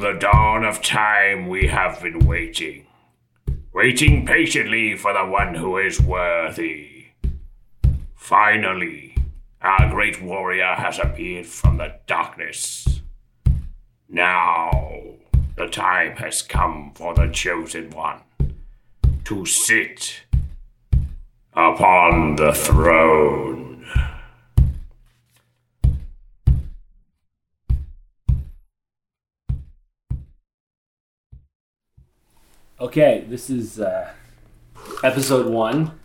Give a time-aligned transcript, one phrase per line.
[0.00, 2.86] The dawn of time, we have been waiting.
[3.74, 7.08] Waiting patiently for the one who is worthy.
[8.14, 9.14] Finally,
[9.60, 13.02] our great warrior has appeared from the darkness.
[14.08, 14.70] Now,
[15.58, 18.22] the time has come for the chosen one
[19.24, 20.22] to sit
[21.52, 23.69] upon the throne.
[32.80, 34.10] Okay, this is uh,
[35.04, 36.00] episode one.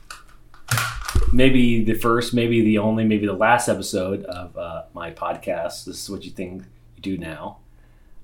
[1.31, 5.85] Maybe the first, maybe the only, maybe the last episode of uh, my podcast.
[5.85, 6.63] This is what you think
[6.97, 7.59] you do now.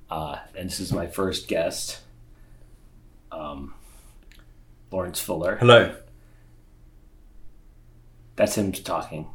[0.10, 2.02] Uh, and this is my first guest,
[3.32, 3.74] um,
[4.92, 5.56] Lawrence Fuller.
[5.56, 5.96] Hello.
[8.36, 9.30] That's him talking.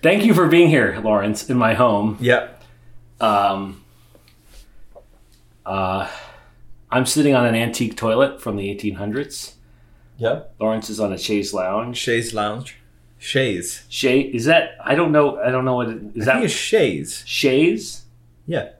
[0.00, 2.16] Thank you for being here, Lawrence, in my home.
[2.20, 2.62] Yep.
[3.20, 3.82] Um,
[5.66, 6.08] uh,
[6.90, 9.54] I'm sitting on an antique toilet from the 1800s.
[10.16, 10.42] Yeah.
[10.58, 11.96] Lawrence is on a chaise lounge.
[11.96, 12.76] Chaise Lounge.
[13.20, 13.82] Chaise.
[13.88, 14.70] Shay is that?
[14.84, 15.38] I don't know.
[15.38, 16.32] I don't know what it, is I that.
[16.34, 17.22] think it's chaise.
[17.26, 18.04] Shays.
[18.46, 18.70] Yeah.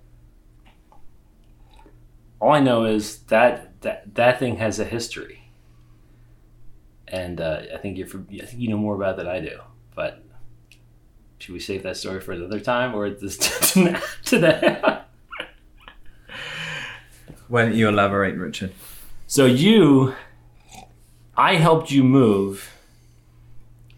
[2.41, 5.51] All I know is that that that thing has a history,
[7.09, 8.07] and uh, I think you're.
[8.07, 9.59] from- I think you know more about it than I do.
[9.97, 10.23] But
[11.41, 13.39] should we save that story for another time, or this
[13.73, 14.98] to today?
[17.49, 18.73] Why don't you elaborate, Richard?
[19.27, 20.15] So you,
[21.37, 22.71] I helped you move,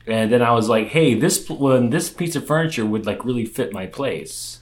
[0.07, 3.45] and then I was like, "Hey, this when this piece of furniture would like really
[3.45, 4.61] fit my place,"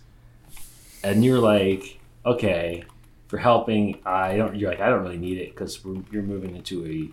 [1.03, 2.85] and you're like, "Okay,
[3.29, 5.81] for helping, I don't." You're like, "I don't really need it because
[6.11, 7.11] you're moving into a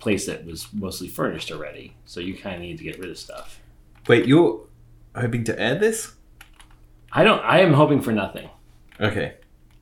[0.00, 3.18] place that was mostly furnished already, so you kind of need to get rid of
[3.18, 3.60] stuff."
[4.06, 4.66] Wait, you're
[5.14, 6.14] hoping to add this?
[7.12, 7.42] I don't.
[7.44, 8.48] I am hoping for nothing.
[9.00, 9.34] Okay.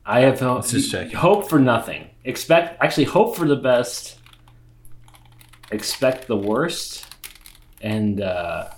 [0.09, 1.11] I have ho- Let's just check.
[1.11, 2.09] hope for nothing.
[2.23, 4.19] Expect actually hope for the best.
[5.71, 7.05] Expect the worst,
[7.81, 8.69] and uh,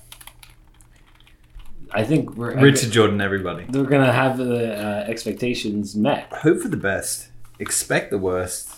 [1.91, 3.65] I think we're Richard Jordan, everybody.
[3.69, 6.31] We're gonna have the uh, expectations met.
[6.33, 7.29] Hope for the best.
[7.59, 8.75] Expect the worst.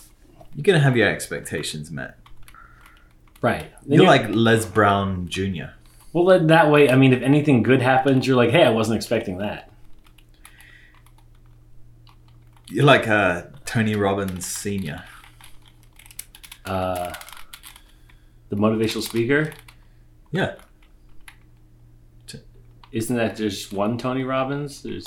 [0.54, 2.18] You're gonna have your expectations met.
[3.40, 3.66] Right.
[3.86, 5.72] Then You're like Les Brown Jr.
[6.12, 6.90] well, then that way.
[6.90, 9.71] I mean, if anything good happens, you're like, hey, I wasn't expecting that.
[12.68, 15.02] You're like uh, Tony Robbins Sr.
[16.64, 17.12] Uh,
[18.48, 19.52] the motivational speaker
[20.30, 20.54] Yeah.
[22.92, 24.82] isn't that just one Tony Robbins?
[24.82, 25.06] There's.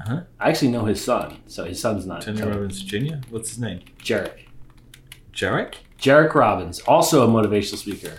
[0.00, 0.22] Uh-huh.
[0.40, 3.16] I actually know his son, so his son's not Tony Robbins Jr.
[3.30, 3.80] What's his name?
[3.98, 4.40] Jairek.
[5.32, 5.74] Jairek?
[5.98, 8.18] Jairek Robbins, also a motivational speaker.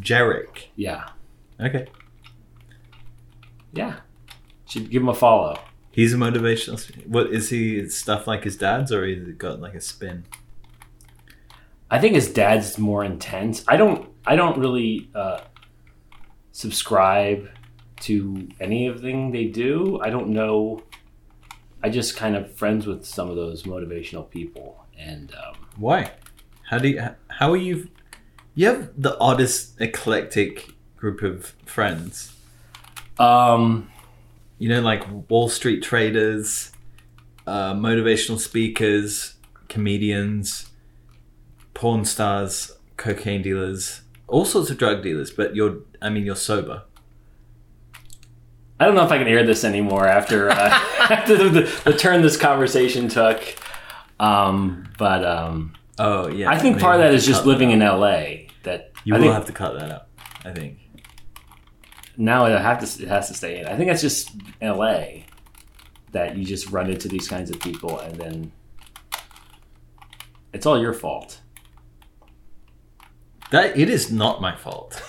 [0.00, 0.66] Jairek.
[0.76, 1.08] Yeah.
[1.60, 1.86] Okay.
[3.72, 4.00] Yeah.
[4.66, 5.58] Should give him a follow.
[5.92, 7.06] He's a motivational.
[7.06, 7.88] What is he?
[7.88, 10.24] Stuff like his dad's, or he's got like a spin?
[11.90, 13.62] I think his dad's more intense.
[13.68, 15.42] I don't I don't really uh,
[16.52, 17.48] subscribe
[18.00, 20.00] to anything they do.
[20.02, 20.82] I don't know.
[21.82, 26.12] I just kind of friends with some of those motivational people, and um, Why?
[26.70, 27.08] How do you?
[27.28, 27.88] How are you?
[28.54, 32.32] You have the oddest eclectic group of friends.
[33.18, 33.90] um,
[34.62, 36.70] You know, like Wall Street traders,
[37.48, 39.34] uh, motivational speakers,
[39.68, 40.70] comedians,
[41.74, 45.32] porn stars, cocaine dealers, all sorts of drug dealers.
[45.32, 46.84] But you're, I mean, you're sober.
[48.78, 50.54] I don't know if I can air this anymore after uh,
[51.10, 53.42] after the, the, the turn this conversation took.
[54.20, 56.50] Um, but um, Oh yeah.
[56.50, 57.80] I think part of that is just living in.
[57.80, 58.48] LA.
[58.62, 60.06] That You I will think have to cut that out.
[60.44, 60.78] I think.
[62.16, 63.66] Now it have to it has to stay in.
[63.66, 64.30] I think that's just
[64.60, 65.22] LA
[66.12, 68.52] that you just run into these kinds of people and then
[70.52, 71.40] it's all your fault.
[73.50, 75.02] That it is not my fault.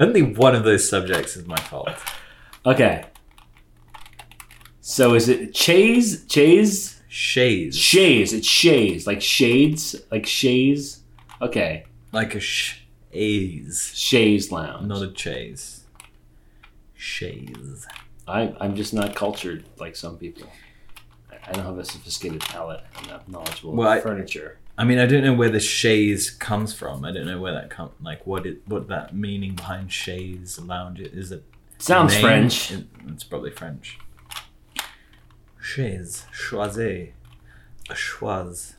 [0.00, 1.90] Only one of those subjects is my fault.
[2.64, 3.04] Okay.
[4.80, 7.76] So is it Chase Chase Shays.
[7.76, 8.32] Shays?
[8.32, 11.00] It's Shays like shades like Shays.
[11.42, 12.40] Okay, Like a
[13.12, 13.92] shays.
[13.94, 14.86] Shays Lounge.
[14.86, 15.84] Not a chase.
[16.94, 17.86] Shays.
[18.26, 20.44] I, I'm just not cultured like some people.
[21.30, 22.84] I- I don't have a sophisticated palate.
[22.96, 24.58] I'm not knowledgeable Well, furniture.
[24.78, 27.04] I mean, I don't know where the chaise comes from.
[27.04, 31.00] I don't know where that come like what it what that meaning behind chaise lounge
[31.00, 31.12] is.
[31.12, 31.44] Is it
[31.78, 32.22] Sounds name?
[32.22, 32.70] French.
[32.72, 33.98] It- it's probably French.
[35.60, 37.10] Chaise, choiser,
[37.90, 38.74] a choise.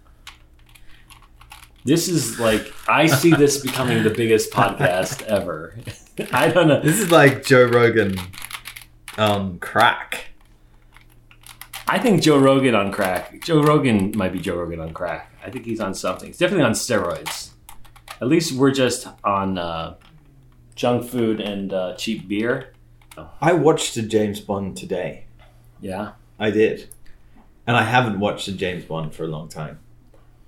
[1.86, 5.76] This is like I see this becoming the biggest podcast ever.
[6.32, 6.82] I don't know.
[6.82, 8.18] This is like Joe Rogan,
[9.18, 10.28] um, crack.
[11.88, 13.42] I think Joe Rogan on crack.
[13.44, 15.32] Joe Rogan might be Joe Rogan on crack.
[15.46, 16.28] I think he's on something.
[16.28, 17.50] He's definitely on steroids.
[18.22, 19.96] At least we're just on uh,
[20.76, 22.74] junk food and uh, cheap beer.
[23.42, 25.26] I watched a James Bond today.
[25.82, 26.14] Yeah.
[26.40, 26.90] I did,
[27.68, 29.80] and I haven't watched a James Bond for a long time.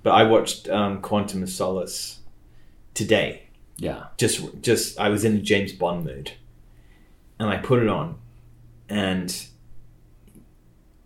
[0.06, 2.20] But I watched um, Quantum of Solace
[2.94, 3.48] today.
[3.76, 4.04] Yeah.
[4.16, 6.30] Just, just I was in a James Bond mood,
[7.40, 8.16] and I put it on,
[8.88, 9.36] and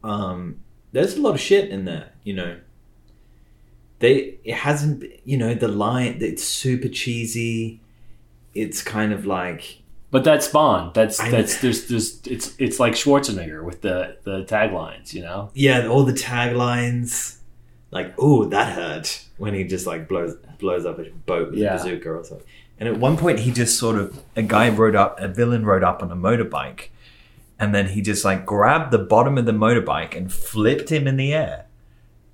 [0.04, 0.60] um,
[0.92, 2.12] there's a lot of shit in there.
[2.24, 2.58] You know,
[4.00, 5.02] they it hasn't.
[5.24, 7.80] You know, the line it's super cheesy.
[8.52, 9.80] It's kind of like
[10.10, 10.92] But that's Bond.
[10.92, 15.50] That's I- that's there's there's it's it's like Schwarzenegger with the the taglines, you know.
[15.54, 17.38] yeah, all the taglines,
[17.90, 21.74] like "Oh, that hurt" when he just like blows blows up a boat with Yeah.
[21.74, 22.46] a bazooka or something.
[22.78, 25.84] And at one point, he just sort of a guy rode up, a villain rode
[25.84, 26.88] up on a motorbike,
[27.58, 31.16] and then he just like grabbed the bottom of the motorbike and flipped him in
[31.16, 31.66] the air.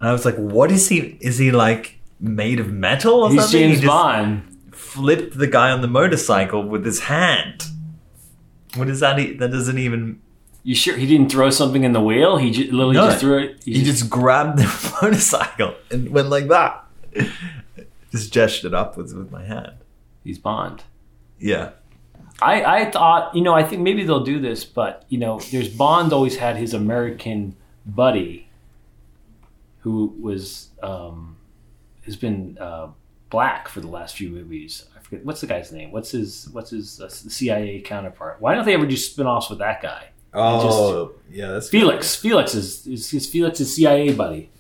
[0.01, 1.17] And I was like, "What is he?
[1.21, 4.43] Is he like made of metal or He's something?" James he just Bond.
[4.73, 7.65] flipped the guy on the motorcycle with his hand.
[8.77, 9.17] What is that?
[9.39, 10.21] That doesn't even
[10.67, 12.39] You sure he didn't throw something in the wheel?
[12.39, 13.07] He just, literally No.
[13.07, 13.63] just threw it.
[13.65, 16.85] He just grabbed the motorcycle and went like that.
[18.11, 19.73] Just gestured upwards with my hand.
[20.25, 20.83] he's Bond.
[21.39, 21.71] Yeah.
[22.43, 25.69] I, I thought, you know, I think maybe they'll do this, but you know, there's
[25.69, 27.55] Bond always had his American
[27.85, 28.49] buddy,
[29.81, 31.37] who was um,
[32.05, 32.89] has been uh,
[33.31, 34.87] black for the last few movies.
[34.97, 35.91] I forget what's the guy's name.
[35.93, 38.41] What's his what's his uh, CIA counterpart?
[38.41, 40.09] Why don't they ever do spin-offs with that guy?
[40.37, 41.53] Oh, yeah.
[41.53, 42.15] That's Felix.
[42.15, 44.51] Felix is is, is Felix's CIA buddy.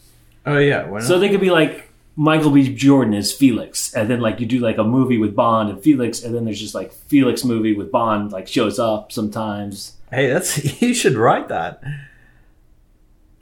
[0.44, 0.86] Oh yeah.
[0.86, 1.06] Why not?
[1.06, 2.74] So they could be like Michael B.
[2.74, 6.22] Jordan is Felix, and then like you do like a movie with Bond and Felix,
[6.22, 9.96] and then there's just like Felix movie with Bond like shows up sometimes.
[10.10, 11.82] hey, that's you should write that.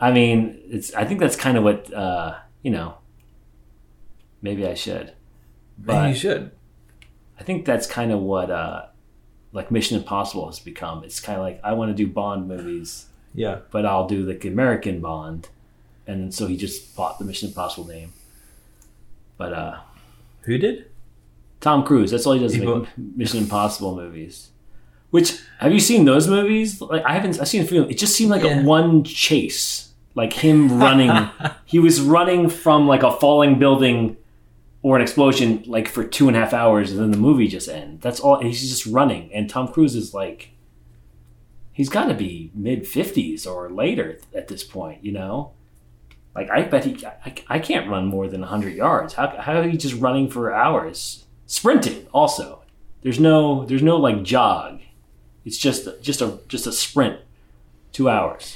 [0.00, 2.96] I mean, it's I think that's kind of what uh, you know.
[4.42, 5.14] Maybe I should,
[5.78, 6.50] Maybe you should.
[7.40, 8.86] I think that's kind of what uh,
[9.54, 11.02] like Mission Impossible has become.
[11.04, 13.60] It's kind of like I want to do Bond movies, Yeah.
[13.70, 15.48] but I'll do like American Bond,
[16.06, 18.12] and so he just bought the Mission Impossible name.
[19.38, 19.76] But uh,
[20.42, 20.90] Who did?
[21.60, 22.10] Tom Cruise.
[22.10, 22.52] That's all he does.
[22.54, 24.50] He Make Mission Impossible movies.
[25.10, 26.80] Which have you seen those movies?
[26.80, 27.40] Like I haven't.
[27.40, 27.84] I've seen a few.
[27.84, 28.60] It just seemed like Yeah.
[28.60, 31.30] a one chase, like him running.
[31.64, 34.16] he was running from like a falling building
[34.84, 37.70] or an explosion, like for two and a half hours, and then the movie just
[37.70, 38.02] ends.
[38.02, 38.40] That's all.
[38.40, 40.50] He's just running, and Tom Cruise is like,
[41.72, 45.02] he's got to be mid fifties or later at this point.
[45.02, 45.52] You know,
[46.34, 47.04] like I bet he.
[47.06, 49.14] I, I can't run more than hundred yards.
[49.14, 51.25] How how are you just running for hours?
[51.46, 52.60] Sprinting also.
[53.00, 54.81] There's no there's no like jog.
[55.46, 57.20] It's just just a just a sprint.
[57.92, 58.54] Two hours.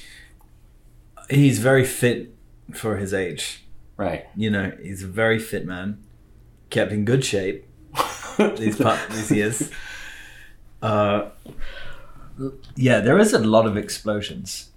[1.31, 2.35] He's very fit
[2.75, 3.65] for his age.
[3.97, 4.27] Right.
[4.37, 6.05] You know, he's a very fit man,
[6.71, 7.67] kept in good shape
[8.57, 9.71] these past these years.
[10.83, 11.29] Uh,
[12.77, 14.71] yeah, there is a lot of explosions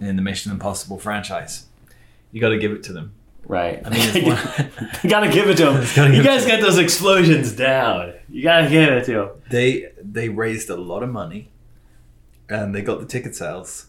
[0.00, 1.66] in the Mission Impossible franchise.
[2.32, 3.12] You got to give it to them.
[3.46, 3.80] Right.
[3.84, 4.70] I mean, one-
[5.04, 6.12] you gotta give it to them.
[6.12, 8.14] You guys got those explosions down.
[8.28, 9.30] You gotta give it to them.
[9.50, 11.52] they they raised a lot of money,
[12.48, 13.86] and they got the ticket sales,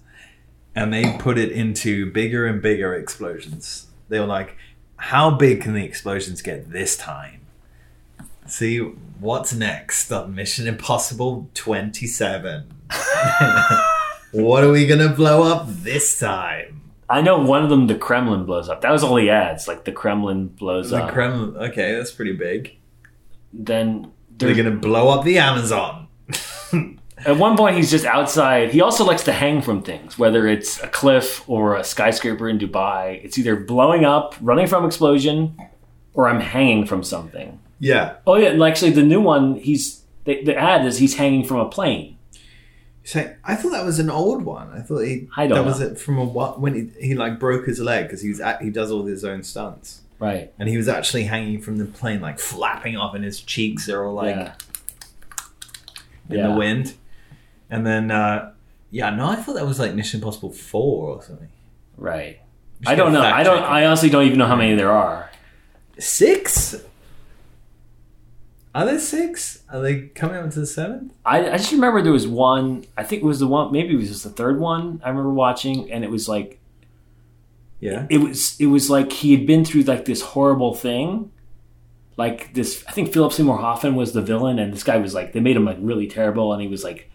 [0.76, 3.88] and they put it into bigger and bigger explosions.
[4.10, 4.56] They were like,
[4.98, 7.42] "How big can the explosions get this time?"
[8.46, 8.80] See
[9.20, 12.72] what's next on Mission Impossible Twenty Seven.
[14.32, 16.82] what are we gonna blow up this time?
[17.10, 18.82] I know one of them, the Kremlin blows up.
[18.82, 19.68] That was all the ads.
[19.68, 21.08] Like the Kremlin blows The up.
[21.08, 21.58] The Kremlin.
[21.70, 22.78] Okay, that's pretty big.
[23.54, 26.08] then They're there's, gonna blow up the Amazon.
[27.26, 28.70] at one point he's just outside.
[28.72, 32.60] He also likes to hang from things, whether it's a cliff or a skyscraper in
[32.60, 33.24] Dubai.
[33.24, 35.58] It's either blowing up, running from explosion,
[36.14, 37.60] or I'm hanging from something.
[37.80, 38.16] yeah.
[38.28, 41.58] Oh yeah, and actually the new one, he's the, the ad is he's hanging from
[41.58, 42.18] a plane.
[43.04, 44.70] So I thought that was an old one.
[44.74, 47.40] I thought he I don't that was it from a what when he, he like
[47.40, 50.52] broke his leg because he was at, he does all his own stunts Right.
[50.60, 54.04] and he was actually hanging from the plane like flapping off and his cheeks are
[54.04, 54.54] all like yeah.
[56.30, 56.48] in Yeah.
[56.48, 56.94] the wind.
[57.70, 58.54] And then uh
[58.92, 61.50] yeah, no, I thought that was like Mission Impossible four or something.
[61.98, 62.40] Right.
[62.86, 63.22] I don't know.
[63.22, 63.64] I don't.
[63.64, 65.30] I honestly don't even know how many there are.
[65.98, 66.76] Six?
[68.76, 69.64] Are there six?
[69.72, 71.12] Are they coming up to the seventh?
[71.26, 72.86] I, I just remember there was one.
[72.96, 73.72] I think it was the one.
[73.72, 75.02] Maybe it was just the third one.
[75.04, 76.60] I remember watching, and it was like
[77.80, 78.06] Yeah.
[78.10, 78.56] it was.
[78.60, 81.32] It was like he had been through like this horrible thing.
[82.18, 85.34] Like this, I think Philip Seymour Hoffman was the villain, and this guy was like
[85.34, 87.10] they made him like really terrible, and he was like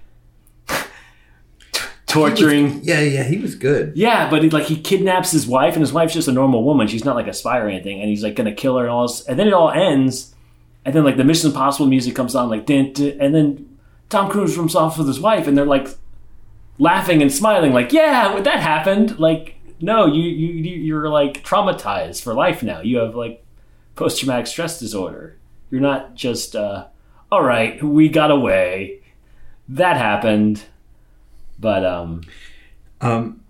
[2.13, 2.81] torturing.
[2.83, 3.93] Yeah, yeah, he was good.
[3.97, 6.87] Yeah, but he, like he kidnaps his wife, and his wife's just a normal woman.
[6.89, 9.07] She's not like a spy or anything, and he's like gonna kill her and all
[9.07, 9.23] this.
[9.27, 10.35] And then it all ends,
[10.85, 13.79] and then like the Mission Impossible music comes on, like and then
[14.09, 15.89] Tom Cruise runs off with his wife, and they're like
[16.79, 19.19] laughing and smiling, like yeah, that happened.
[19.19, 22.81] Like no, you you you- you're like traumatized for life now.
[22.81, 23.45] You have like
[23.97, 25.37] post traumatic stress disorder.
[25.71, 26.87] You're not just uh,
[27.31, 27.83] all right.
[27.83, 29.01] We got away.
[29.69, 30.65] That happened,
[31.63, 32.21] but um.
[33.01, 33.43] Um,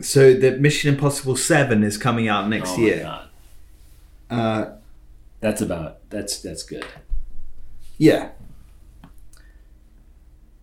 [0.00, 3.20] so the Mission Impossible Seven is coming out next Oh year.
[4.28, 4.72] Uh,
[5.40, 6.84] That's about that's that's good.
[7.96, 8.30] yeah.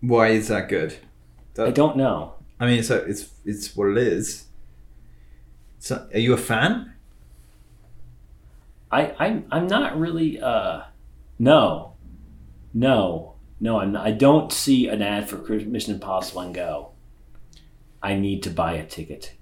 [0.02, 0.98] Why is that good?
[1.58, 2.34] I don't know.
[2.60, 4.46] I mean, it's a, it's it's what it is.
[5.80, 6.94] So, are you a fan?
[8.92, 10.82] I I'm I'm not really uh
[11.40, 11.94] no.
[12.74, 13.32] No.
[13.60, 16.92] No, I'm not, I don't see an ad for Mission Impossible and go.
[18.06, 19.34] I need to buy a ticket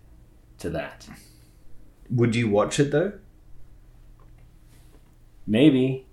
[0.59, 1.05] to that.
[2.09, 3.11] Would you watch it though?
[5.45, 6.07] Maybe.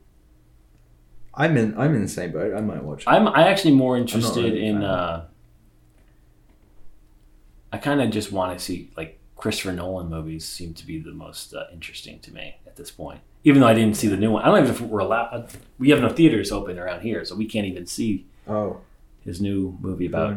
[1.32, 1.78] I'm in.
[1.78, 2.52] I'm in the same boat.
[2.52, 3.08] I might watch it.
[3.08, 5.26] I'm I actually more interested really in uh
[7.72, 11.12] I kind of just want to see like Christopher Nolan movies seem to be the
[11.12, 13.20] most uh, interesting to me at this point.
[13.44, 15.52] Even though I didn't see the new one, I don't even know if we're allowed.
[15.78, 18.80] We have no theaters open around here, so we can't even see oh,
[19.20, 20.36] his new movie about.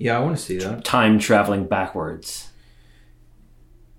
[0.00, 0.82] Yeah, I want to see that.
[0.82, 2.48] time traveling backwards.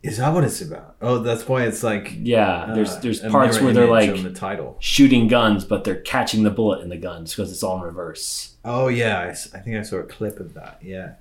[0.02, 0.96] Is that what it's about?
[1.00, 2.16] Oh, that's why it's like.
[2.18, 4.78] Yeah, there's uh, there's parts where they're like the title.
[4.80, 8.56] shooting guns, but they're catching the bullet in the guns because it's all in reverse.
[8.66, 10.80] Oh yeah, I think I saw a clip of that.
[10.82, 11.14] Yeah.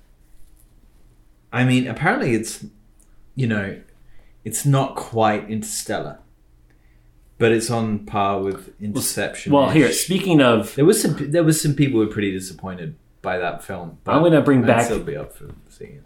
[1.53, 2.65] I mean, apparently it's,
[3.35, 3.79] you know,
[4.43, 6.17] it's not quite Interstellar,
[7.37, 9.53] but it's on par with Interception.
[9.53, 12.95] Well, here, speaking of, there was some there was some people who were pretty disappointed
[13.21, 13.97] by that film.
[14.03, 16.03] But I'm gonna bring I'd back- still be up for seeing it.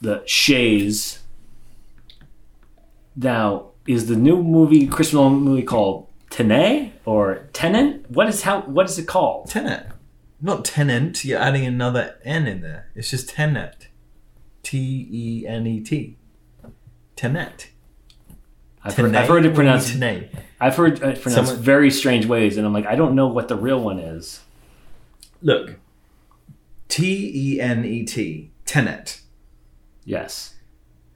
[0.00, 1.20] the Shays.
[3.14, 8.10] Now, is the new movie Christopher Nolan movie called Tenet or Tenant?
[8.10, 8.62] What is how?
[8.62, 9.48] What is it called?
[9.50, 9.86] Tenet,
[10.40, 11.24] not Tenant.
[11.24, 12.88] You're adding another N in there.
[12.94, 13.88] It's just Tenet.
[14.62, 16.16] T E N E T.
[17.16, 17.68] Tenet.
[18.84, 19.92] I've heard, I've heard it pronounced.
[19.92, 20.34] Tenet.
[20.60, 23.48] I've heard it pronounced Someone- very strange ways, and I'm like, I don't know what
[23.48, 24.40] the real one is.
[25.42, 25.76] Look.
[26.92, 28.50] T E N E T.
[28.66, 29.22] Tenet.
[30.04, 30.56] Yes,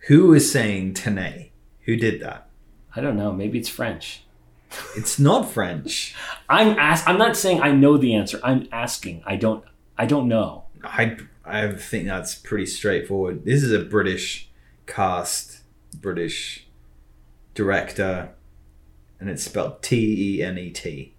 [0.07, 1.51] Who is saying Tenet?
[1.83, 2.49] Who did that?
[2.95, 3.31] I don't know.
[3.31, 4.23] Maybe it's French.
[4.97, 6.15] It's not French.
[6.49, 7.07] I'm ask.
[7.07, 8.41] I'm not saying I know the answer.
[8.43, 9.23] I'm asking.
[9.27, 9.65] I don't.
[9.99, 10.65] I don't know.
[10.83, 13.45] I I think that's pretty straightforward.
[13.45, 14.49] This is a British
[14.87, 15.61] cast,
[16.01, 16.67] British
[17.55, 18.31] director,
[19.21, 21.15] and it's spelled T E N E T.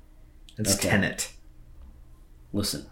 [0.57, 0.89] It's Okay.
[0.89, 1.31] Tenet.
[2.51, 2.87] Listen.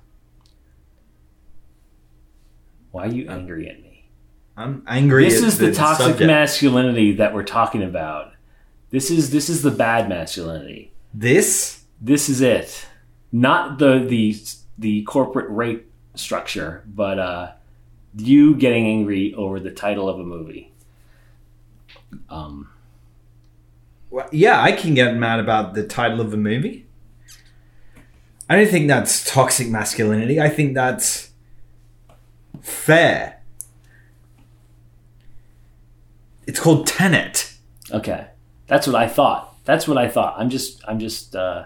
[2.96, 4.08] Why are you angry at me?
[4.56, 5.25] I'm angry.
[5.25, 6.28] This is the toxic subject.
[6.28, 8.32] masculinity that we're talking about.
[8.90, 10.94] This is this is the bad masculinity.
[11.14, 12.86] This This is it.
[13.34, 14.42] Not the the
[14.78, 17.52] the corporate rape structure, but uh
[18.16, 20.72] you getting angry over the title of a movie.
[22.30, 22.70] Um
[24.10, 26.86] Well, yeah, I can get mad about the title of a movie.
[28.50, 30.40] I don't think that's toxic masculinity.
[30.40, 31.32] I think that's
[32.65, 33.41] fair.
[36.48, 37.53] It's called Tenet.
[37.91, 38.27] okay.
[38.67, 39.55] That's what I thought.
[39.65, 40.36] That's what I thought.
[40.38, 41.65] I'm just I'm just uh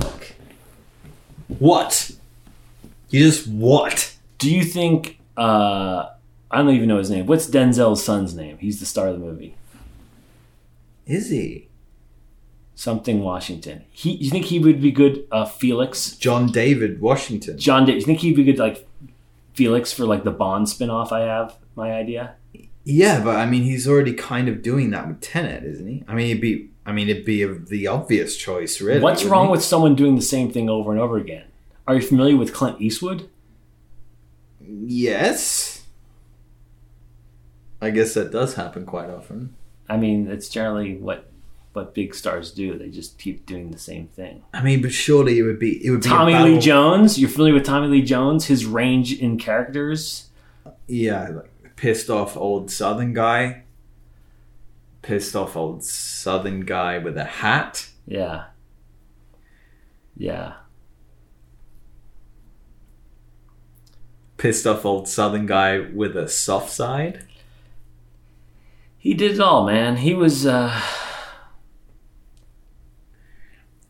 [0.00, 0.32] look.
[1.58, 2.12] What?
[3.10, 4.14] You just what?
[4.38, 6.06] Do you think uh
[6.50, 7.26] I don't even know his name.
[7.26, 8.58] What's Denzel's son's name?
[8.58, 9.56] He's the star of the movie.
[11.06, 11.68] Is he?
[12.74, 13.84] Something Washington.
[13.90, 16.12] He you think he would be good uh Felix?
[16.16, 17.58] John David Washington.
[17.58, 18.86] John Da- you think he'd be good like
[19.58, 22.36] Felix for like the Bond spin-off I have my idea?
[22.84, 26.04] Yeah, but I mean, he's already kind of doing that with Tenet, isn't he?
[26.06, 26.70] I mean, it'd be.
[26.86, 29.00] I mean, it'd be a, the obvious choice, really.
[29.00, 29.50] What's wrong it?
[29.50, 31.44] with someone doing the same thing over and over again?
[31.86, 33.28] Are you familiar with Clint Eastwood?
[34.60, 35.84] Yes.
[37.82, 39.54] I guess that does happen quite often.
[39.88, 41.30] I mean, it's generally what
[41.72, 42.76] what big stars do.
[42.76, 44.42] They just keep doing the same thing.
[44.52, 45.84] I mean, but surely it would be.
[45.84, 48.46] It would be Tommy Lee Jones, you're familiar with Tommy Lee Jones?
[48.46, 50.28] His range in characters.
[50.86, 53.62] Yeah, like pissed off old Southern guy.
[55.02, 57.88] Pissed off old Southern guy with a hat.
[58.06, 58.46] Yeah.
[60.16, 60.54] Yeah.
[64.36, 67.24] Pissed off old Southern guy with a soft side.
[68.98, 69.98] He did it all, man.
[69.98, 70.80] He was uh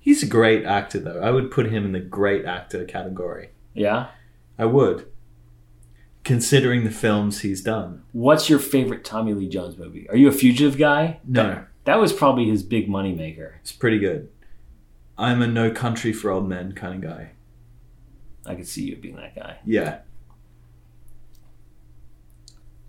[0.08, 1.20] He's a great actor, though.
[1.20, 3.50] I would put him in the great actor category.
[3.74, 4.06] yeah.
[4.58, 5.06] I would.
[6.24, 8.02] considering the films he's done.
[8.12, 10.08] What's your favorite Tommy Lee Jones movie?
[10.10, 11.20] Are you a fugitive guy?
[11.26, 13.52] No, That was probably his big moneymaker.
[13.60, 14.28] it's pretty good.
[15.18, 17.30] I'm a No Country for Old Men kind of guy.
[18.46, 19.58] I could see you being that guy.
[19.66, 19.98] Yeah.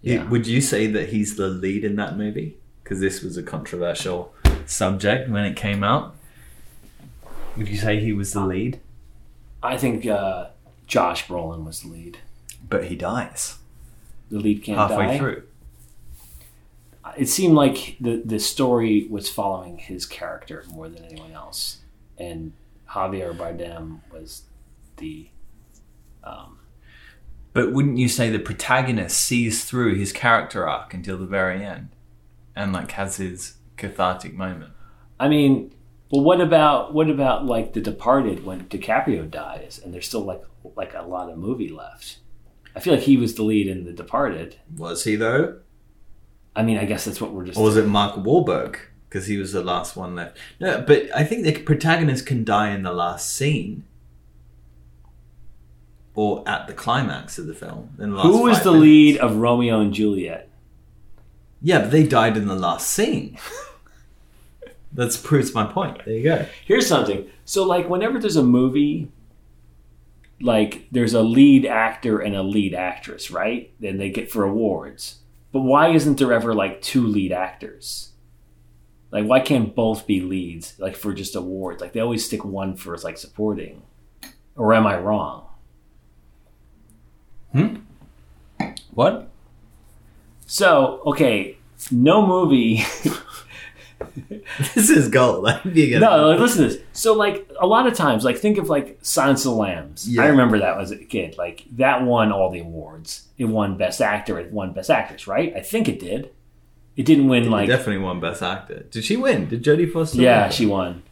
[0.01, 0.27] Yeah.
[0.29, 2.57] Would you say that he's the lead in that movie?
[2.83, 4.33] Because this was a controversial
[4.65, 6.15] subject when it came out.
[7.59, 8.79] Would you say he was the lead?
[9.61, 10.47] I think uh,
[10.87, 12.19] Josh Brolin was the lead.
[12.67, 13.57] But he dies
[14.29, 15.17] The lead can't halfway die.
[15.17, 15.43] through.
[17.17, 21.79] It seemed like the the story was following his character more than anyone else,
[22.17, 22.53] and
[22.91, 24.43] Javier Bardem was
[24.97, 25.27] the
[26.23, 26.59] um,
[27.51, 31.89] But wouldn't you say the protagonist sees through his character arc until the very end,
[32.55, 34.71] and like has his cathartic moment?
[35.19, 35.73] I mean,
[36.11, 40.43] well, what about what about like The Departed when DiCaprio dies and there's still like
[40.75, 42.19] like a lot of movie left?
[42.75, 44.57] I feel like he was the lead in The Departed.
[44.77, 45.59] Was he though,
[46.55, 47.57] I mean, I guess that's what we're just.
[47.57, 48.77] or was it Mark Wahlberg?
[49.07, 50.37] Because he was the last one left.
[50.59, 53.83] No, but I think the protagonist can die in the last scene,
[56.13, 57.95] or at the climax of the film.
[57.99, 58.83] In the Who was the minutes.
[58.83, 60.49] lead of Romeo and Juliet?
[61.61, 63.37] Yeah, but they died in the last scene.
[64.93, 66.03] That proves my point.
[66.05, 66.46] There you go.
[66.65, 67.29] Here's something.
[67.46, 69.12] So, like, whenever there's a movie,
[70.41, 73.72] like, there's a lead actor and a lead actress, right?
[73.79, 75.19] Then they get for awards.
[75.51, 78.13] But why isn't there ever, like, two lead actors?
[79.12, 81.81] Like, why can't both be leads, like, for just awards?
[81.81, 83.84] Like, they always stick one for, like, supporting.
[84.55, 85.48] Or am I wrong?
[87.51, 87.75] Hmm?
[88.91, 89.29] What?
[90.46, 91.58] So, okay,
[91.91, 92.84] no movie.
[94.74, 95.48] This is gold.
[95.48, 96.84] I think you're No, like, listen to this.
[96.94, 100.09] So, like, a lot of times, like, think of like Silence of the Lambs.
[100.09, 100.24] Yeah.
[100.24, 101.38] I remember that as a kid.
[101.38, 103.27] Like, that won all the awards.
[103.38, 104.40] It won Best Actor.
[104.40, 105.53] It won Best Actress, right?
[105.55, 106.31] I think it did.
[106.96, 107.68] It didn't win like.
[107.68, 108.88] definitely won Best Actor.
[108.92, 109.48] Did she win?
[109.48, 110.22] Did Jodie Foster?
[110.22, 110.51] yeah, win?
[110.51, 111.03] she won.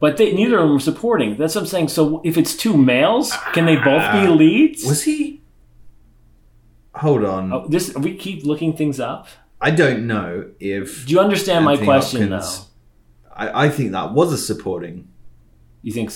[0.00, 1.36] But they, neither of them were supporting.
[1.36, 1.88] That's what I'm saying.
[1.88, 4.30] So if it's two males, can they both be ah.
[4.30, 4.84] leads?
[4.84, 5.42] was he.
[6.94, 7.52] Hold on.
[7.52, 9.28] Oh, this we keep looking things up.
[9.64, 11.06] I don't know if.
[11.06, 12.64] Do you understand my question Hopkins- though?
[13.34, 15.08] I, I think that was a supporting.
[15.80, 16.12] You think?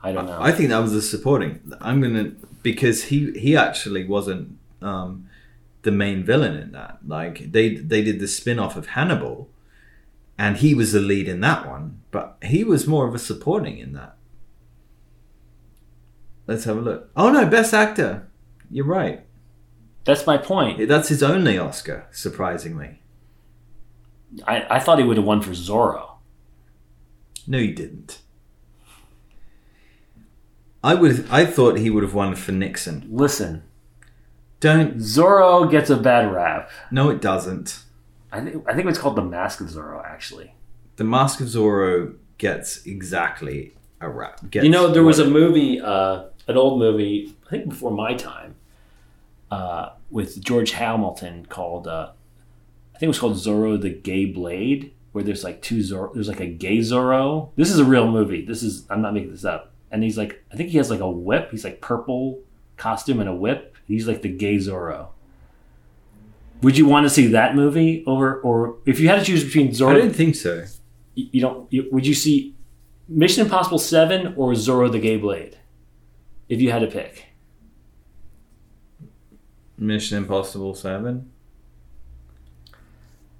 [0.00, 0.38] I don't know.
[0.40, 1.60] I think that was a supporting.
[1.80, 5.28] I'm gonna because he he actually wasn't um,
[5.82, 6.98] the main villain in that.
[7.04, 9.50] Like they they did the spin off of Hannibal,
[10.38, 13.78] and he was the lead in that one, but he was more of a supporting
[13.78, 14.14] in that.
[16.46, 17.10] Let's have a look.
[17.16, 18.28] Oh no, best actor.
[18.70, 19.26] You're right.
[20.04, 20.88] That's my point.
[20.88, 23.00] That's his only Oscar, surprisingly.
[24.46, 26.12] I, I thought he would have won for Zorro.
[27.46, 28.20] No, he didn't.
[30.82, 31.26] I would.
[31.30, 33.06] I thought he would have won for Nixon.
[33.10, 33.62] Listen,
[34.60, 34.96] Don't.
[34.98, 36.70] Zorro gets a bad rap.
[36.90, 37.82] No, it doesn't.
[38.32, 40.02] I think I think it's called the Mask of Zorro.
[40.04, 40.54] Actually,
[40.96, 44.40] The Mask of Zorro gets exactly a rap.
[44.50, 48.14] Gets you know there was a movie, uh, an old movie, I think before my
[48.14, 48.54] time,
[49.50, 52.10] uh, with George Hamilton called, uh,
[52.94, 56.28] I think it was called Zorro the Gay Blade, where there's like two Zorro, there's
[56.28, 57.50] like a gay Zorro.
[57.56, 58.44] This is a real movie.
[58.44, 59.72] This is I'm not making this up.
[59.90, 61.50] And he's like, I think he has like a whip.
[61.50, 62.40] He's like purple
[62.76, 63.76] costume and a whip.
[63.86, 65.08] He's like the gay Zorro.
[66.62, 69.70] Would you want to see that movie over, or if you had to choose between
[69.70, 69.96] Zorro?
[69.96, 70.64] I don't think so.
[71.14, 71.72] you you don't.
[71.72, 72.54] You, would you see
[73.08, 75.58] Mission Impossible Seven or Zorro the Gay Blade?
[76.48, 77.29] If you had to pick,
[79.80, 81.30] Mission Impossible Seven.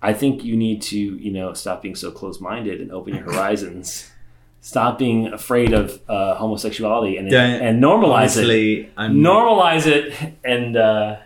[0.03, 4.11] I think you need to, you know, stop being so close-minded and open your horizons.
[4.63, 8.91] Stop being afraid of uh, homosexuality and Don't- and normalize it.
[8.97, 9.17] I'm.
[9.17, 11.19] Normalize it and uh,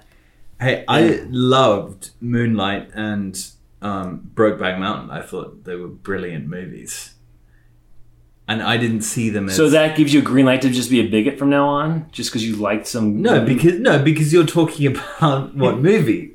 [0.60, 3.36] Hey, I loved Moonlight and
[3.82, 5.10] um, Brokeback Mountain.
[5.10, 7.13] I thought they were brilliant movies,
[8.46, 10.90] and I didn't see them as so that gives you a green light to just
[10.90, 13.22] be a bigot from now on, just because you liked some.
[13.22, 16.32] no, because no, because you're talking about what movie?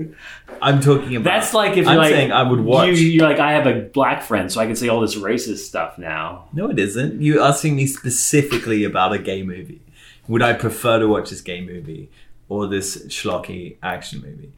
[0.61, 1.31] I'm talking about.
[1.31, 2.87] that's like if you're I'm like saying I would watch.
[2.87, 5.59] You, you're like I have a black friend, so I can say all this racist
[5.59, 6.49] stuff now.
[6.53, 7.21] No, it isn't.
[7.21, 9.81] You're asking me specifically about a gay movie.
[10.27, 12.09] Would I prefer to watch this gay movie
[12.49, 14.51] or this schlocky action movie?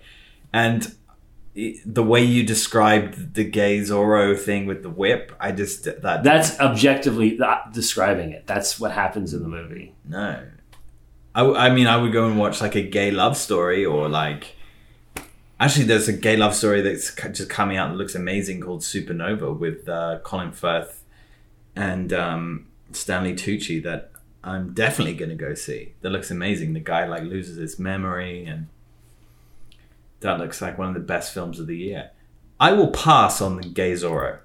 [0.53, 0.93] And
[1.53, 6.59] the way you described the gay Zorro thing with the whip, I just that That's
[6.59, 8.47] objectively not describing it.
[8.47, 9.93] That's what happens in the movie.
[10.07, 10.43] no.
[11.33, 14.55] I, I mean, I would go and watch like a gay love story or like.
[15.61, 19.57] Actually, there's a gay love story that's just coming out that looks amazing called Supernova
[19.57, 21.03] with uh, Colin Firth
[21.75, 24.11] and um, Stanley Tucci that
[24.43, 25.93] I'm definitely gonna go see.
[26.01, 26.73] That looks amazing.
[26.73, 28.67] The guy like loses his memory, and
[30.21, 32.12] that looks like one of the best films of the year.
[32.60, 34.39] I will pass on the Gay Zorro.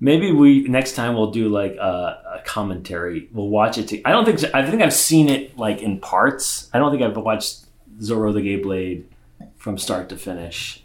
[0.00, 3.28] Maybe we next time we'll do like a, a commentary.
[3.32, 3.88] We'll watch it.
[3.88, 6.70] To, I don't think I think I've seen it like in parts.
[6.72, 7.64] I don't think I've watched
[7.98, 9.08] Zorro the Gay Blade
[9.56, 10.84] from start to finish,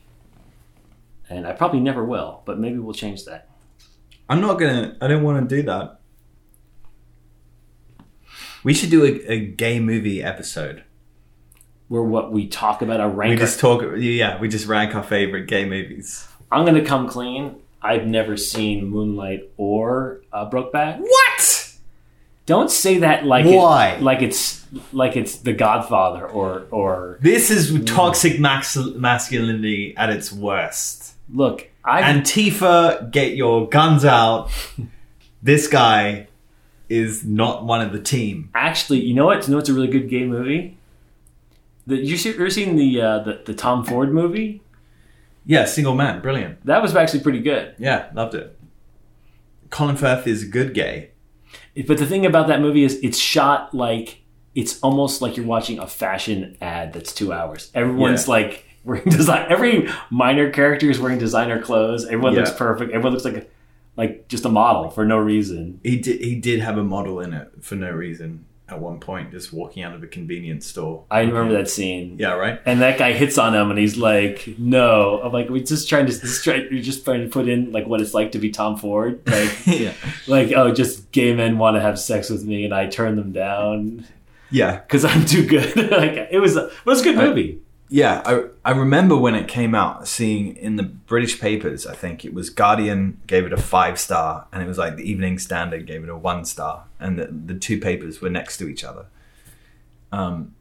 [1.29, 2.41] and I probably never will.
[2.45, 3.49] But maybe we'll change that.
[4.29, 4.97] I'm not gonna.
[4.99, 5.99] I don't want to do that.
[8.63, 10.85] We should do a, a gay movie episode.
[11.93, 13.39] Where what we talk about our We rank.
[13.39, 13.83] just talk.
[13.97, 16.27] Yeah, we just rank our favorite gay movies.
[16.51, 17.57] I'm gonna come clean.
[17.83, 20.97] I've never seen Moonlight or uh, Brokeback.
[21.01, 21.73] What?
[22.47, 23.89] Don't say that like Why?
[23.89, 30.09] It, like it's like it's The Godfather or or This is toxic max- masculinity at
[30.09, 31.13] its worst.
[31.31, 31.69] look.
[31.85, 34.49] I Antifa, get your guns out.
[35.43, 36.27] This guy
[36.89, 38.49] is not one of the team.
[38.55, 39.45] actually, you know what?
[39.45, 40.77] You know what's a really good gay movie?
[41.87, 44.61] The, you see, ever seen the, uh, the the Tom Ford movie?
[45.45, 46.65] Yeah, single man, brilliant.
[46.65, 47.75] That was actually pretty good.
[47.77, 48.57] Yeah, loved it.
[49.69, 51.09] Colin Firth is a good gay.
[51.87, 54.21] But the thing about that movie is it's shot like
[54.55, 57.71] it's almost like you're watching a fashion ad that's two hours.
[57.73, 58.31] Everyone's Yeah.
[58.31, 59.47] like wearing design.
[59.51, 62.05] Every minor character is wearing designer clothes.
[62.05, 62.91] Everyone looks perfect.
[62.91, 63.51] Everyone looks like
[63.97, 65.79] like just a model for no reason.
[65.83, 66.21] He did.
[66.21, 69.83] He did have a model in it for no reason at one point, just walking
[69.83, 71.03] out of a convenience store.
[71.11, 72.17] I remember that scene.
[72.17, 72.59] Yeah, right.
[72.65, 76.05] And that guy hits on him, and he's like, "No." I'm like, "We're just trying
[76.05, 78.49] to, just try, you're just trying to put in like what it's like to be
[78.49, 79.93] Tom Ford, like, yeah,
[80.27, 83.31] like oh, just gay men want to have sex with me, and I turn them
[83.31, 84.05] down
[84.53, 87.59] yeah, because I'm too good." like it was, it was a good movie.
[87.93, 88.23] Yeah.
[88.25, 91.85] I I remember when it came out, seeing in the British papers.
[91.85, 95.07] I think it was Guardian gave it a five star, and it was like the
[95.09, 98.67] Evening Standard gave it a one star, and the, the two papers were next to
[98.67, 99.05] each other.
[100.11, 100.55] Um,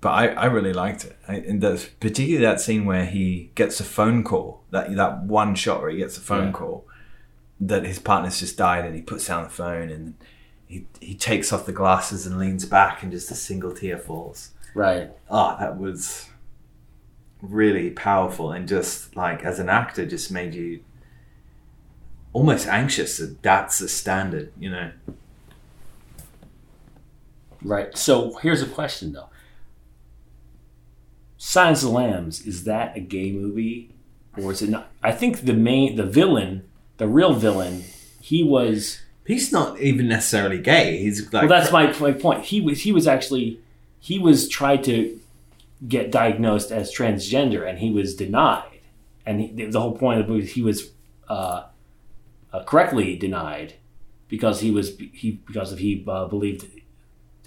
[0.00, 1.16] but I, I really liked it.
[1.28, 5.82] I, and particularly that scene where he gets a phone call, that that one shot
[5.82, 6.52] where he gets a phone Yeah.
[6.52, 6.86] call
[7.60, 10.14] that his partner's just died, and he puts down the phone and
[10.66, 14.52] he he takes off the glasses and leans back, and just a single tear falls.
[14.74, 15.10] Right.
[15.28, 16.29] Ah, that was
[17.42, 20.80] really powerful, and just like as an actor, just made you
[22.32, 24.92] almost anxious that that's the standard, you know.
[27.62, 27.96] Right.
[27.96, 29.28] So here's a question though.
[31.36, 33.94] Silence of the Lambs is that a gay movie
[34.36, 34.90] or is it not?
[35.02, 37.84] I think the main the villain, the real villain,
[38.20, 40.98] he was He's not even necessarily gay.
[40.98, 42.44] He's like well that's my, my point.
[42.46, 43.60] He was he was actually
[43.98, 45.18] he was tried to
[45.88, 48.80] get diagnosed as transgender and he was denied.
[49.26, 50.90] And he, the whole point of the movie he was
[51.28, 51.64] uh,
[52.52, 53.74] uh, correctly denied
[54.28, 56.66] because he was he because of he uh, believed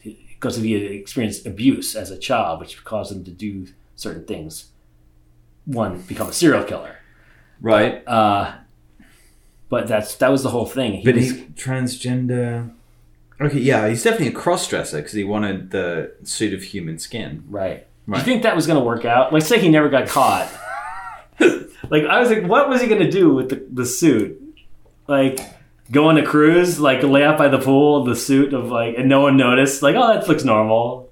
[0.03, 4.25] because of he had experienced abuse as a child, which caused him to do certain
[4.25, 4.69] things.
[5.65, 6.97] One, become a serial killer.
[7.61, 8.05] right.
[8.07, 8.55] Uh,
[9.69, 10.93] but that's that was the whole thing.
[10.93, 12.71] He But was- he's transgender.
[13.41, 17.43] Okay, yeah, he's definitely a cross dresser because he wanted the suit of human skin.
[17.49, 17.87] right.
[18.05, 18.19] Do Right.
[18.19, 19.31] you think that was going to work out?
[19.31, 20.51] Like, say he never got caught.
[21.39, 24.39] like, I was like, what was he going to do with the, the suit?
[25.07, 25.39] Like,
[25.91, 29.07] go on a cruise, like lay out by the pool, the suit of like, and
[29.07, 29.81] no one noticed.
[29.81, 31.09] Like, oh, that looks normal.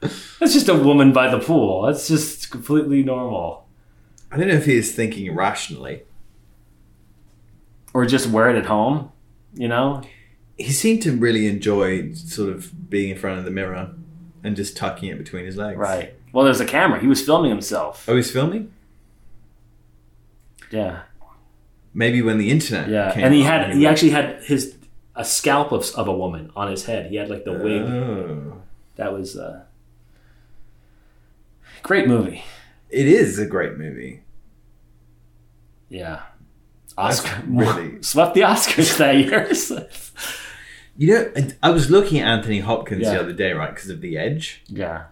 [0.00, 1.82] That's just a woman by the pool.
[1.86, 3.66] That's just completely normal.
[4.30, 6.02] I don't know if he is thinking rationally.
[7.94, 9.10] Or just wear it at home,
[9.54, 10.02] you know?
[10.58, 13.90] He seemed to really enjoy sort of being in front of the mirror
[14.44, 15.78] and just tucking it between his legs.
[15.78, 16.14] Right.
[16.36, 17.00] Well, there's a camera.
[17.00, 18.04] He was filming himself.
[18.06, 18.70] Oh, he's filming?
[20.70, 21.04] Yeah.
[21.94, 22.90] Maybe when the internet.
[22.90, 23.10] Yeah.
[23.14, 24.76] came And he had, he actually had his,
[25.14, 27.06] a scalp of, of a woman on his head.
[27.10, 27.80] He had like the wig.
[27.80, 28.60] Oh.
[28.96, 29.62] That was uh
[31.82, 32.44] great movie.
[32.90, 34.22] It is a great movie.
[35.88, 36.20] Yeah.
[36.98, 39.88] Oscar really- swept the Oscars that year.
[40.98, 43.14] You know, I- I was looking at Anthony Hopkins Yeah.
[43.14, 45.04] the other day, right, because of The Edge, yeah.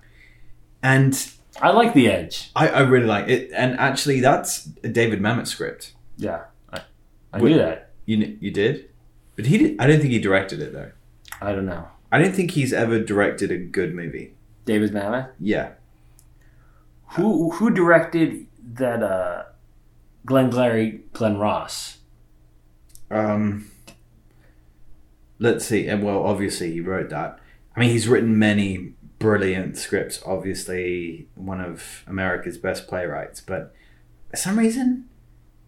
[0.85, 1.31] And
[1.63, 2.51] I like The Edge.
[2.55, 3.51] I, I really like it.
[3.57, 5.95] And actually, that's a David Mamet script.
[6.19, 6.45] Yeah.
[6.73, 6.83] I,
[7.33, 7.51] I Wait.
[7.53, 7.91] knew that.
[8.07, 8.91] You you did,
[9.35, 9.81] but he did.
[9.81, 10.91] I don't think he directed it though.
[11.41, 11.89] I don't know.
[12.13, 14.35] I don't think he's ever directed a good movie.
[14.67, 15.31] David Mamet.
[15.41, 15.71] Yeah,
[17.17, 19.45] Who who directed that uh
[20.27, 21.99] Glenn Glary Glen Ross?
[23.11, 23.71] Um,
[25.39, 25.87] let's see.
[25.87, 27.39] And well, obviously, he wrote that.
[27.77, 28.94] I mean, he's written many
[29.25, 30.21] brilliant scripts.
[30.27, 33.75] Obviously, one of America's best playwrights, but
[34.29, 35.09] for some reason,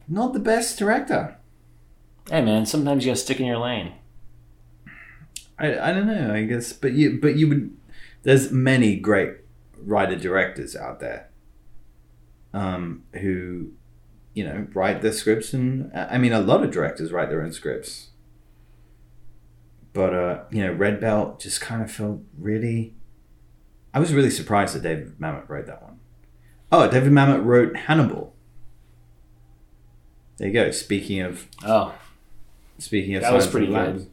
[0.07, 1.38] not the best director.
[2.29, 3.95] Hey man, sometimes you gotta stick in your lane.
[5.59, 6.35] I, I don't know.
[6.35, 7.75] I guess, but you but you would.
[8.25, 9.37] There's many great
[9.79, 11.31] writer directors out there,
[12.53, 13.71] um, who,
[14.35, 17.53] you know, write their scripts, and I mean, a lot of directors write their own
[17.53, 18.11] scripts.
[19.95, 22.95] But uh, you know, Red Belt just kind of felt really.
[23.96, 26.00] I was really surprised that David Mamet wrote that one.
[26.70, 28.35] Oh, David Mamet wrote Hannibal.
[30.37, 30.70] There you go.
[30.70, 31.94] Speaking of Oh,
[32.76, 34.11] speaking of That was pretty good.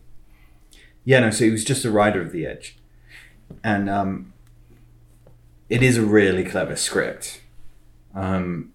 [1.03, 1.31] Yeah, no.
[1.31, 2.77] So he was just a writer of The Edge,
[3.61, 4.31] and um,
[5.67, 7.41] it is a really clever script.
[8.15, 8.71] Um,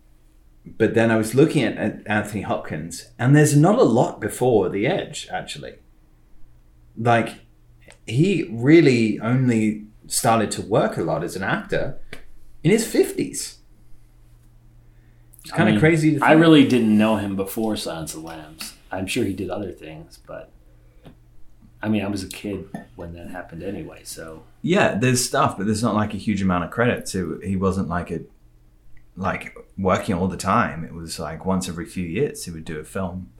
[0.66, 4.68] but then I was looking at, at Anthony Hopkins, and there's not a lot before
[4.68, 5.76] The Edge actually.
[6.98, 7.46] Like,
[8.06, 11.98] he really only started to work a lot as an actor
[12.64, 13.58] in his fifties.
[15.44, 16.18] It's I kind of crazy.
[16.18, 18.74] To I really didn't know him before Silence of the Lambs.
[18.90, 20.50] I'm sure he did other things, but
[21.82, 24.00] I mean, I was a kid when that happened anyway.
[24.04, 27.14] So Yeah, there's stuff, but there's not like a huge amount of credits.
[27.14, 28.20] It, he wasn't like a
[29.16, 30.84] like working all the time.
[30.84, 33.30] It was like once every few years he would do a film,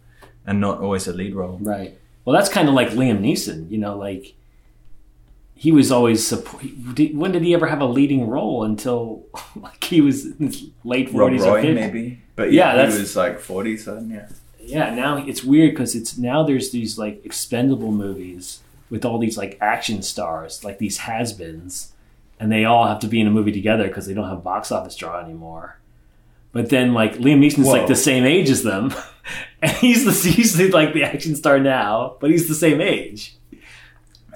[0.46, 1.58] and not always a lead role.
[1.62, 1.98] right.
[2.24, 3.70] Well, that's kind of like Liam Neeson.
[3.70, 4.34] You know, like
[5.58, 6.62] he was always support.
[7.12, 11.10] When did he ever have a leading role until like he was in his late
[11.10, 12.16] forties or 50s?
[12.36, 14.08] but Yeah, he that's- was like forty then.
[14.10, 14.28] Yeah,
[14.60, 19.36] yeah now it's weird because it's now there's these like expendable movies with all these
[19.36, 21.92] like action stars like these has-beens
[22.40, 24.70] and they all have to be in a movie together because they don't have box
[24.70, 25.78] office draw anymore
[26.52, 27.72] but then like liam neeson's Whoa.
[27.72, 28.94] like the same age as them
[29.62, 33.34] and he's the he's the, like the action star now but he's the same age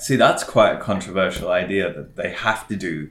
[0.03, 3.11] see, that's quite a controversial idea that they have to do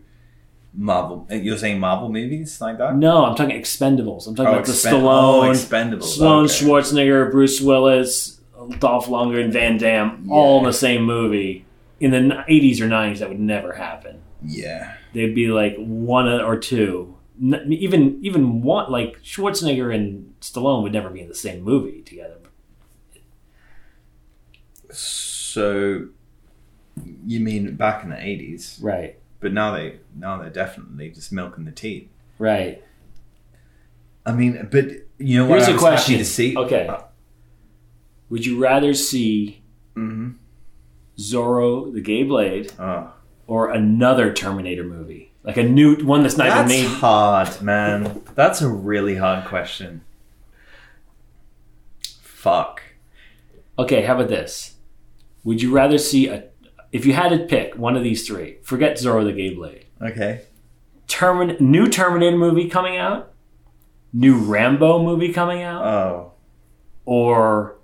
[0.74, 1.28] Marvel.
[1.30, 2.96] Eh, you're saying Marvel movies like that?
[2.96, 6.18] no i'm talking expendables i'm talking oh, about the oh, stallone Expendables.
[6.18, 6.66] Stallone, okay.
[6.66, 8.40] Schwarzenegger, Bruce Willis,
[8.80, 11.66] Dolph Lundgren, Van Damme, all in the same movie.
[12.00, 14.24] In the 80s or 90s, that would never happen.
[14.44, 17.18] Yeah, They'd be like one or two.
[17.40, 22.38] Even even one like Schwarzenegger and Stallone would never be in the same movie together.
[24.92, 26.08] so
[27.26, 28.80] you mean back in the eighties?
[28.82, 32.10] Right, But now they now they're definitely just milking the teeth.
[32.40, 32.84] right.
[34.26, 34.86] I mean, but
[35.18, 35.64] you know what?
[35.64, 36.20] Here's a question.
[36.20, 36.56] to see.
[36.56, 36.88] Okay.
[38.30, 39.62] Would you rather see
[39.96, 40.32] hmm
[41.18, 43.12] Zorro the Gay Blade Oh,
[43.48, 45.32] or another Terminator movie?
[45.44, 46.98] Like a new one that's not that's even made.
[47.00, 48.22] hard, man.
[48.36, 50.02] That's a really hard question.
[52.22, 52.84] Fuck.
[53.80, 54.76] Okay, how about this?
[55.44, 56.46] Would you rather see a
[56.92, 59.86] if you had to pick one of these three, forget Zorro the Gay Blade.
[60.02, 60.42] Okay.
[61.08, 63.34] Termin- new Terminator movie coming out,
[64.14, 66.32] new Rambo movie coming out, Oh,
[67.06, 67.78] or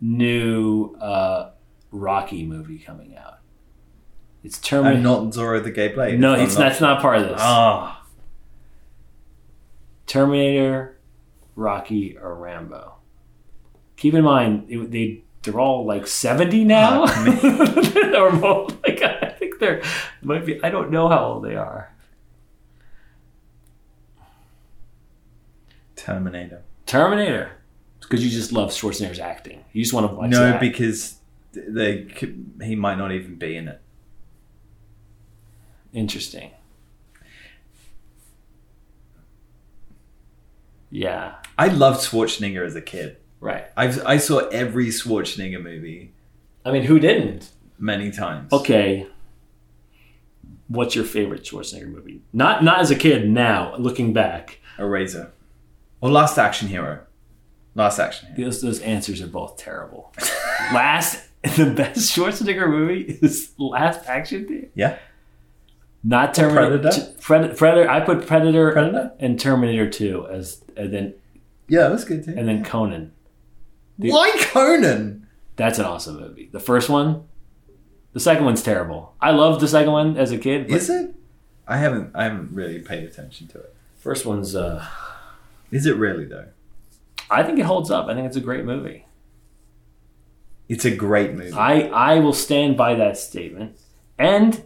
[0.00, 1.50] new uh,
[1.90, 3.38] Rocky movie coming out.
[4.44, 5.00] It's Terminator.
[5.02, 6.20] not Zorro the Gay Blade.
[6.20, 7.38] no, it's that's not part of this.
[7.40, 8.04] Ah,
[10.06, 10.98] Terminator,
[11.54, 12.94] Rocky, or Rambo.
[13.96, 17.02] Keep in mind it, they they're all like seventy now,
[18.14, 18.68] or more.
[18.86, 19.82] Like I think they're
[20.22, 20.62] might be.
[20.62, 21.94] I don't know how old they are.
[25.96, 26.62] Terminator.
[26.86, 27.52] Terminator,
[28.00, 29.64] because you just love Schwarzenegger's acting.
[29.72, 30.60] You just want to watch no, that.
[30.60, 31.16] because
[31.52, 33.80] they could, he might not even be in it.
[35.92, 36.52] Interesting.
[40.90, 41.34] Yeah.
[41.58, 43.18] I loved Schwarzenegger as a kid.
[43.40, 43.66] Right.
[43.76, 46.12] I I saw every Schwarzenegger movie
[46.64, 47.50] I mean, who didn't?
[47.78, 48.52] many times.
[48.52, 49.06] Okay.
[50.68, 52.22] What's your favorite Schwarzenegger movie?
[52.32, 53.28] Not not as a kid.
[53.30, 55.32] Now, looking back, Eraser.
[56.00, 57.00] Or Last Action Hero.
[57.74, 58.48] Last Action Hero.
[58.50, 60.12] those those answers are both terrible.
[60.74, 61.24] Last,
[61.56, 64.66] the best Schwarzenegger movie is Last Action Hero.
[64.74, 64.98] Yeah.
[66.04, 66.78] Not Terminator.
[66.78, 67.12] Predator?
[67.20, 67.54] Predator.
[67.54, 67.90] Predator.
[67.90, 69.12] I put Predator, Predator?
[69.18, 71.14] and Terminator Two as, and then
[71.68, 72.34] Yeah, that was good too.
[72.36, 73.12] and then Conan.
[73.98, 75.26] The- Why Conan?
[75.56, 76.48] That's an awesome movie.
[76.52, 77.24] The first one,
[78.12, 79.14] the second one's terrible.
[79.20, 80.70] I loved the second one as a kid.
[80.70, 81.14] Is it?
[81.66, 83.74] I haven't I haven't really paid attention to it.
[83.98, 84.54] First one's.
[84.54, 84.86] uh
[85.70, 86.46] Is it really though?
[87.30, 88.06] I think it holds up.
[88.06, 89.04] I think it's a great movie.
[90.68, 91.52] It's a great movie.
[91.52, 93.76] I I will stand by that statement.
[94.18, 94.64] And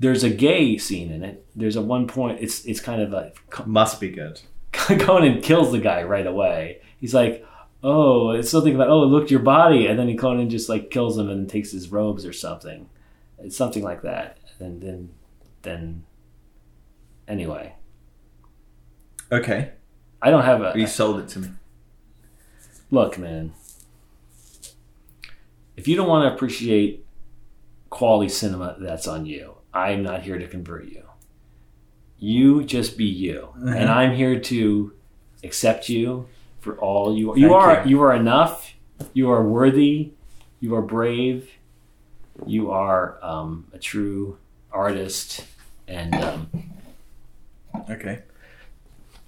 [0.00, 1.46] there's a gay scene in it.
[1.54, 2.40] There's a one point.
[2.40, 4.40] It's it's kind of like Must be good.
[4.72, 6.80] Conan kills the guy right away.
[7.00, 7.46] He's like,
[7.84, 11.16] oh, it's something about oh, look your body, and then he Conan just like kills
[11.16, 12.88] him and takes his robes or something.
[13.38, 14.38] It's something like that.
[14.58, 15.10] And then
[15.62, 16.04] then
[17.28, 17.74] anyway,
[19.30, 19.72] Okay.
[20.22, 21.48] I don't have a You sold it to me.
[22.90, 23.52] look, man.
[25.76, 27.04] If you don't want to appreciate
[27.90, 29.56] quality cinema, that's on you.
[29.74, 31.02] I'm not here to convert you.
[32.16, 34.92] You just be you, and I'm here to
[35.42, 36.28] accept you
[36.64, 37.38] for all you are.
[37.38, 37.90] You are you.
[37.98, 38.74] you are enough.
[39.12, 40.12] You are worthy.
[40.60, 41.50] You are brave.
[42.46, 44.38] You are um, a true
[44.72, 45.44] artist.
[45.86, 46.48] And um,
[47.90, 48.22] Okay.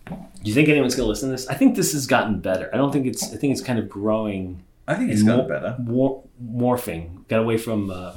[0.09, 1.47] do you think anyone's to listen to this?
[1.49, 2.71] I think this has gotten better.
[2.73, 3.23] I don't think it's.
[3.35, 5.77] I think it's kind of growing, I think it's gotten mor- better.
[5.79, 7.27] mor- morphing.
[7.29, 8.15] Got away from uh,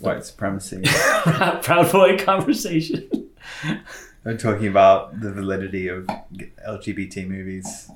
[0.00, 0.82] White supremacy.
[1.62, 3.08] proud boy conversation.
[4.24, 6.06] We're talking about the validity of
[6.66, 7.90] LGBT movies.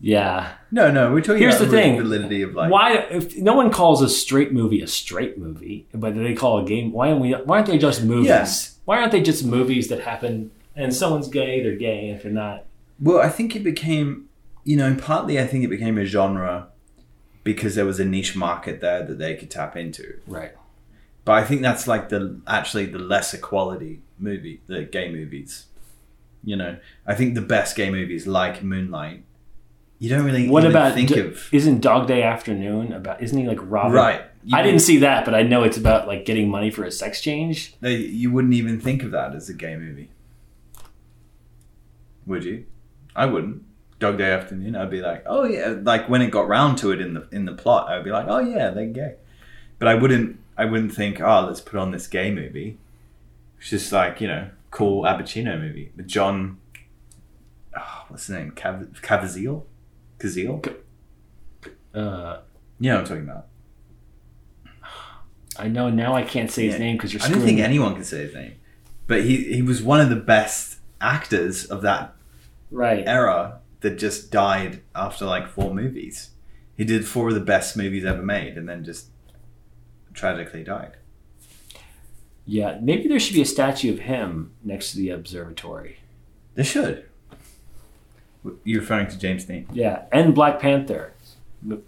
[0.00, 0.54] Yeah.
[0.70, 1.96] No, no, we're talking Here's about the thing.
[1.96, 2.70] validity of like.
[2.70, 6.64] why if no one calls a straight movie a straight movie, but they call a
[6.64, 6.92] game?
[6.92, 7.32] Why aren't we?
[7.32, 8.26] Why aren't they just movies?
[8.26, 8.78] Yes.
[8.84, 10.50] Why aren't they just movies that happen?
[10.76, 12.10] And someone's gay, they're gay.
[12.10, 12.66] If they're not,
[13.00, 14.28] Well, I think it became,
[14.64, 16.68] you know, partly I think it became a genre
[17.44, 20.18] because there was a niche market there that they could tap into.
[20.26, 20.52] right?
[21.24, 25.66] But I think that's like the actually the lesser quality movie, the gay movies.
[26.42, 26.76] You know,
[27.06, 29.24] I think the best gay movies like Moonlight.
[30.04, 33.22] You don't really What about think D- of isn't Dog Day Afternoon about?
[33.22, 33.92] Isn't he like Robin?
[33.92, 34.20] right.
[34.44, 36.90] You I didn't see that, but I know it's about like getting money for a
[36.92, 37.74] sex change.
[37.80, 40.10] They, you wouldn't even think of that as a gay movie,
[42.26, 42.66] would you?
[43.16, 43.62] I wouldn't.
[43.98, 47.00] Dog Day Afternoon, I'd be like, oh yeah, like when it got round to it
[47.00, 49.14] in the in the plot, I'd be like, oh yeah, they're gay,
[49.78, 50.38] but I wouldn't.
[50.58, 52.76] I wouldn't think, oh, let's put on this gay movie.
[53.58, 56.58] It's just like you know, cool Al movie with John.
[57.74, 58.50] Oh, what's his name?
[58.50, 59.62] Cav- Caviezel,
[60.18, 60.74] Cazale.
[61.94, 62.38] Uh,
[62.80, 63.46] You know what I'm talking about.
[65.56, 66.14] I know now.
[66.14, 66.80] I can't say his Yeah.
[66.80, 67.22] name because you're.
[67.22, 68.54] I don't think anyone can say his name,
[69.06, 72.14] but he he was one of the best actors of that
[72.70, 73.06] Right.
[73.06, 76.30] era that just died after like four movies.
[76.76, 79.10] He did four of the best movies ever made and then just
[80.12, 80.96] tragically died.
[82.46, 82.78] Yeah.
[82.82, 85.98] Maybe there should be a statue of him next to the observatory.
[86.56, 87.04] They should.
[88.64, 89.66] You're referring to James Dean?
[89.72, 91.12] Yeah, and Black Panther.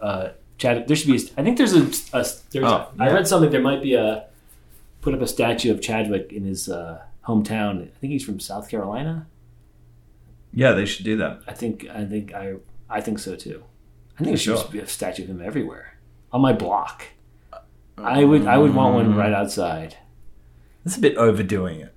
[0.01, 1.17] Uh, Chad, there should be.
[1.17, 1.83] A, I think there's a.
[2.17, 3.13] a there's Oh, a I yeah.
[3.13, 3.51] read something.
[3.51, 4.25] There might be a
[5.03, 7.83] put up a statue of Chadwick in his uh, hometown.
[7.85, 9.27] I think he's from South Carolina.
[10.55, 11.41] Yeah, they should do that.
[11.47, 11.87] I think.
[11.91, 12.33] I think.
[12.35, 12.55] I.
[12.89, 13.63] I think so too.
[14.15, 14.57] I think there Sure.
[14.57, 15.99] should be a statue of him everywhere
[16.33, 17.05] on my block.
[17.99, 18.47] I would.
[18.47, 19.97] I would want one right outside.
[20.85, 21.93] That's a bit overdoing it.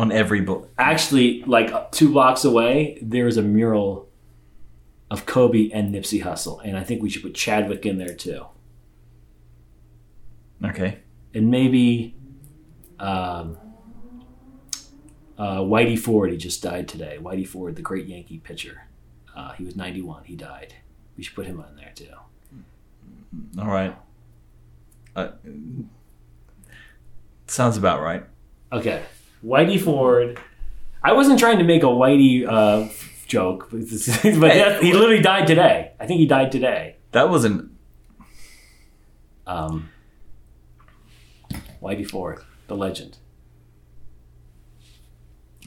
[0.00, 0.70] On every book.
[0.78, 4.08] Actually, like two blocks away, there is a mural
[5.10, 8.46] of Kobe and Nipsey Hussle, and I think we should put Chadwick in there too.
[10.64, 10.98] Okay.
[11.34, 12.14] and maybe
[12.98, 13.58] um,
[15.38, 16.30] uh, Whitey Ford.
[16.30, 17.18] He just died today.
[17.20, 18.86] Whitey Ford, the great Yankee pitcher.
[19.34, 20.24] Uh, he was 91.
[20.24, 20.74] He died.
[21.16, 22.14] We should put him on there too.
[23.58, 23.96] All right.
[25.16, 25.28] Uh,
[27.46, 28.24] sounds about right.
[28.72, 29.02] Okay,
[29.44, 30.40] Whitey Ford.
[31.02, 32.88] I wasn't trying to make a Whitey uh,
[33.26, 35.92] joke, but that, he literally died today.
[35.98, 36.96] I think he died today.
[37.12, 37.70] That wasn't.
[39.46, 39.90] Um,
[41.82, 43.18] Whitey Ford, the legend.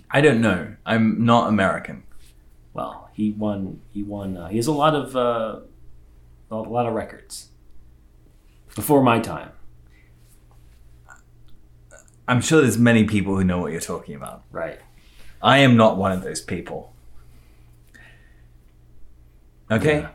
[0.10, 0.76] I don't know.
[0.86, 2.04] I'm not American.
[2.74, 3.82] Well, he won.
[3.92, 4.38] He won.
[4.38, 5.62] Uh, he has a lot of uh,
[6.52, 7.50] a lot of records
[8.76, 9.52] before my time.
[12.28, 14.44] I'm sure there's many people who know what you're talking about.
[14.52, 14.80] Right.
[15.42, 16.94] I am not one of those people.
[19.70, 20.00] Okay.
[20.00, 20.10] Yeah.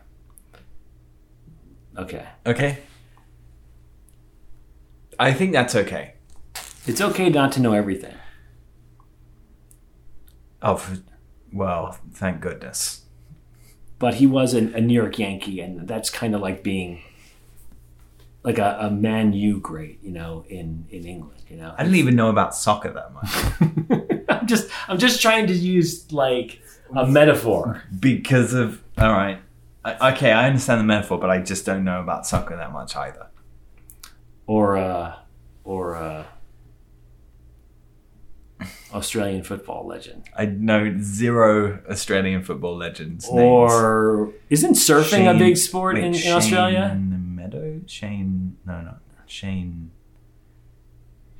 [1.99, 2.27] Okay.
[2.47, 2.79] Okay.
[5.18, 6.14] I think that's okay.
[6.87, 8.14] It's okay not to know everything.
[10.62, 10.83] Oh,
[11.53, 13.03] well, thank goodness.
[13.99, 17.03] But he was an, a New York Yankee, and that's kind of like being
[18.42, 21.42] like a, a Man U great, you know, in in England.
[21.48, 25.47] You know, I didn't even know about soccer that much I'm just I'm just trying
[25.47, 26.61] to use like
[26.95, 27.82] a metaphor.
[27.99, 28.82] because of.
[28.97, 29.41] All right.
[29.84, 32.97] I, okay, I understand the metaphor, but I just don't know about soccer that much
[32.97, 33.28] either.
[34.47, 35.16] or uh,
[35.64, 36.24] or uh,
[38.93, 43.30] Australian football legend, I know zero Australian football legends.
[43.30, 43.41] names.
[43.41, 47.01] or isn't surfing a big sport in, in Shane Australia?
[47.89, 48.57] Shane?
[48.66, 48.95] No, no,
[49.26, 49.91] Shane.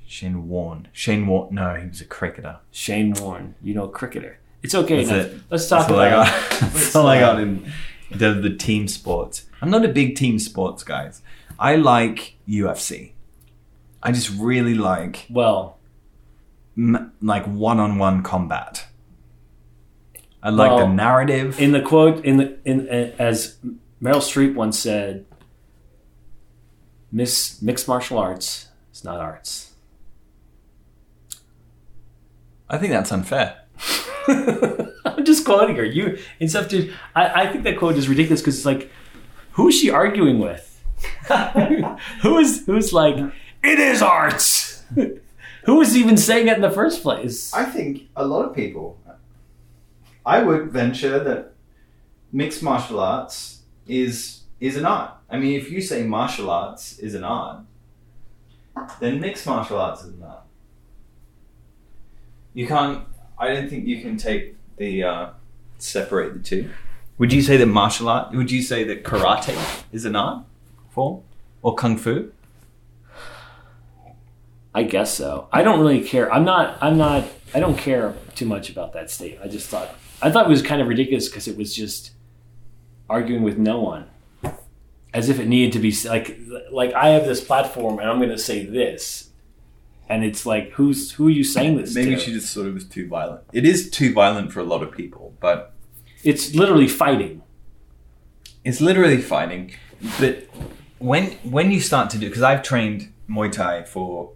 [0.07, 0.89] Shane Warne.
[0.93, 1.55] Shane Warne.
[1.55, 2.59] No, he was a cricketer.
[2.71, 4.39] Shane Warne, you know, cricketer.
[4.63, 5.05] It's okay.
[5.05, 5.41] That's it.
[5.51, 6.27] Let's talk That's all I about.
[6.27, 6.61] got.
[6.73, 7.71] That's all I got in
[8.11, 9.45] the, the team sports.
[9.61, 11.21] I'm not a big team sports guys.
[11.59, 13.13] I like UFC.
[14.03, 15.77] I just really like Well,
[16.77, 18.87] m- like one-on-one combat.
[20.43, 21.61] I like the narrative.
[21.61, 23.57] in the quote, in the in uh, as
[24.01, 25.27] Meryl Streep once said,
[27.11, 29.73] Miss mixed martial arts is not arts.
[32.69, 33.63] I think that's unfair.
[34.29, 35.85] I'm just quoting her.
[35.85, 36.95] You and stuff, dude.
[37.15, 38.91] I, I think that quote is ridiculous because it's like,
[39.53, 40.67] who is she arguing with?
[42.23, 43.17] who is who's like,
[43.63, 44.85] it is arts.
[45.65, 47.53] who was even saying that in the first place?
[47.55, 48.99] I think a lot of people.
[50.27, 51.55] I would venture that
[52.33, 55.13] mixed martial arts is is an art.
[55.31, 57.61] I mean, if you say martial arts is an art,
[59.01, 60.43] then mixed martial arts is an art.
[62.55, 63.05] You can't.
[63.39, 65.31] I don't think you can take the uh,
[65.79, 66.71] separate the two.
[67.19, 68.33] Would you say that martial art?
[68.33, 69.57] Would you say that karate
[69.93, 70.45] is an art
[70.91, 71.23] form
[71.63, 72.33] or kung fu?
[74.75, 75.49] I guess so.
[75.53, 76.33] I don't really care.
[76.33, 76.79] I'm not.
[76.81, 77.25] I'm not.
[77.55, 79.39] I don't care too much about that state.
[79.43, 79.95] I just thought.
[80.21, 82.13] I thought it was kind of ridiculous because it was just
[83.09, 84.07] arguing with no one,
[85.15, 86.39] as if it needed to be like
[86.71, 89.31] like I have this platform and I'm going to say this,
[90.09, 92.21] and it's like who's who are you saying this Maybe to?
[92.21, 93.43] she just thought it was too violent.
[93.53, 95.73] It is too violent for a lot of people, but
[96.25, 97.43] It's literally fighting.
[98.65, 99.73] it's literally fighting.
[100.21, 100.47] But
[100.99, 104.33] when when you start to do, because I've trained Muay Thai for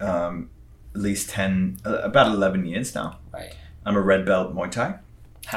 [0.00, 0.50] um,
[0.94, 3.18] at least ten, uh, about eleven years now.
[3.32, 3.54] Right.
[3.86, 4.98] I'm a red belt Muay Thai.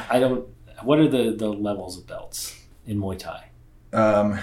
[0.10, 0.48] I don't.
[0.84, 3.50] What are the the levels of belts in Muay Thai?
[3.94, 4.40] Um,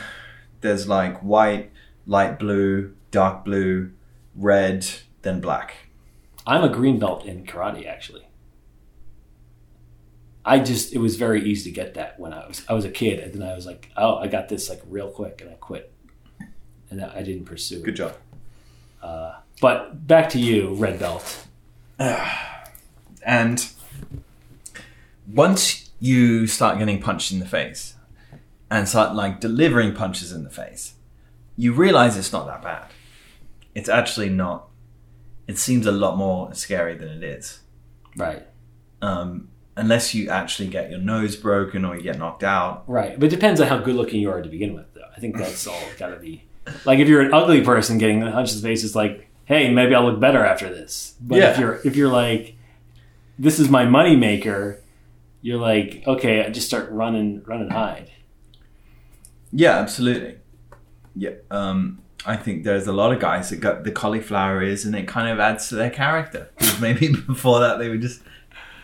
[0.60, 1.70] there's like white,
[2.06, 3.92] light blue, dark blue,
[4.34, 4.86] red,
[5.22, 5.74] then black.
[6.46, 8.26] I'm a green belt in karate, actually.
[10.44, 12.90] I just it was very easy to get that when I was I was a
[12.90, 15.54] kid, and then I was like, oh, I got this like real quick, and I
[15.54, 15.92] quit,
[16.90, 17.82] and I didn't pursue.
[17.82, 18.16] Good job.
[19.02, 21.46] Uh, but back to you, red belt.
[23.22, 23.70] And
[25.30, 27.96] once you start getting punched in the face
[28.70, 30.94] and start like delivering punches in the face,
[31.56, 32.86] you realize it's not that bad.
[33.74, 34.68] It's actually not.
[35.46, 37.60] It seems a lot more scary than it is.
[38.16, 38.42] Right,
[39.02, 42.84] Um, unless you actually get your nose broken or you get knocked out.
[42.88, 43.18] right.
[43.18, 45.08] But it depends on how good looking you are to begin with, though.
[45.16, 46.42] I think that's all got to be.
[46.84, 49.94] Like if you're an ugly person getting punched in the face, it's like, hey, maybe
[49.94, 51.14] I'll look better after this.
[51.20, 52.56] But if you're if you're like,
[53.38, 54.78] this is my moneymaker,
[55.42, 58.10] you're like, okay, I just start running, run and hide.
[59.52, 60.36] Yeah, absolutely.
[61.16, 61.30] Yeah.
[61.50, 65.08] Um, I think there's a lot of guys that got the cauliflower ears and it
[65.08, 66.50] kind of adds to their character.
[66.58, 68.22] 'Cause maybe before that they were just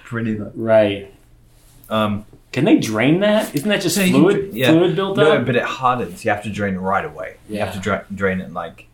[0.04, 0.34] pretty.
[0.36, 1.12] much Right.
[1.88, 3.54] Um, Can they drain that?
[3.54, 4.54] Isn't that just So you- fluid?
[4.54, 4.70] yeah.
[4.70, 6.24] Fluid built No, but it hardens.
[6.24, 7.36] You have to drain it right away.
[7.48, 7.58] Yeah.
[7.60, 8.88] You have to dra- drain it like,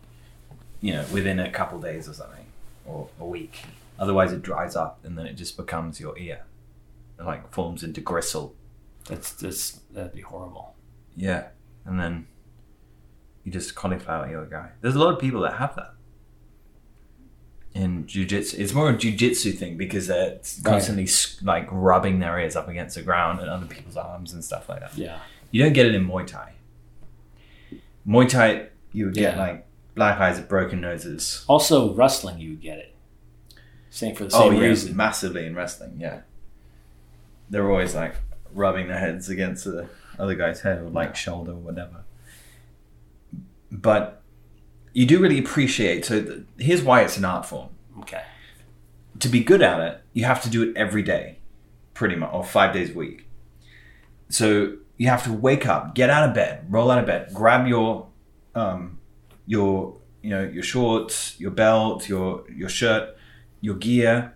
[0.81, 2.45] you know, within a couple days or something,
[2.85, 3.63] or a week.
[3.97, 6.41] Otherwise, it dries up and then it just becomes your ear.
[7.17, 8.53] It like forms into gristle.
[9.07, 10.73] That's just that'd be horrible.
[11.15, 11.45] Yeah,
[11.85, 12.27] and then
[13.43, 14.69] you just cauliflower ear guy.
[14.81, 15.93] There's a lot of people that have that.
[17.73, 21.07] In jujitsu, it's more of a jujitsu thing because they're constantly
[21.41, 24.81] like rubbing their ears up against the ground and other people's arms and stuff like
[24.81, 24.95] that.
[24.95, 25.19] Yeah.
[25.49, 26.53] You don't get it in Muay Thai.
[28.07, 29.41] Muay Thai, you would get Yeah.
[29.41, 29.65] like
[29.95, 31.43] black eyes, and broken noses.
[31.47, 32.95] Also, wrestling, you would get it.
[33.89, 34.95] Same for the Oh same yeah, reason.
[34.95, 35.95] massively in wrestling.
[35.99, 36.21] Yeah,
[37.49, 38.15] they're always like
[38.53, 39.87] rubbing their heads against the
[40.19, 42.03] other guy's head or like shoulder or whatever.
[43.71, 44.21] But
[44.93, 46.05] you do really appreciate.
[46.05, 47.69] So th- here's why it's an art form.
[47.99, 48.23] Okay.
[49.19, 51.37] to be good at it, you have to do it every day,
[51.93, 53.27] pretty much, or five days a week.
[54.29, 57.67] So you have to wake up, get out of bed, roll out of bed, grab
[57.67, 58.07] your,
[58.55, 58.99] um,
[59.45, 63.15] your, you know, your shorts, your belt, your your shirt,
[63.61, 64.33] your gear,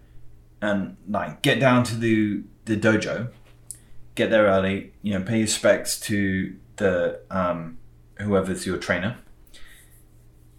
[0.61, 3.29] and like get down to the the dojo,
[4.17, 7.77] get there early, you know, pay your specs to the um,
[8.19, 9.17] whoever's your trainer,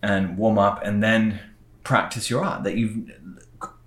[0.02, 1.40] and warm up, and then
[1.84, 3.10] practice your art that you've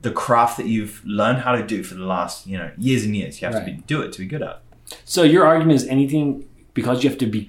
[0.01, 3.15] the craft that you've learned how to do for the last you know years and
[3.15, 3.41] years.
[3.41, 4.61] You have to be, do it to be good at.
[5.05, 7.47] So your argument is anything because you have to be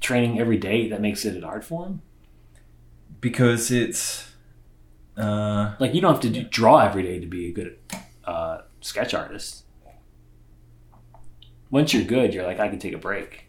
[0.00, 2.02] training every day that makes it an art form.
[3.20, 4.32] Because it's
[5.16, 7.78] uh, Like you don't have to do, draw every day to be a good
[8.24, 9.61] uh, sketch artist.
[11.72, 13.46] Once you're good, you're like, I can take a break.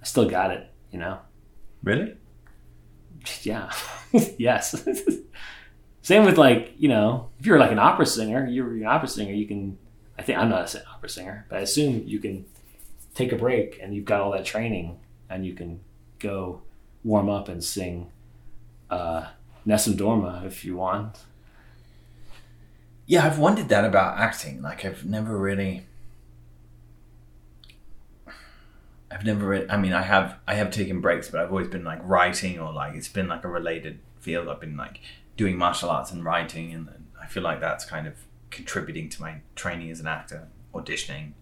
[0.00, 1.18] I still got it, you know.
[1.82, 2.14] really
[3.42, 3.72] Yeah.
[4.38, 4.86] yes.
[6.02, 9.32] Same with like, you know, if you're like an opera singer, you're an opera singer,
[9.34, 9.78] you can
[10.18, 12.46] I think I'm not an opera singer, but I assume you can
[13.14, 15.80] take a break and you've got all that training and you can
[16.20, 16.62] go
[17.04, 18.10] warm up and sing
[18.90, 19.26] uh
[19.66, 21.18] Nessun Dorma if you want.
[23.06, 23.26] yeah.
[23.26, 24.62] I've wondered that about acting.
[24.62, 25.86] Like I've never really.
[28.28, 28.32] I
[29.10, 29.66] I've never read.
[29.70, 32.72] I mean, I have I have taken breaks, but I've always been like writing or
[32.72, 34.48] like it's been like a related field.
[34.48, 35.00] I've been like
[35.36, 38.14] doing martial arts and writing, and then I feel like that's kind of
[38.50, 41.32] contributing to my training as an actor, auditioning.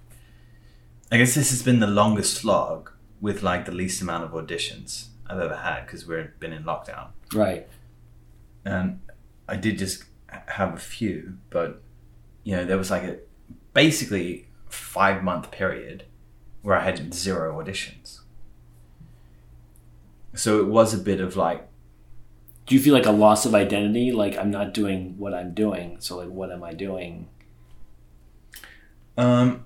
[1.13, 2.91] I guess this has been the longest slog
[3.21, 7.09] with like the least amount of auditions I've ever had because we've been in lockdown,
[7.35, 7.67] Right.
[8.65, 9.01] and
[9.49, 11.81] I did just have a few, but
[12.43, 13.19] you know there was like a
[13.73, 16.05] basically five month period
[16.65, 18.23] where I had zero auditions.
[20.35, 21.69] So it was a bit of like
[22.67, 24.13] Do you feel like a loss of identity?
[24.13, 27.29] Like I'm not doing what I'm doing, so like what am I doing?
[29.17, 29.65] um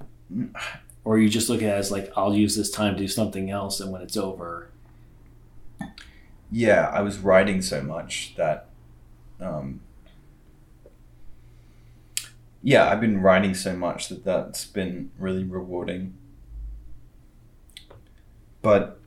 [1.05, 3.51] Or you just look at it as like I'll use this time to do something
[3.51, 4.71] else, and when it's over,
[6.51, 8.67] yeah, I was writing so much that
[9.41, 9.81] um
[12.63, 16.18] yeah, I've been writing so much that that's been really rewarding.
[18.63, 18.99] But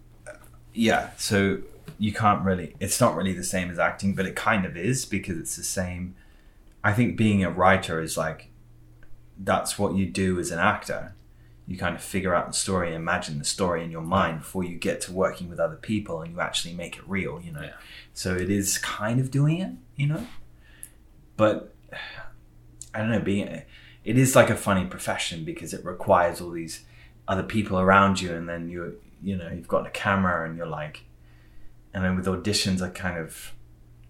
[0.73, 1.59] yeah, so
[1.99, 5.05] you can't really it's not really the same as acting, but it kind of is
[5.05, 6.15] because it's the same
[6.83, 8.49] I think being a writer is like
[9.37, 11.13] that's what you do as an actor.
[11.67, 14.75] You kind of figure out the story, imagine the story in your mind before you
[14.77, 17.61] get to working with other people and you actually make it real, you know.
[17.61, 17.73] Yeah.
[18.13, 20.27] So it is kind of doing it, you know.
[21.37, 21.73] But
[22.93, 23.47] I don't know, being
[24.03, 26.83] it is like a funny profession because it requires all these
[27.27, 30.65] other people around you and then you you know, you've got a camera and you're
[30.67, 31.05] like
[31.93, 33.53] and then with auditions I kind of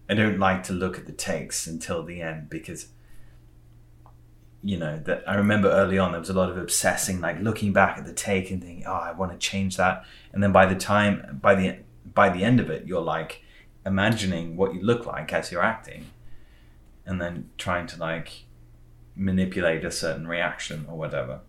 [0.08, 2.88] I don't like to look at the takes until the end because
[4.62, 7.72] you know that I remember early on there was a lot of obsessing like looking
[7.72, 10.04] back at the take and thinking oh I want to change that.
[10.32, 11.78] And then by the time by the
[12.14, 13.42] by the end of it you're like
[13.84, 16.06] imagining what you look like as you're acting
[17.04, 18.44] and then trying to like
[19.16, 21.40] manipulate a certain reaction or whatever.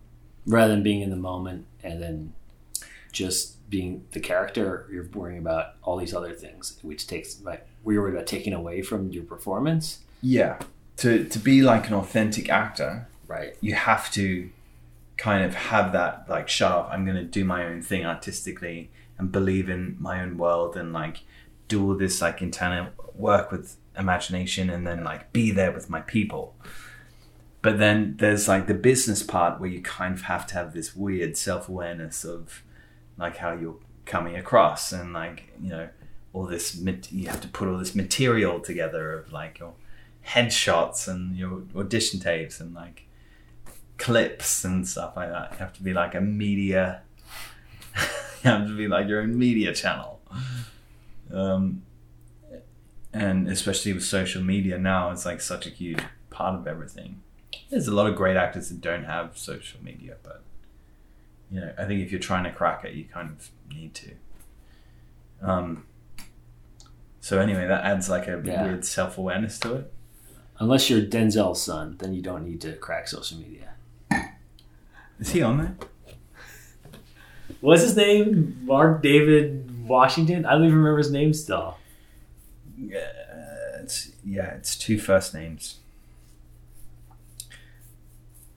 [0.46, 2.32] Rather than being in the moment and then
[3.12, 8.00] just being the character, you're worrying about all these other things, which takes like we're
[8.00, 9.84] worried about taking away from your performance.
[10.22, 10.54] yeah
[11.02, 12.92] to to be like an authentic actor
[13.34, 13.52] Right.
[13.68, 14.26] you have to
[15.26, 18.78] kind of have that like shut off i'm going to do my own thing artistically
[19.18, 21.16] and believe in my own world and like
[21.68, 22.86] do all this like internal
[23.28, 23.66] work with
[24.04, 26.44] imagination and then like be there with my people
[27.62, 30.94] but then there's like the business part where you kind of have to have this
[30.94, 32.62] weird self-awareness of
[33.16, 35.88] like how you're coming across and like you know
[36.32, 36.76] all this
[37.10, 39.72] you have to put all this material together of like your
[40.26, 43.06] headshots and your audition tapes and like
[43.98, 45.52] clips and stuff like that.
[45.52, 47.02] You have to be like a media.
[47.96, 50.20] you have to be like your own media channel.
[51.32, 51.82] Um,
[53.12, 57.22] and especially with social media now, it's like such a huge part of everything.
[57.70, 60.42] There's a lot of great actors that don't have social media, but
[61.50, 64.10] you know, I think if you're trying to crack it, you kind of need to.
[65.42, 65.86] Um,
[67.20, 68.64] so anyway, that adds like a Yeah.
[68.64, 69.92] weird self awareness to it.
[70.58, 73.70] Unless you're Denzel's son, then you don't need to crack social media.
[75.18, 75.76] Is he on there?
[77.60, 78.58] What's his name?
[78.64, 80.44] Mark David Washington?
[80.46, 81.76] I don't even remember his name still.
[82.76, 82.98] Yeah,
[83.80, 85.78] it's yeah, it's two first names.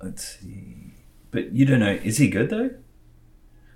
[0.02, 0.77] Let's see,
[1.38, 2.00] but you don't know.
[2.04, 2.72] Is he good though?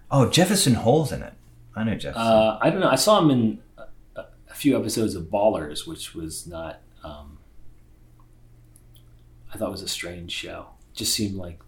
[0.10, 1.34] Oh, Jefferson Hall's in it.
[1.76, 2.28] I know Jefferson.
[2.28, 2.90] Uh, I don't know.
[2.90, 6.80] I saw him in a, a few episodes of Ballers, which was not.
[7.04, 7.38] Um,
[9.54, 10.70] I thought was a strange show.
[10.96, 11.60] Just seemed like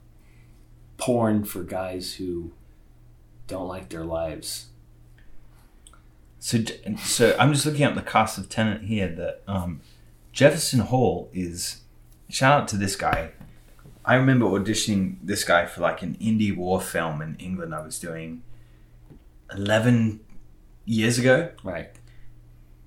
[0.97, 2.53] porn for guys who
[3.45, 4.69] don't like their lives.
[6.39, 6.57] so,
[7.03, 9.09] so I'm just looking up the cast of Tenet here.
[9.09, 9.81] That um,
[10.31, 11.81] Jefferson Hall is.
[12.29, 13.29] Shout out to this guy.
[14.05, 17.73] I remember auditioning this guy for like an indie war film in England.
[17.73, 18.43] I was doing
[19.51, 20.19] eleven
[20.85, 21.51] years ago.
[21.63, 21.89] Right.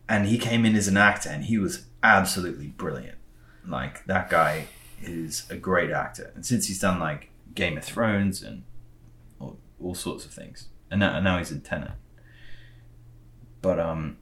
[0.09, 3.19] and he came in as an actor and he was absolutely brilliant
[3.67, 4.67] like that guy
[5.03, 8.63] is a great actor and since he's done like game of thrones and
[9.41, 11.93] all, all sorts of things and now, and now he's in Tenet.
[13.63, 14.17] but um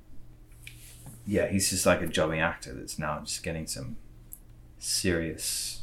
[1.26, 3.96] yeah he's just like a jobbing actor that's now just getting some
[4.78, 5.82] serious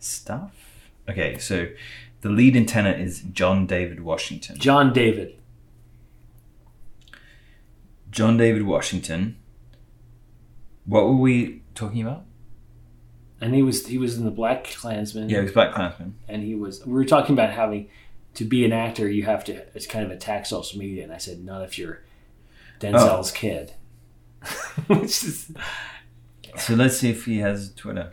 [0.00, 0.52] stuff
[1.08, 1.68] okay so
[2.22, 5.36] the lead in Tenet is john david washington John David.
[8.10, 9.36] John David Washington.
[10.84, 12.24] What were we talking about?
[13.40, 15.28] And he was he was in the Black Klansman.
[15.30, 16.16] Yeah, it was Black Klansman.
[16.28, 17.88] and he was we were talking about having
[18.34, 21.18] to be an actor you have to it's kind of attack social media and i
[21.18, 22.00] said not if you're
[22.78, 23.34] denzel's oh.
[23.34, 23.72] kid
[24.86, 25.52] which is
[26.58, 28.12] So let's see if he has Twitter.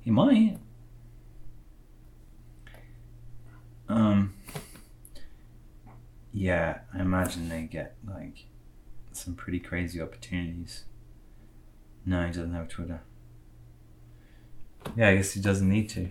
[0.00, 0.58] He might.
[3.88, 4.34] Um.
[6.32, 8.46] Yeah, I imagine they get like
[9.12, 10.84] some pretty crazy opportunities.
[12.06, 13.00] No, he doesn't have Twitter.
[14.96, 16.10] Yeah, I guess he doesn't need to.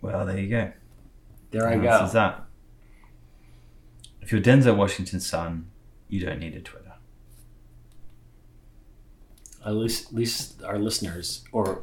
[0.00, 0.72] Well, there you go.
[1.50, 2.04] There I go.
[2.04, 2.44] is that?
[4.20, 5.70] If you're Denzel Washington's son,
[6.08, 6.87] you don't need a Twitter.
[9.64, 11.82] At least, at least our listeners, or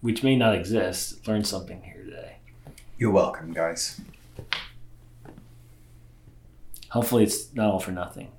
[0.00, 2.36] which may not exist, learned something here today.
[2.98, 4.00] You're welcome, guys.
[6.90, 8.30] Hopefully, it's not all for nothing.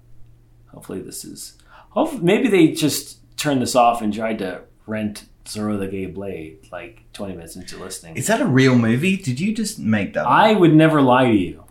[0.67, 1.57] Hopefully, this is.
[1.91, 6.67] Hope maybe they just turned this off and tried to rent Zorro the Gay Blade
[6.71, 8.15] like 20 minutes into listening.
[8.15, 9.17] Is that a real movie?
[9.17, 10.25] Did you just make that?
[10.25, 10.31] up?
[10.31, 11.63] I would never lie to you.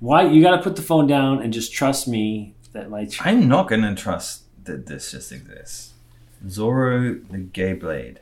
[0.00, 3.48] Why you got to put the phone down and just trust me that my I'm
[3.48, 5.92] not gonna trust that this just exists.
[6.46, 8.20] Zorro the Gay Blade.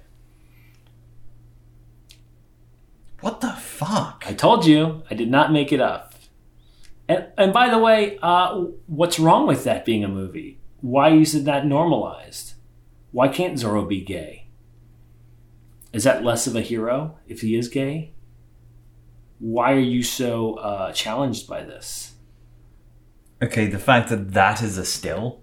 [3.21, 4.25] What the fuck?
[4.27, 6.15] I told you I did not make it up.
[7.09, 10.59] And and by the way, uh, what's wrong with that being a movie?
[10.81, 12.55] Why is it not normalized?
[13.13, 14.49] Why can't Zorro be gay?
[15.93, 18.13] Is that less of a hero if he is gay?
[19.39, 22.15] Why are you so uh, challenged by this?
[23.43, 25.42] Okay, the fact that that is a still.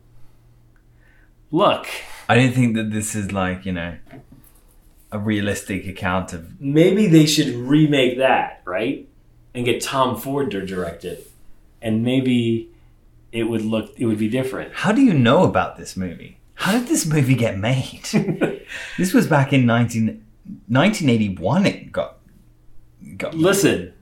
[1.51, 1.87] Look,
[2.27, 3.97] I don't think that this is like you know
[5.11, 6.59] a realistic account of.
[6.61, 9.07] maybe they should remake that, right?
[9.53, 11.29] And get Tom Ford to direct it.
[11.81, 12.69] And maybe
[13.31, 14.73] it would look it would be different.
[14.73, 16.37] How do you know about this movie?
[16.55, 18.01] How did this movie get made?
[18.97, 20.07] this was back in 19,
[20.67, 21.65] 1981.
[21.65, 22.17] It got
[23.17, 23.93] got Listen,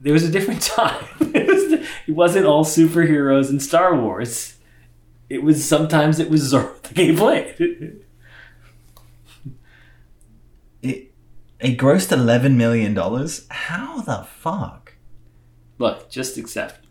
[0.00, 1.04] there was a different time.
[1.20, 4.55] it, was, it wasn't all superheroes and Star Wars.
[5.28, 8.02] It was sometimes it was Zorro the Blade.
[10.82, 11.12] it.
[11.58, 13.46] It grossed eleven million dollars.
[13.50, 14.94] How the fuck?
[15.78, 16.86] Look, just accept.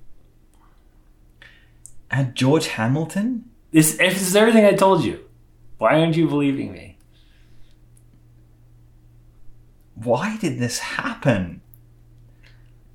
[2.11, 3.49] Had George Hamilton?
[3.71, 5.25] This, if this is everything I told you,
[5.77, 6.97] why aren't you believing me?
[9.95, 11.61] Why did this happen?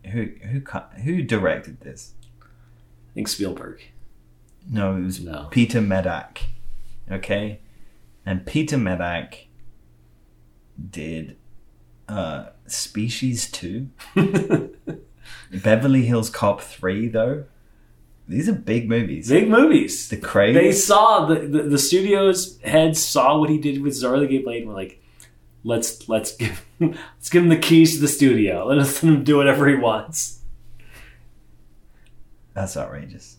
[0.07, 0.63] Who who
[1.03, 2.15] who directed this?
[2.43, 3.83] I think Spielberg.
[4.69, 5.49] No, it was No.
[5.51, 6.39] Peter Medak.
[7.11, 7.61] Okay,
[8.25, 9.47] and Peter Medak
[10.91, 11.37] did
[12.09, 13.89] uh, Species Two,
[15.53, 17.09] Beverly Hills Cop Three.
[17.09, 17.45] Though
[18.31, 19.29] these are big movies.
[19.29, 20.09] Big movies.
[20.09, 20.55] the Craig.
[20.55, 24.69] They saw the, the the studio's heads saw what he did with Gay Blade and
[24.69, 25.03] were like,
[25.65, 28.67] let's let's give let's give him the keys to the studio.
[28.67, 30.43] Let us let him do whatever he wants.
[32.55, 33.39] That's outrageous.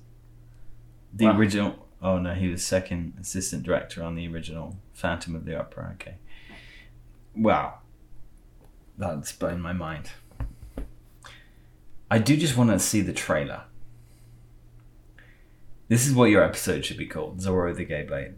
[1.14, 1.38] The Wow.
[1.38, 1.88] original.
[2.02, 5.92] Oh no, he was second assistant director on the original Phantom of the Opera.
[5.96, 6.16] Okay.
[7.36, 7.80] Wow.
[8.98, 10.12] That's blown my mind.
[12.10, 13.64] I do just want to see the trailer.
[15.88, 18.36] This is what your episode should be called Zorro the Gay Blade.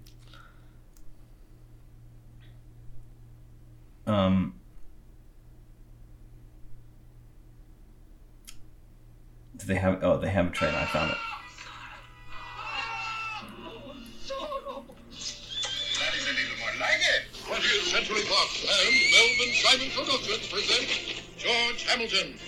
[4.05, 4.55] Um.
[9.57, 10.03] Do they have?
[10.03, 10.77] Oh, they have a trailer.
[10.77, 11.17] I found it.
[19.51, 20.87] Simon Productions present
[21.37, 22.39] George Hamilton.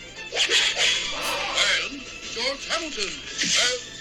[1.91, 1.99] and
[2.31, 3.11] George Hamilton
[3.59, 3.95] as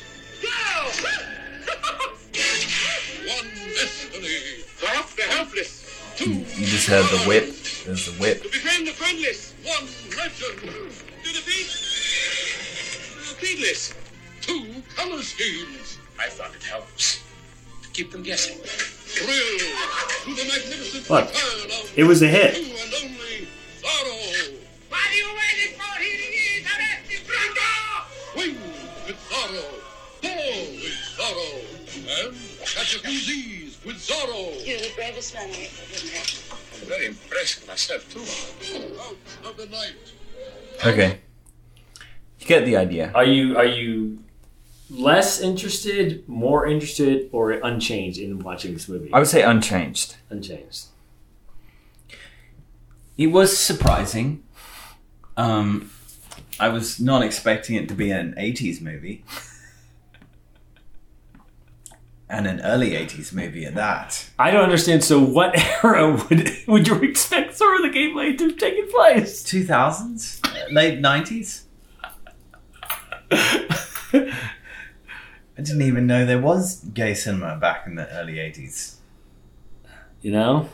[3.27, 4.63] One Destiny.
[4.97, 5.73] Off the helpless.
[6.17, 7.53] Two You just heard the whip.
[7.85, 8.43] There's the whip.
[8.43, 9.55] to befriend the friendless.
[9.65, 10.61] One legend.
[10.61, 11.67] To defeat
[13.41, 13.93] the heedless.
[14.41, 15.99] Two color schemes.
[16.21, 17.34] I thought it helps to
[17.95, 18.59] keep them guessing.
[18.59, 19.59] Thrill
[20.25, 22.55] to the magnificent Look, of It was a hit.
[22.57, 23.49] two and only
[23.81, 24.55] Zorro.
[24.91, 25.99] What are you waiting for?
[26.03, 26.67] Here he is!
[26.67, 27.23] Arrest him!
[28.35, 28.61] Bring Wing
[29.07, 29.65] with Zorro.
[30.23, 31.49] Fall with Zorro.
[32.27, 32.37] And
[32.67, 34.67] catch a few Z's with Zorro.
[34.67, 36.43] You're the bravest man I ever met.
[36.51, 38.27] I'm very impressed with myself, too.
[39.47, 39.95] Out of the night.
[40.85, 41.21] Okay.
[42.41, 43.13] You get the idea.
[43.15, 44.19] Are you are you
[44.95, 49.13] less interested, more interested, or unchanged in watching this movie?
[49.13, 50.17] I would say unchanged.
[50.31, 50.87] unchanged.
[53.17, 54.43] It was surprising.
[55.37, 55.91] Um,
[56.59, 59.25] I was not expecting it to be an 80s movie.
[62.27, 64.31] And an early 80s movie at that.
[64.39, 65.05] I don't understand.
[65.05, 69.45] So, what era would would you expect Zorro the Gay Blade to have taken place?
[69.45, 70.41] 2000s?
[70.73, 71.65] Late 90s?
[75.57, 78.97] I didn't even know there was gay cinema back in the early 80s.
[80.21, 80.69] You know,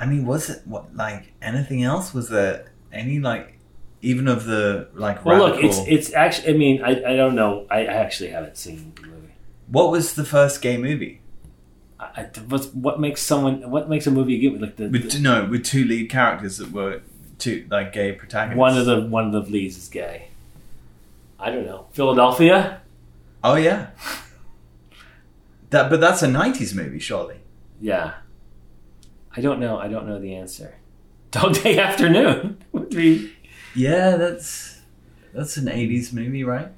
[0.00, 2.12] I mean, was it what like anything else?
[2.14, 3.58] Was there any like
[4.00, 5.62] even of the like Well, radical.
[5.62, 6.54] look, it's it's actually.
[6.54, 7.66] I mean, I, I don't know.
[7.70, 9.28] I, I actually haven't seen the movie.
[9.68, 11.20] what was the first gay movie?
[12.00, 13.70] I, what's, what makes someone?
[13.70, 16.72] What makes a movie get like the, With the- no, with two lead characters that
[16.72, 17.02] were
[17.38, 18.58] two like gay protagonists.
[18.58, 20.28] one of the one of the leads is gay?
[21.38, 21.86] I don't know.
[21.92, 22.81] Philadelphia.
[23.44, 23.90] Oh yeah.
[25.70, 27.36] That, but that's a '90s movie, surely.
[27.80, 28.14] Yeah.
[29.34, 29.78] I don't know.
[29.78, 30.74] I don't know the answer.
[31.30, 33.32] Dog Day Afternoon would be.
[33.74, 34.80] Yeah, that's
[35.32, 36.68] that's an '80s movie, right?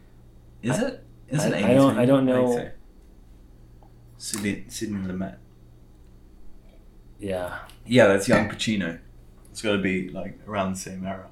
[0.63, 1.05] Is it?
[1.29, 2.01] Is it I- I don't- movie?
[2.01, 2.71] I don't know.
[4.17, 5.37] Sidney, Sidney Lumet.
[7.19, 7.59] Yeah.
[7.87, 8.99] Yeah, that's young Pacino.
[9.51, 11.29] It's got to be like around the same era.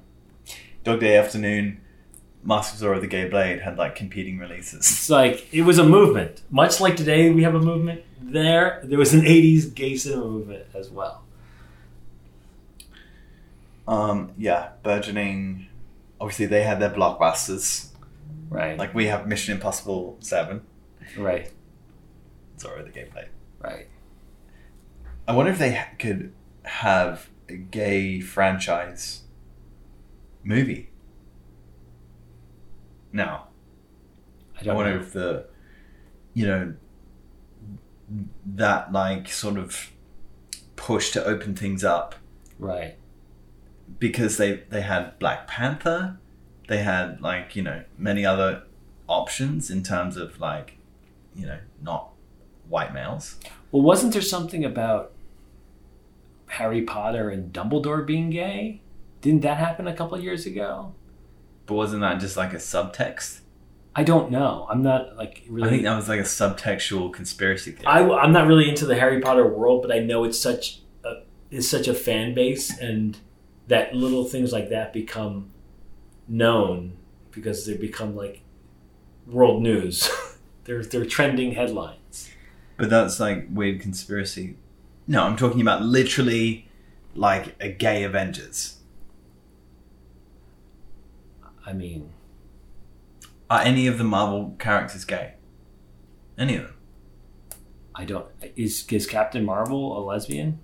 [0.83, 1.79] Dog Day Afternoon,
[2.43, 4.79] Mask of Zorro the Gay Blade had like competing releases.
[4.79, 8.03] It's like it was a movement, much like today we have a movement.
[8.21, 11.23] There, there was an '80s gay cinema movement as well.
[13.87, 15.67] Um, yeah, burgeoning.
[16.19, 17.89] Obviously, they had their blockbusters.
[18.49, 18.77] Right.
[18.77, 20.61] Like we have Mission Impossible Seven,
[21.17, 21.51] right.
[22.57, 23.29] Zorro the Gay Blade.
[23.59, 23.87] Right.
[25.27, 26.33] I wonder if they could
[26.63, 29.21] have a gay franchise
[30.43, 30.89] movie.
[33.13, 33.47] Now,
[34.57, 34.99] I I don't wonder know.
[35.01, 35.45] if the,
[36.33, 36.73] you know,
[38.45, 39.91] that like sort of
[40.75, 42.15] push to open things up
[42.59, 42.95] Right.
[43.99, 46.17] because they they had Black Panther,
[46.67, 48.63] they had like you know many other
[49.07, 50.77] options in terms of like,
[51.35, 52.09] you know, not
[52.69, 53.37] white males.
[53.71, 55.11] Well, wasn't there something about
[56.47, 58.81] Harry Potter and Dumbledore being gay?
[59.21, 60.93] Didn't that happen a couple of years ago?
[61.65, 63.41] But wasn't that just like a subtext?
[63.95, 64.67] I don't know.
[64.69, 65.67] I'm not like really.
[65.67, 67.85] I think that was like a subtextual conspiracy theory.
[67.85, 71.21] I, am not really into the Harry Potter world, but I know it's such a
[71.51, 73.17] it's such a fan base, and
[73.67, 75.51] that little things like that become
[76.27, 76.97] known
[77.31, 78.41] because they become like
[79.27, 80.09] world news.
[80.63, 82.31] they're they're trending headlines.
[82.77, 84.57] But that's like weird conspiracy.
[85.07, 86.67] No, I'm talking about literally
[87.13, 88.77] like a gay Avengers.
[91.65, 92.11] I mean,
[93.49, 95.35] Are any of the Marvel characters gay?
[96.37, 96.75] Any of them?
[97.95, 98.25] I don't.
[98.55, 100.59] Is is Captain Marvel a lesbian?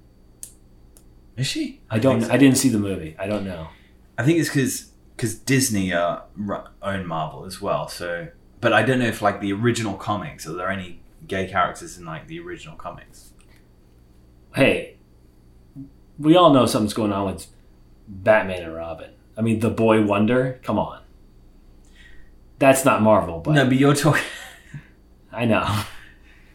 [1.38, 1.82] Is she?
[1.90, 2.22] I don't.
[2.22, 2.32] so.
[2.32, 3.16] I didn't see the movie.
[3.20, 3.68] I don't know.
[4.18, 6.22] I think it's because because Disney uh,
[6.82, 7.88] own Marvel as well.
[7.88, 8.30] So,
[8.62, 12.06] but I don't know if like the original comics are there any gay characters in
[12.06, 13.34] like the original comics?
[14.56, 14.98] Hey,
[16.18, 17.48] we all know something's going on with
[18.08, 19.12] Batman and Robin.
[19.40, 20.60] I mean, the Boy Wonder.
[20.64, 21.02] Come on,
[22.60, 24.22] that's not Marvel, but no, but you're talking
[25.32, 25.84] I know.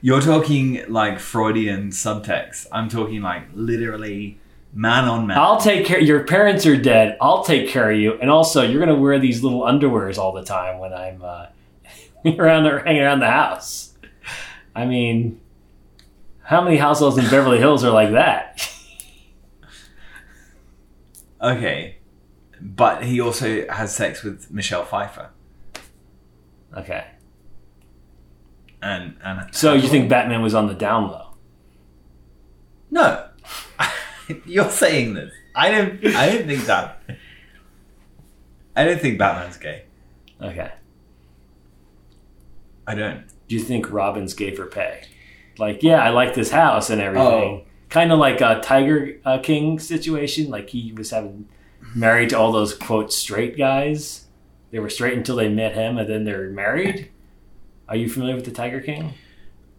[0.02, 2.66] you're talking like Freudian subtext.
[2.70, 4.38] I'm talking like literally
[4.74, 5.38] man on man.
[5.38, 5.98] I'll take care.
[5.98, 7.16] Your parents are dead.
[7.22, 10.44] I'll take care of you, and also you're gonna wear these little underwears all the
[10.44, 11.46] time when I'm uh,
[12.38, 13.94] around or hanging around the house.
[14.76, 15.40] I mean,
[16.42, 18.70] how many households in Beverly Hills are like that?
[21.42, 21.93] Okay,
[22.64, 25.30] but he also has sex with Michelle Pfeiffer,
[26.76, 27.04] Okay,
[28.82, 31.34] and and so you think Batman was on the down low?
[32.90, 33.28] no?
[34.46, 35.32] you're saying this.
[35.54, 36.04] I don't.
[36.06, 37.02] I don't think that.
[38.74, 39.84] I don't think Batman's gay.
[40.40, 40.72] Okay.
[42.86, 43.24] I don't.
[43.48, 45.04] Do you think Robin's gay for pay?
[45.58, 47.64] Like, yeah, I like this house and everything.
[47.88, 50.50] Kind of like a Tiger uh, King situation.
[50.50, 51.48] Like he was having
[51.94, 54.26] married to all those quote straight guys.
[54.70, 57.10] They were straight until they met him, and then they're married.
[57.88, 59.14] Are you familiar with the Tiger King?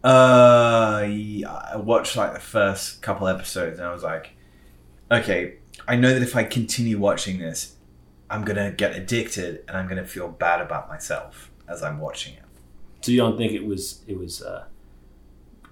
[0.04, 4.32] Uh, yeah, I watched like the first couple episodes, and I was like,
[5.12, 5.56] okay,
[5.88, 7.76] I know that if I continue watching this,
[8.30, 12.44] I'm gonna get addicted, and I'm gonna feel bad about myself as I'm watching it.
[13.02, 14.66] So you don't think it was it was uh,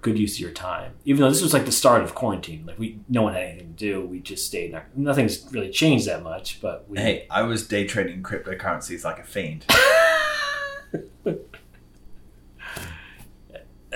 [0.04, 2.64] good use of your time, even though this was like the start of quarantine.
[2.66, 4.06] Like we, no one had anything to do.
[4.06, 4.70] We just stayed.
[4.70, 6.98] In our, nothing's really changed that much, but we.
[6.98, 9.66] Hey, I was day trading cryptocurrencies like a fiend.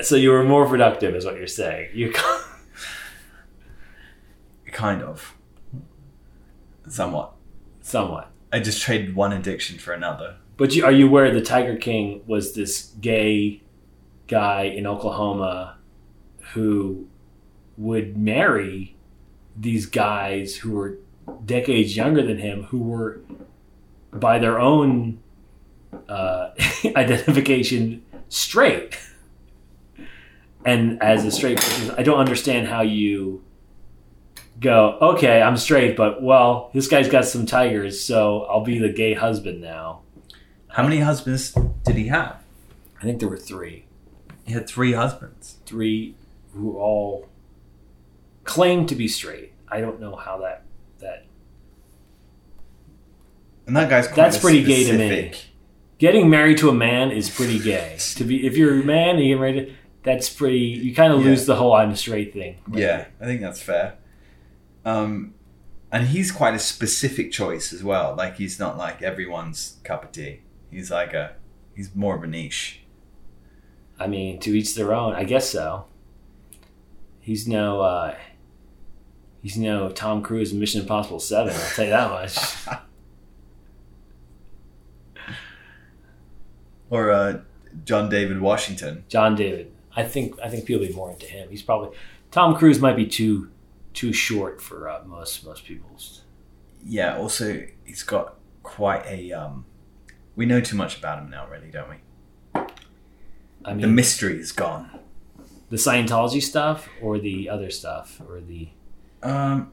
[0.03, 1.91] So you were more productive, is what you're saying.
[1.93, 2.13] You.
[4.73, 5.35] kind of.
[6.89, 7.35] Somewhat.
[7.81, 8.31] Somewhat.
[8.53, 10.37] I just traded one addiction for another.
[10.57, 13.63] But you, are you aware the Tiger King was this gay
[14.29, 15.78] guy in Oklahoma
[16.53, 17.07] who
[17.77, 18.97] would marry
[19.57, 20.99] these guys who were
[21.45, 23.21] decades younger than him, who were
[24.13, 25.21] by their own
[26.09, 26.51] uh,
[26.97, 28.99] identification straight.
[30.65, 33.45] And as a straight person, I don't understand how you
[34.61, 38.89] go, okay, I'm straight, but well, this guy's got some tigers, so I'll be the
[38.89, 40.01] gay husband now.
[40.69, 42.43] How many husbands did he have?
[43.01, 43.85] I think there were three.
[44.45, 45.59] He had three husbands.
[45.65, 46.15] Three
[46.53, 47.29] who all
[48.45, 49.53] claim to be straight.
[49.69, 50.65] I don't know how that
[51.01, 51.25] that
[53.67, 55.33] And that guy's That's pretty gay to me.
[55.99, 57.97] getting married to a man is pretty gay.
[58.17, 60.59] to be if you're a man and you get married, to, that's pretty.
[60.61, 61.27] You kind of Yeah.
[61.27, 62.57] lose the whole I'm straight thing.
[62.73, 63.95] Yeah, I think that's fair.
[64.85, 65.35] Um,
[65.93, 68.15] and he's quite a specific choice as well.
[68.17, 70.41] Like he's not like everyone's cup of tea.
[70.71, 71.33] He's like a
[71.75, 72.81] he's more of a niche.
[74.01, 75.15] I mean, to each their own.
[75.15, 75.87] I guess so.
[77.29, 77.83] He's no.
[77.83, 78.17] Uh,
[79.43, 81.53] he's no Tom Cruise in Mission Impossible Seven.
[81.53, 82.79] I'll tell you that much.
[86.91, 87.41] Or uh,
[87.85, 89.05] John David Washington.
[89.11, 89.71] John David.
[89.95, 90.41] I think.
[90.43, 91.51] I think people will be more into him.
[91.51, 91.95] He's probably
[92.31, 93.51] Tom Cruise might be too
[93.93, 96.23] too short for uh, most most people's.
[96.83, 97.19] Yeah.
[97.19, 99.33] Also, he's got quite a.
[99.33, 99.67] Um,
[100.35, 101.97] we know too much about him now, really, don't we?
[103.67, 104.99] I mean, The mystery is gone.
[105.71, 108.69] The Scientology stuff or the other stuff or the
[109.23, 109.73] Um,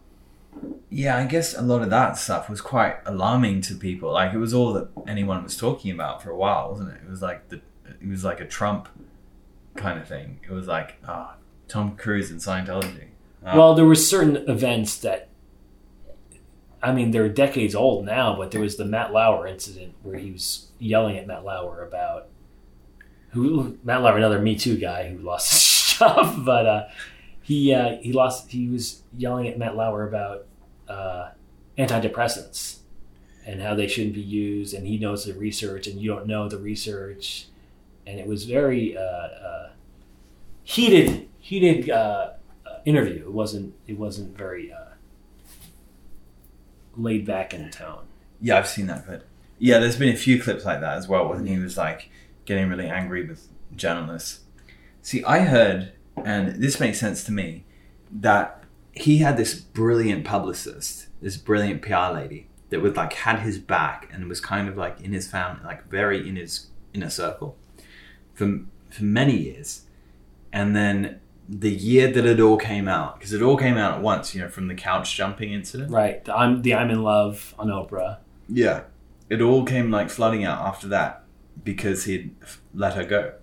[0.90, 4.12] yeah, I guess a lot of that stuff was quite alarming to people.
[4.14, 7.02] Like it was all that anyone was talking about for a while, wasn't it?
[7.06, 8.88] It was like the, it was like a Trump
[9.76, 10.40] kind of thing.
[10.44, 11.36] It was like, ah,
[11.68, 13.08] Tom Cruise and Scientology.
[13.46, 13.58] Ah.
[13.58, 15.30] Well, there were certain events that,
[16.82, 20.32] I mean, they're decades old now, but there was the Matt Lauer incident where he
[20.32, 22.28] was yelling at Matt Lauer about
[23.32, 25.62] who Matt Lauer, another Me Too guy who lost his
[25.96, 26.88] stuff, but uh,
[27.42, 28.52] he uh, he lost.
[28.52, 30.46] He was yelling at Matt Lauer about
[30.88, 31.30] uh,
[31.78, 32.80] antidepressants
[33.46, 36.50] and how they shouldn't be used, and he knows the research, and you don't know
[36.50, 37.48] the research,
[38.08, 39.70] and it was very uh, uh,
[40.64, 41.90] heated, heated.
[41.90, 42.32] Uh,
[42.86, 43.24] interview.
[43.24, 43.74] It wasn't.
[43.88, 44.72] It wasn't very
[46.98, 48.06] laid back in tone.
[48.42, 49.28] Yeah, I've seen that clip.
[49.58, 52.10] Yeah, there's been a few clips like that as well, when he was like
[52.46, 54.42] getting really angry with journalists.
[55.06, 55.92] See, I heard,
[56.24, 57.64] and this makes sense to me,
[58.12, 63.60] that he had this brilliant publicist, this brilliant PR lady that would like had his
[63.60, 67.56] back and was kind of like in his family, like very in his inner circle
[68.34, 69.84] for for many years,
[70.52, 74.02] and then the year that it all came out, because it all came out at
[74.02, 75.92] once, you know, from the couch jumping incident.
[75.92, 76.26] Right.
[76.26, 78.18] The I'm the I'm in love on Oprah.
[78.50, 78.86] Yeah.
[79.30, 81.26] It all came like flooding out after that
[81.64, 82.36] because he'd
[82.74, 83.34] let her go.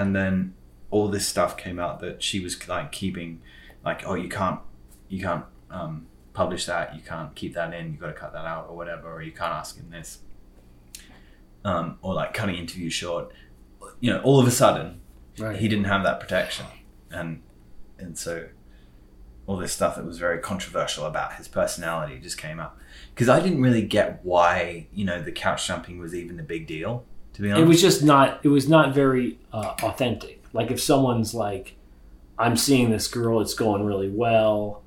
[0.00, 0.54] And then
[0.90, 3.40] all this stuff came out that she was like keeping
[3.84, 4.60] like oh you can't
[5.08, 8.44] you can't um, publish that, you can't keep that in, you've got to cut that
[8.44, 10.18] out or whatever or you can't ask him this.
[11.64, 13.30] Um, or like cutting interviews short.
[14.00, 15.00] You know, all of a sudden
[15.38, 15.56] Right.
[15.56, 16.66] he didn't have that protection
[17.10, 17.42] and
[17.98, 18.48] and so
[19.46, 22.78] all this stuff that was very controversial about his personality just came up
[23.14, 26.66] because i didn't really get why you know the couch jumping was even a big
[26.66, 27.04] deal
[27.34, 28.40] to be honest It was just not.
[28.42, 30.42] It was not very uh, authentic.
[30.52, 31.76] Like if someone's like,
[32.38, 33.40] "I'm seeing this girl.
[33.40, 34.82] It's going really well."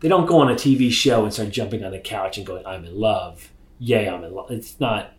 [0.00, 2.64] They don't go on a TV show and start jumping on the couch and going,
[2.66, 4.50] "I'm in love." Yay, I'm in love.
[4.50, 5.12] It's not.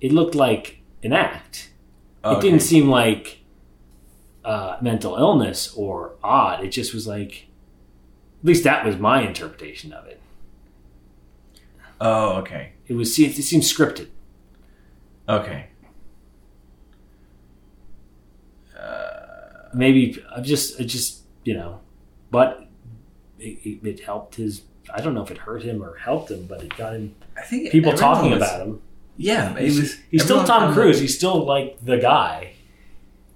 [0.00, 1.70] It looked like an act.
[2.24, 3.40] Oh, it didn't seem like
[4.44, 6.64] uh, mental illness or odd.
[6.64, 7.46] It just was like,
[8.40, 10.20] at least that was my interpretation of it.
[12.00, 14.08] oh okay It was it seemed scripted.
[15.28, 15.66] okay
[19.74, 21.80] Maybe I just I just you know,
[22.30, 22.66] but
[23.38, 24.62] it, it, helped his.
[24.92, 27.40] I don't know if it hurt him or helped him, but it got him i
[27.42, 28.80] think people talking was- about him.
[29.16, 31.00] yeah He's, was he's still Tom Cruise.
[31.00, 32.54] He's still like the guy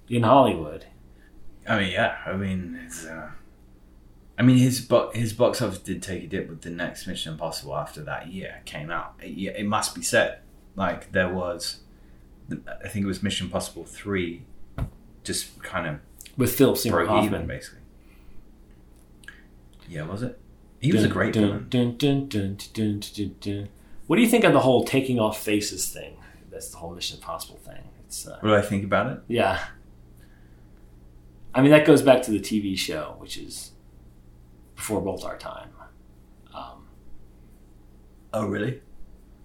[0.09, 0.85] in Hollywood.
[1.67, 3.31] i mean yeah i mean it's uh
[4.39, 7.33] I mean, his bo- his box office did take a dip with the next Mission
[7.33, 9.15] Impossible after that year came out.
[9.19, 10.41] It, it must be said,
[10.75, 11.79] like there was,
[12.51, 14.43] I think it was Mission Impossible three,
[15.23, 15.99] just kind of
[16.37, 17.47] With Philip Seymour broke even Hoffman.
[17.47, 17.79] basically.
[19.89, 20.39] Yeah, was it?
[20.79, 21.65] He was a great dun, villain.
[21.69, 23.69] dun, dun, dun, dun, dun, dun, dun.
[24.05, 26.17] What do you think of the whole taking off faces thing?
[26.51, 27.83] That's the whole Mission Impossible thing.
[28.05, 29.19] It's uh, What do I think about it?
[29.27, 29.65] yeah.
[31.55, 33.71] I mean, that goes back to the TV show, which is
[34.75, 35.69] before both our time.
[36.53, 36.85] Um,
[38.31, 38.81] Oh, really?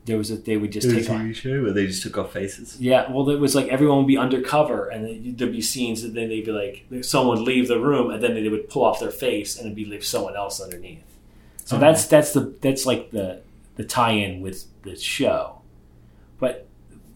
[0.05, 1.35] There was a they would just take off.
[1.35, 2.77] show where they just took off faces.
[2.81, 6.29] Yeah, well, it was like everyone would be undercover, and there'd be scenes, and then
[6.29, 9.11] they'd be like, someone would leave the room, and then they would pull off their
[9.13, 11.05] face, and it'd be like someone else underneath.
[11.65, 11.87] So Okay.
[11.87, 13.43] that's that's the that's like the
[13.77, 15.61] the tie-in with the show.
[16.41, 16.67] But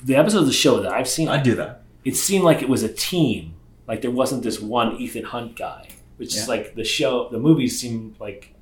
[0.03, 1.83] the episodes of the show that I've seen, I'd do that.
[2.05, 3.55] it seemed like it was a team.
[3.89, 7.29] Like there wasn't this one Ethan Hunt guy, which is like the show.
[7.31, 8.55] The movies seem like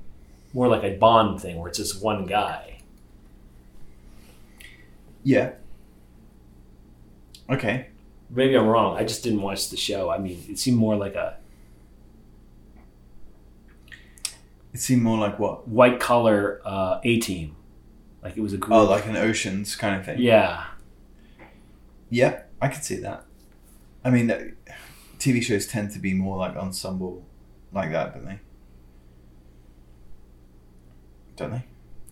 [0.53, 2.74] more like a Bond thing where it's just one guy.
[5.25, 5.51] Yeah.
[7.49, 7.87] Okay.
[8.29, 8.95] Maybe I'm wrong.
[8.97, 10.09] I just didn't watch the show.
[10.09, 11.37] I mean, it seemed more like a
[14.73, 15.67] It seemed more like what?
[15.67, 17.55] white collar uh, A team.
[18.21, 18.73] Like it was a group.
[18.73, 20.19] Oh, like an oceans kind of thing.
[20.19, 20.65] yeah.
[22.09, 23.25] Yeah, I could see that.
[24.03, 24.39] I mean, uh,
[25.17, 27.25] TV shows tend to be more like ensemble,
[27.73, 28.39] like that, don't they?
[31.35, 31.63] Don't they?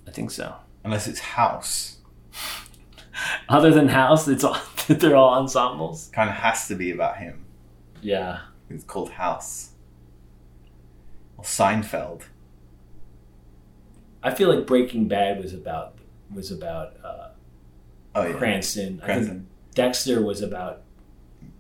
[0.08, 0.56] I think so.
[0.84, 1.98] Unless it's House,
[3.50, 4.58] Other than House, it's all
[4.88, 6.10] they're all ensembles.
[6.14, 7.46] kind of has to be about him.
[8.02, 8.40] Yeah.
[8.70, 9.72] It's called House.
[11.38, 12.24] Or Seinfeld.
[14.22, 15.96] I feel like Breaking Bad was about
[16.34, 17.30] was about uh,
[18.16, 19.00] Oh yeah, Cranston.
[19.04, 19.48] Cranston.
[19.76, 20.82] Dexter was about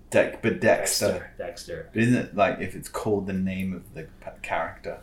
[0.09, 1.07] Deck, but Dexter.
[1.07, 1.33] Dexter.
[1.37, 1.89] Dexter.
[1.93, 4.07] But isn't it like if it's called the name of the
[4.41, 4.99] character,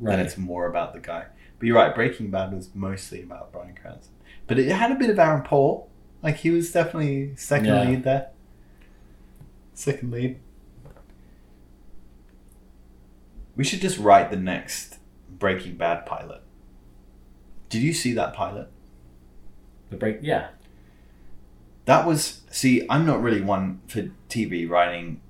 [0.00, 1.26] then it's more about the guy?
[1.58, 1.94] But you're right.
[1.94, 4.12] Breaking Bad was mostly about Bryan Cranston,
[4.48, 5.88] but it had a bit of Aaron Paul.
[6.22, 7.84] Like he was definitely second Yeah.
[7.84, 8.30] lead there.
[9.74, 10.40] Second lead.
[13.54, 16.42] We should just write the next Breaking Bad pilot.
[17.68, 18.68] Did you see that pilot?
[19.90, 20.18] The break.
[20.22, 20.48] Yeah.
[21.84, 25.20] That was see, I'm not really one for TV writing.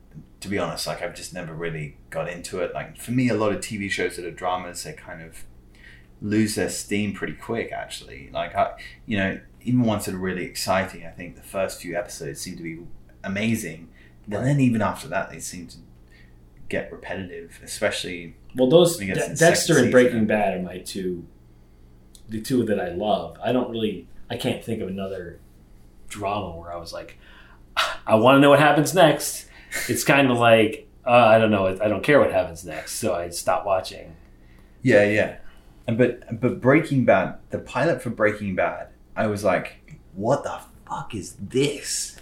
[0.40, 2.72] To be honest, like I've just never really got into it.
[2.72, 5.44] Like for me, a lot of TV shows that are dramas, they're kind of
[6.20, 7.72] lose their steam pretty quick.
[7.72, 8.72] Actually, like I,
[9.06, 12.56] you know, even ones that are really exciting, I think the first few episodes seem
[12.56, 12.80] to be
[13.24, 13.88] amazing.
[14.30, 15.76] And then even after that, they seem to
[16.68, 20.26] get repetitive, especially Well, those De- Dexter and Breaking season.
[20.26, 21.26] Bad are my two,
[22.28, 23.38] the two that I love.
[23.42, 25.40] I don't really, I can't think of another
[26.08, 27.18] drama where I was like,
[28.06, 29.46] I want to know what happens next.
[29.88, 33.14] It's kind of like uh, I don't know, I don't care what happens next, so
[33.14, 34.14] I stop watching.
[34.82, 35.36] Yeah, yeah.
[35.88, 40.60] And but but Breaking Bad, the pilot for Breaking Bad, I was like, what the
[40.86, 42.16] fuck is this?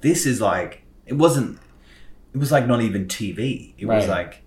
[0.00, 1.60] This is like it wasn't
[2.34, 3.74] it was like not even TV.
[3.78, 4.42] It was like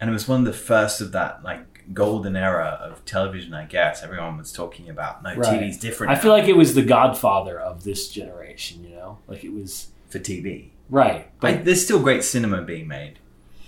[0.00, 3.64] and it was one of the first of that like golden era of television, I
[3.64, 4.02] guess.
[4.04, 5.60] Everyone was talking about no Right.
[5.60, 8.84] TV's different I feel like it was the Godfather of this generation.
[8.84, 10.68] You know, like it was for TV.
[10.88, 13.18] right, But but there's still great cinema being made,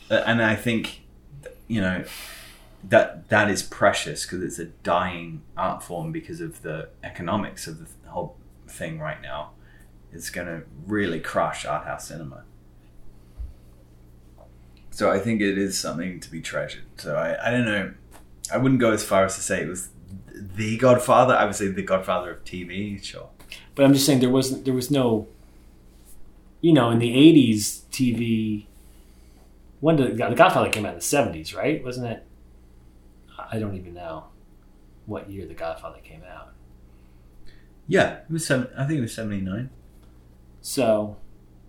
[0.08, 1.00] Uh, and I think
[1.66, 2.04] you know
[2.88, 7.78] that that is precious because it's a dying art form because of the economics of
[7.78, 8.36] the whole
[8.68, 9.50] thing right now.
[10.12, 12.44] It's going to really crush art house cinema.
[14.90, 16.84] So I think it is something to be treasured.
[16.96, 17.92] So I, I don't know.
[18.52, 19.90] I wouldn't go as far as to say it was
[20.34, 21.34] the Godfather.
[21.34, 23.02] I would say the Godfather of TV.
[23.02, 23.28] Sure.
[23.74, 25.26] but I'm just saying there wasn't there was no,
[26.60, 28.66] you know, in the '80s TV.
[29.80, 31.84] When did the Godfather came out in the '70s, right?
[31.84, 32.25] Wasn't it?
[33.50, 34.24] I don't even know
[35.06, 36.52] what year the Godfather came out.
[37.86, 38.46] Yeah, it was.
[38.46, 39.70] Seven, I think it was seventy nine.
[40.60, 41.16] So,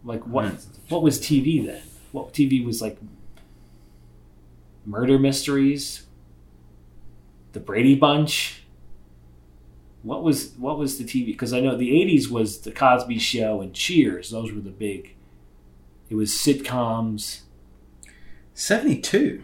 [0.03, 0.55] like, what Hmm.
[0.89, 1.83] what was TV then?
[2.11, 2.97] What TV was like?
[4.85, 6.07] Murder mysteries.
[7.51, 8.63] The Brady Bunch.
[10.03, 11.27] What was what was the TV?
[11.27, 14.31] Because I know the '80s was the Cosby Show and Cheers.
[14.31, 15.15] Those were the big.
[16.09, 17.41] It was sitcoms.
[18.53, 19.43] Seventy two.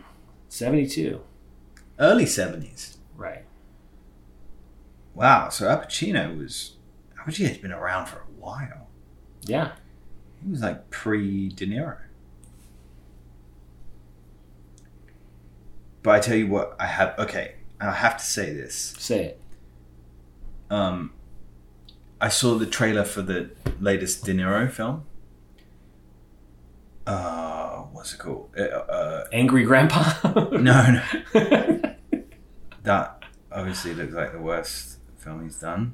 [0.49, 1.19] '72,
[2.03, 2.97] early seventies.
[3.15, 3.45] right?
[5.15, 6.73] Wow, so Al Pacino was
[7.19, 8.87] Al Pacino's been around for a while.
[9.45, 9.71] Yeah,
[10.43, 11.97] He was like pre De Niro.
[16.01, 17.55] But I tell you what, I have okay.
[17.79, 18.93] I have to say this.
[18.97, 19.39] say it.
[20.69, 21.11] Um,
[22.19, 25.03] I saw the trailer for the latest De Niro film.
[27.05, 28.49] Uh, what's it called?
[28.57, 30.13] Uh, uh, Angry Grandpa.
[30.51, 31.03] no, no.
[32.83, 35.93] that obviously looks like the worst film he's done.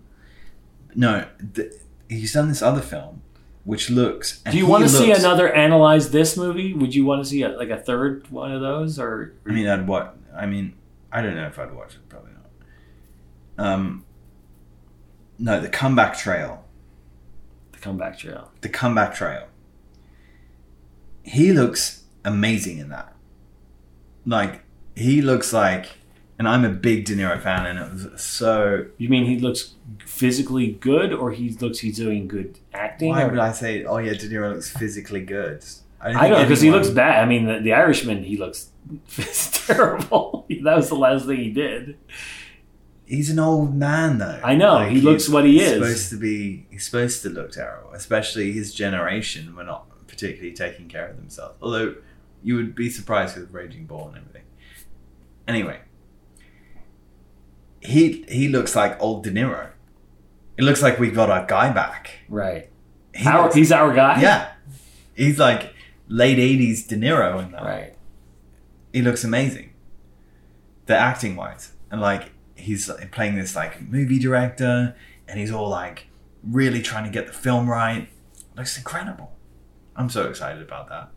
[0.96, 1.72] No, th-
[2.08, 3.22] he's done this other film,
[3.64, 4.42] which looks.
[4.46, 6.74] and Do you want to see another analyze this movie?
[6.74, 9.68] Would you want to see a, like a third one of those, or I mean,
[9.68, 10.14] I'd watch.
[10.36, 10.74] I mean,
[11.12, 12.10] I don't know if I'd watch it.
[12.10, 12.32] Probably
[13.58, 13.66] not.
[13.66, 14.06] Um.
[15.38, 16.66] No, the comeback trail.
[17.72, 18.52] the comeback trail?
[18.62, 19.48] The comeback trail.
[21.24, 23.14] He looks amazing in that.
[24.26, 24.64] Like
[24.96, 25.99] he looks like,
[26.40, 28.86] and I'm a big De Niro fan, and it was so.
[28.98, 29.76] You mean he looks
[30.06, 33.10] physically good, or he looks he's doing good acting?
[33.10, 33.84] Why or- would I say?
[33.84, 35.64] Oh yeah, De Niro looks physically good.
[36.02, 37.22] I don't know because he looks bad.
[37.22, 38.72] I mean, the, the Irishman, he looks
[39.66, 40.46] terrible.
[40.64, 41.98] that was the last thing he did.
[43.06, 44.40] He's an old man, though.
[44.44, 45.74] I know, he looks what he he's is.
[45.74, 46.68] Supposed to be.
[46.70, 51.58] He's supposed to look terrible, especially his generation were not particularly taking care of themselves.
[51.62, 51.96] Although
[52.44, 54.44] you would be surprised with Raging Bull and everything.
[55.48, 55.80] Anyway,
[57.82, 59.70] he he looks like old De Niro.
[60.58, 62.12] It looks like we got our guy back.
[62.28, 62.70] Right.
[63.16, 64.22] He Our, looks- he's our guy.
[64.22, 64.52] yeah,
[65.16, 65.74] he's like
[66.08, 67.64] late '80s De Niro in that.
[67.64, 67.96] Right.
[68.94, 69.72] He looks amazing.
[70.88, 74.96] The acting wise, and like he's playing this like movie director,
[75.28, 76.08] and he's all like
[76.44, 78.10] really trying to get the film right.
[78.58, 79.32] Looks incredible.
[79.96, 81.10] I'm so excited about that.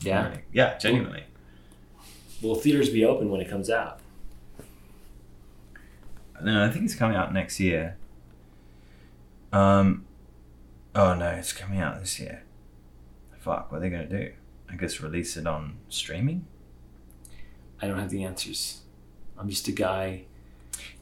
[0.00, 0.28] Yeah.
[0.28, 0.42] Really.
[0.52, 1.24] yeah, genuinely.
[2.42, 4.00] Will theaters be open when it comes out?
[6.42, 7.96] No, I think it's coming out next year.
[9.52, 10.06] Um,
[10.94, 12.42] oh no, it's coming out this year.
[13.38, 14.32] Fuck, what are they gonna do?
[14.70, 16.46] I guess release it on streaming.
[17.80, 18.80] I don't have the answers.
[19.38, 20.24] I'm just a guy.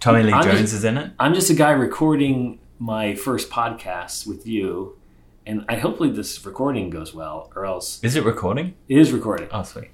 [0.01, 1.13] Tommy Lee I'm Jones just- is in it.
[1.19, 4.99] I'm just a guy recording my first podcast with you,
[5.47, 8.75] and I hopefully this recording goes well, or else Is it recording?
[8.89, 9.49] it is recording.
[9.53, 9.91] Oh, sweet.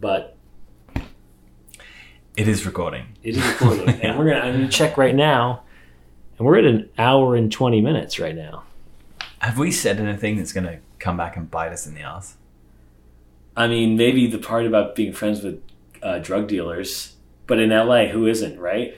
[0.00, 0.36] But
[2.36, 3.06] It is recording.
[3.22, 4.40] it is recording, and we're gonna.
[4.40, 5.62] I'm gonna check right now,
[6.38, 8.64] and we're at an hour and twenty minutes right now.
[9.38, 12.36] Have we said anything that's going to come back and bite us in the ass?
[13.56, 15.60] I mean, maybe the part about being friends with
[16.00, 17.16] uh, drug dealers,
[17.48, 18.96] but in LA, who isn't, right?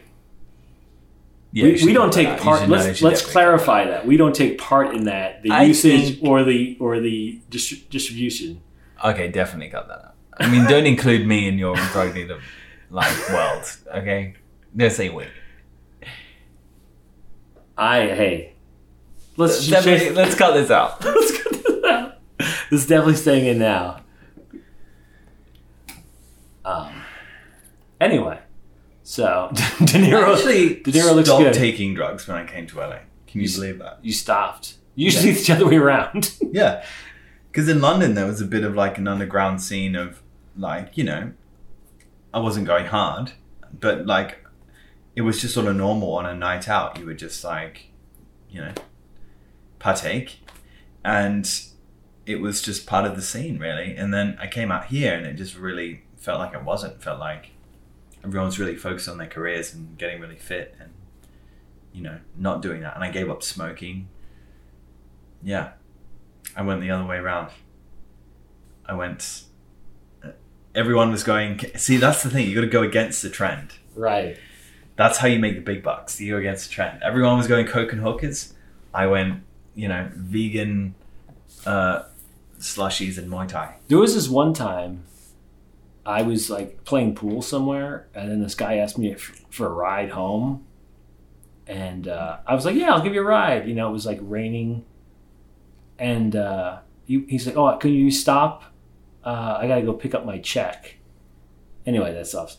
[1.51, 2.61] Yeah, we, we don't cut that take part.
[2.61, 5.63] should- no, you Let's let's clarify that we don't take part in that the I
[5.65, 8.61] usage think- or the or the distri- distribution.
[9.05, 10.15] Okay, definitely cut that out.
[10.39, 12.41] I mean, don't include me in your drug dealer
[12.91, 13.65] like world.
[13.97, 14.35] Okay,
[14.75, 15.27] let's say we.
[17.77, 18.53] I hey,
[19.37, 21.05] let's Definitely, let's cut this out.
[21.05, 22.15] let's get this out.
[22.71, 24.01] This is definitely staying in now.
[26.65, 27.03] Um.
[28.01, 28.39] Anyway,
[29.03, 29.55] so De
[29.99, 31.55] Niro actually De Niro looks stopped good.
[31.55, 32.99] taking drugs when I came to LA.
[33.27, 33.99] Can you You believe that?
[34.03, 34.75] you stopped.
[34.95, 36.35] Usually it's the other way around.
[36.53, 36.85] Yeah,
[37.51, 40.23] because in London there was a bit of like an underground scene of
[40.57, 41.33] like you know,
[42.35, 43.33] I wasn't going hard,
[43.79, 44.45] but like
[45.15, 46.99] it was just sort of normal on a night out.
[46.99, 47.91] You would just like,
[48.51, 48.73] you know,
[49.79, 50.41] partake,
[51.05, 51.49] and
[52.27, 53.95] it was just part of the scene really.
[53.95, 57.01] And then I came out here and it just really felt like it wasn't.
[57.01, 57.53] Felt like
[58.25, 60.91] everyone's really focused on their careers and getting really fit and
[61.93, 62.97] you know not doing that.
[62.97, 64.09] And I gave up smoking.
[65.41, 65.75] Yeah,
[66.57, 67.51] I went the other way around.
[68.87, 69.44] I went.
[70.75, 71.61] Everyone was going.
[71.77, 72.49] See, that's the thing.
[72.49, 73.75] You got to go against the trend.
[73.95, 74.37] right.
[74.97, 76.21] That's how you make the big bucks.
[76.21, 77.03] You go against the trend.
[77.03, 78.55] Everyone was going coke and hookers.
[78.95, 79.43] I went,
[79.75, 80.95] you know, vegan
[81.67, 82.05] uh,
[82.61, 83.75] slushies and Muay Thai.
[83.89, 85.03] There was this one time
[86.07, 89.71] I was like playing pool somewhere, and then this guy asked me if, for a
[89.71, 90.65] ride home,
[91.67, 94.07] and uh, I was like, "Yeah, I'll give you a ride." You know, it was
[94.07, 94.85] like raining,
[95.99, 98.63] and uh, he, he's like, "Oh, can you stop?
[99.25, 100.97] Uh, I got to go pick up my check."
[101.87, 102.57] Anyway, that's off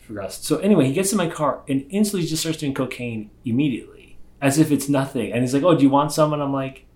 [0.00, 0.44] for us.
[0.44, 4.58] So anyway, he gets in my car and instantly just starts doing cocaine immediately, as
[4.58, 5.32] if it's nothing.
[5.32, 6.86] And he's like, "Oh, do you want some?" And I'm like,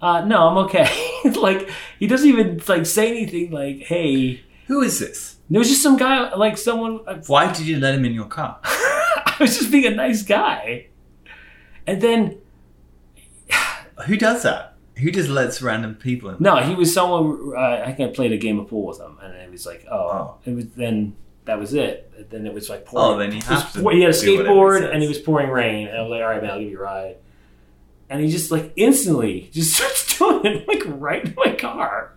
[0.00, 0.88] uh, "No, I'm okay."
[1.36, 3.50] like he doesn't even like say anything.
[3.50, 5.36] Like, "Hey." Who is this?
[5.50, 7.00] There was just some guy, like someone.
[7.26, 8.60] Why did you let him in your car?
[8.64, 10.86] I was just being a nice guy,
[11.88, 12.38] and then
[14.06, 14.69] Who does that?
[14.98, 16.36] Who just lets random people in?
[16.40, 17.52] no, he was someone.
[17.56, 19.86] Uh, I think I played a game of pool with him, and it was like,
[19.90, 20.34] oh, Oh.
[20.44, 22.30] it was then that was it.
[22.30, 23.14] Then it was like pouring.
[23.14, 25.48] Oh, then was have to pour- He had a he skateboard, and he was pouring
[25.50, 27.16] rain, and I was like, all right, man, I'll give you a ride.
[28.10, 32.12] And he just like instantly just starts doing it like right in my car.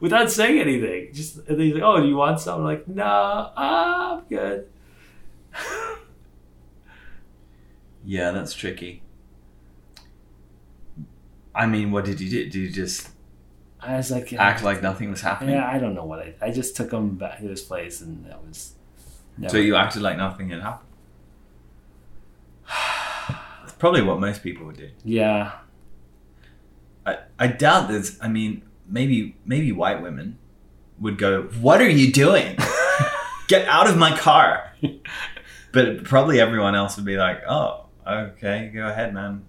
[0.00, 3.04] Without saying anything, just and he's like, "Oh, do you want some?" I'm like, "No,
[3.04, 4.68] ah, I'm good."
[8.04, 9.02] Yeah, that's tricky.
[11.58, 12.44] I mean, what did you do?
[12.44, 13.08] Did you just
[13.80, 15.56] I was like, act like nothing was happening?
[15.56, 16.34] Yeah, I don't know what I.
[16.40, 18.74] I just took him back to his place, and that was.
[19.36, 19.52] Never.
[19.52, 20.88] So you acted like nothing had happened.
[23.60, 24.90] That's probably what most people would do.
[25.04, 25.52] Yeah,
[27.04, 28.20] I, I doubt there's.
[28.20, 30.38] I mean, maybe maybe white women
[31.00, 32.56] would go, "What are you doing?
[33.48, 34.74] Get out of my car!"
[35.70, 39.44] But probably everyone else would be like, "Oh, okay, go ahead, man."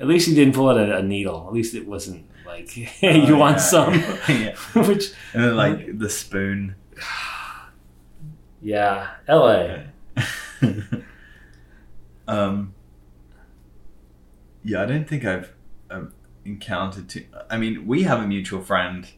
[0.00, 1.46] At least he didn't pull out a, a needle.
[1.46, 3.62] At least it wasn't like, "Hey, you Oh, want yeah.
[3.62, 3.94] some?"
[4.28, 4.54] yeah.
[4.74, 6.74] Which, And then like the spoon.
[8.62, 9.86] yeah, L.A.
[12.28, 12.74] um.
[14.64, 15.52] Yeah, I don't think I've
[15.90, 16.12] um,
[16.44, 17.08] encountered.
[17.08, 19.08] Too, I mean, we have a mutual friend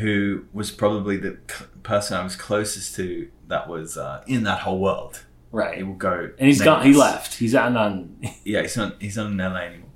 [0.00, 4.60] who was probably the c- person I was closest to that was uh, in that
[4.60, 5.24] whole world.
[5.50, 6.84] Right, he will go, and he's gone.
[6.84, 7.34] He left.
[7.34, 8.20] He's out on.
[8.44, 9.00] Yeah, he's not.
[9.00, 9.88] He's not in LA anymore.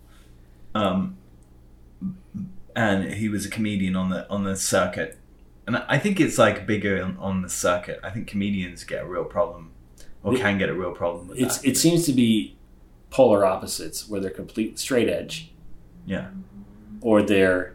[0.74, 1.19] Um,
[2.74, 5.19] and he was a comedian on the on the circuit,
[5.66, 8.01] and I think it's like bigger on, on the circuit.
[8.03, 9.73] I think comedians get a real problem
[10.23, 11.69] or It- can get a real problem with It's that.
[11.69, 12.57] it seems to be
[13.11, 15.51] polar opposites where they're complete straight edge
[16.07, 16.29] yeah.
[17.03, 17.74] or they're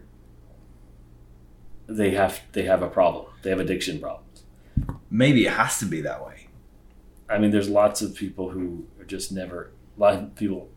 [1.86, 3.26] they have they have a problem.
[3.44, 4.44] They have addiction problems.
[5.12, 6.37] Maybe it has to be that way.
[7.30, 9.72] I mean, there's lots of people who are just never.
[9.98, 10.70] A lot of people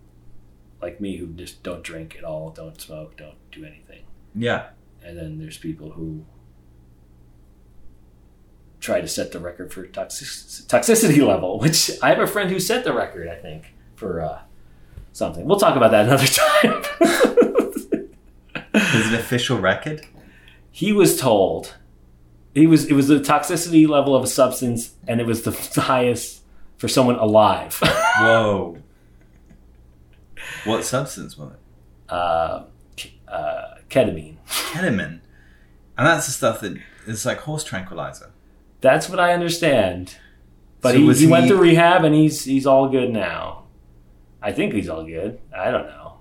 [0.83, 4.03] like me who just don't drink at all, don't smoke, don't do anything,
[4.35, 4.69] Yeah.
[5.05, 6.25] and then there's people who
[8.81, 10.27] try to set the record for toxic,
[10.67, 11.59] toxicity level.
[11.59, 13.29] Which I have a friend who set the record.
[13.29, 14.39] I think for uh,
[15.13, 15.45] something.
[15.45, 16.83] We'll talk about that another time.
[18.73, 20.07] There's an official record.
[20.71, 21.75] he was told
[22.55, 25.53] he was it was the toxicity level of a substance, and it was the
[25.83, 26.40] highest
[26.81, 27.79] for someone alive.
[28.21, 28.79] Whoa.
[30.65, 31.59] what substance was it?
[32.13, 32.65] uh,
[33.29, 34.37] uh, ketamine.
[34.49, 35.21] Ketamine.
[35.99, 36.77] And that's the stuff that
[37.07, 38.31] it's like horse tranquilizer.
[38.81, 40.17] That's what I understand.
[40.81, 43.65] But So he, was he, went he- to rehab and he's he's all good now.
[44.43, 45.39] I think he's all good.
[45.55, 46.21] I don't know.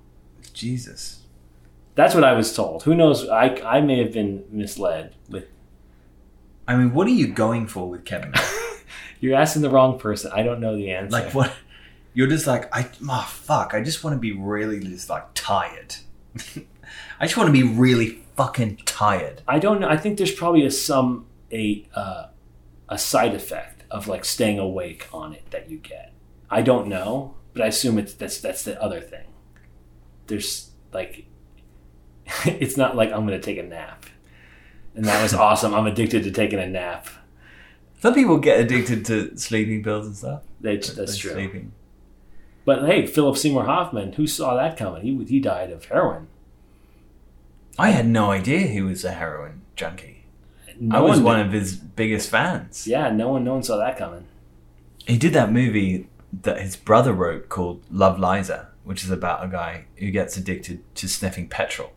[0.54, 1.22] Jesus.
[1.96, 2.84] That's what I was told.
[2.84, 3.28] Who knows?
[3.30, 5.16] I I may have been misled.
[5.30, 5.46] With
[6.68, 8.36] I mean, what are you going for with ketamine?
[9.20, 10.32] you're asking the wrong person.
[10.34, 11.12] I don't know the answer.
[11.12, 11.54] like what?
[12.14, 12.90] You're just like I.
[13.10, 13.74] Oh fuck!
[13.74, 15.96] I just want to be really just like tired.
[17.20, 19.42] I just want to be really fucking tired.
[19.48, 19.90] I don't know.
[19.90, 22.28] I think there's probably a some a uh,
[22.88, 26.14] a side effect of like staying awake on it that you get.
[26.50, 29.28] I don't know, but I assume it's that's that's the other thing.
[30.28, 31.26] There's like
[32.46, 34.06] it's not like I'm going to take a nap.
[34.96, 35.74] And that was awesome.
[35.74, 37.08] I'm addicted to taking a nap.
[38.00, 40.44] Some people get addicted to sleeping pills and stuff.
[40.62, 41.34] That's, that's true.
[41.34, 41.74] Sleeping.
[42.66, 45.02] But hey, Philip Seymour Hoffman, who saw that coming?
[45.02, 46.28] He he died of heroin.
[47.78, 50.26] I had no idea he was a heroin junkie.
[50.80, 52.86] No I was one one of his biggest fans.
[52.86, 54.28] Yeah, no one no one saw that coming.
[55.08, 56.08] He did that movie
[56.44, 60.84] that his brother wrote called Love Liza, which is about a guy who gets addicted
[60.96, 61.92] to sniffing petrol,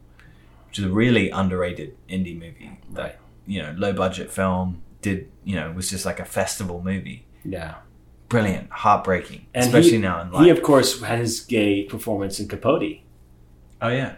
[0.69, 2.79] which is a really underrated indie movie.
[2.91, 3.17] That, Right.
[3.45, 7.27] You know, low budget film, did, you know, was just like a festival movie.
[7.45, 7.75] Yeah.
[8.29, 12.49] Brilliant, heartbreaking, And especially he, now in He of course had his gay performance in
[12.49, 13.01] Capote.
[13.83, 14.17] oh, yeah.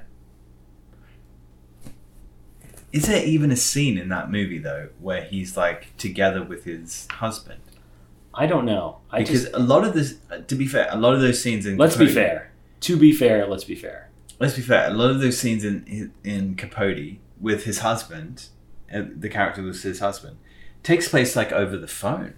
[2.92, 7.08] Is there even a scene in that movie, though, where he's like together with his
[7.10, 7.60] husband?
[8.32, 8.98] I don't know.
[9.10, 10.16] I Because just a lot of this,
[10.46, 12.52] to be fair, a lot of those scenes in let's be fair.
[12.80, 14.10] To be fair, let's be fair.
[14.38, 14.88] let's be fair.
[14.90, 18.46] A lot of those scenes in in Capote with his husband,
[18.94, 20.36] uh, the character was his husband,
[20.84, 22.34] takes place like over the phone.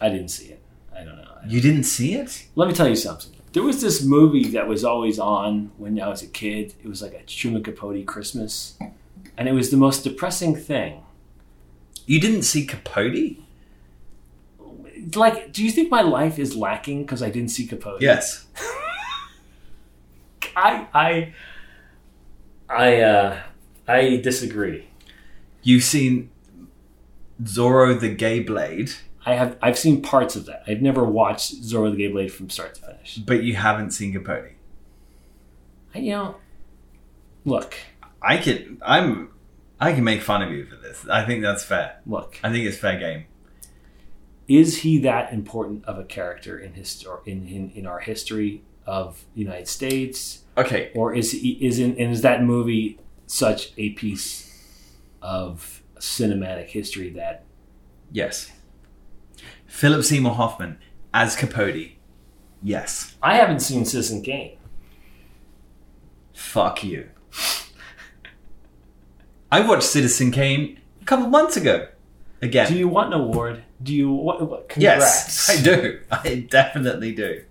[0.00, 0.62] I didn't see it.
[0.92, 1.38] I don't know.
[1.46, 2.46] You didn't see it?
[2.56, 3.32] Let me tell you something.
[3.52, 6.74] There was this movie that was always on when I was a kid.
[6.82, 8.76] It was like a Truman Capote Christmas,
[9.36, 11.02] and it was the most depressing thing.
[12.06, 13.36] You didn't see Capote?
[15.14, 18.02] Like, do you think my life is lacking because I didn't see Capote?
[18.02, 18.46] Yes.
[20.56, 21.34] I, I,
[22.68, 23.42] I, uh,
[23.86, 24.88] I disagree.
[25.62, 26.30] You've seen
[27.42, 28.92] Zorro the Gay Blade,
[29.24, 30.62] I have, I've seen parts of that.
[30.66, 33.16] I've never watched Zorro the Gay Blade from start to finish.
[33.16, 34.52] but you haven't seen Capote.
[35.94, 36.36] I, you know,
[37.44, 37.74] look,
[38.22, 39.30] I can I'm
[39.80, 41.06] I can make fun of you for this.
[41.08, 42.00] I think that's fair.
[42.06, 42.38] look.
[42.42, 43.24] I think it's fair game.
[44.48, 49.24] is he that important of a character in histor- in, in in our history of
[49.34, 50.92] the United States, Okay.
[50.94, 54.52] or is he is in and is that movie such a piece
[55.20, 57.44] of cinematic history that
[58.12, 58.52] Yes.
[59.66, 60.78] Philip Seymour Hoffman
[61.12, 61.92] as Capote.
[62.62, 63.14] Yes.
[63.22, 64.56] I haven't seen Citizen Kane.
[66.32, 67.08] Fuck you.
[69.50, 71.88] I watched Citizen Kane a couple months ago.
[72.42, 72.68] Again.
[72.68, 73.62] Do you want an award?
[73.82, 74.48] Do you what?
[74.48, 75.48] what yes.
[75.50, 76.00] I do.
[76.10, 77.42] I definitely do.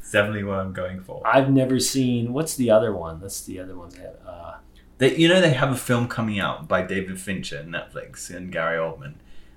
[0.00, 1.22] It's definitely what I'm going for.
[1.26, 2.32] I've never seen.
[2.32, 3.20] What's the other one?
[3.20, 3.88] That's the other one.
[3.90, 4.56] That, uh,
[5.04, 8.78] They, you know, they have a film coming out by David Fincher, Netflix, and Gary
[8.78, 9.16] Oldman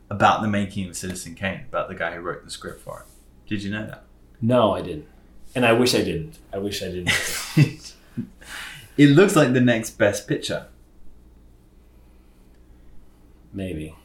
[0.10, 3.06] about the making of Citizen Kane, about the guy who wrote the script for it.
[3.48, 4.04] Did you know that?
[4.42, 5.08] no, I didn't,
[5.56, 6.38] and I wish I didn't.
[6.52, 7.12] I wish I didn't.
[8.98, 10.68] it looks like the next best picture.
[13.54, 13.96] Maybe.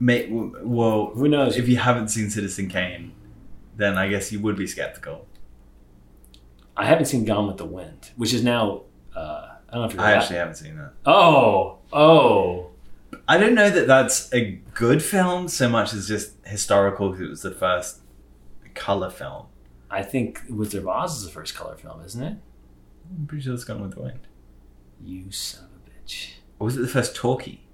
[0.00, 1.56] May, well, Who knows?
[1.56, 3.12] if you haven't seen Citizen Kane,
[3.76, 5.28] then I guess you would be skeptical.
[6.76, 8.82] I haven't seen Gone with the Wind, which is now.
[9.14, 10.02] Uh, I don't know if you're.
[10.02, 10.92] I actually haven't seen that.
[11.06, 12.70] Oh, oh.
[13.26, 17.30] I don't know that that's a good film so much as just historical because it
[17.30, 18.00] was the first
[18.74, 19.46] color film.
[19.90, 22.36] I think Wizard of Oz is the first color film, isn't it?
[23.10, 24.20] I'm pretty sure it's Gone with the Wind.
[25.02, 26.32] You son of a bitch.
[26.58, 27.66] Or was it the first talkie?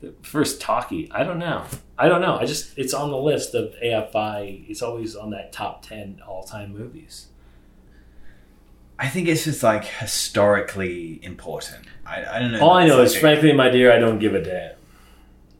[0.00, 1.10] The first talkie.
[1.12, 1.64] I don't know.
[1.98, 2.36] I don't know.
[2.36, 4.68] I just it's on the list of AFI.
[4.68, 7.28] It's always on that top ten all time movies.
[8.98, 11.86] I think it's just like historically important.
[12.06, 12.60] I, I don't know.
[12.60, 14.72] All I know is, frankly, my dear, I don't give a damn.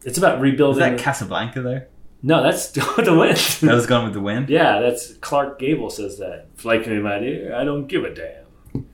[0.04, 0.80] It's about rebuilding.
[0.80, 1.82] that Casablanca though?
[2.22, 2.80] no, that's the
[3.16, 3.36] wind.
[3.36, 4.48] That was Gone with the Wind.
[4.48, 6.48] yeah, that's Clark Gable says that.
[6.54, 8.86] Frankly, my dear, I don't give a damn.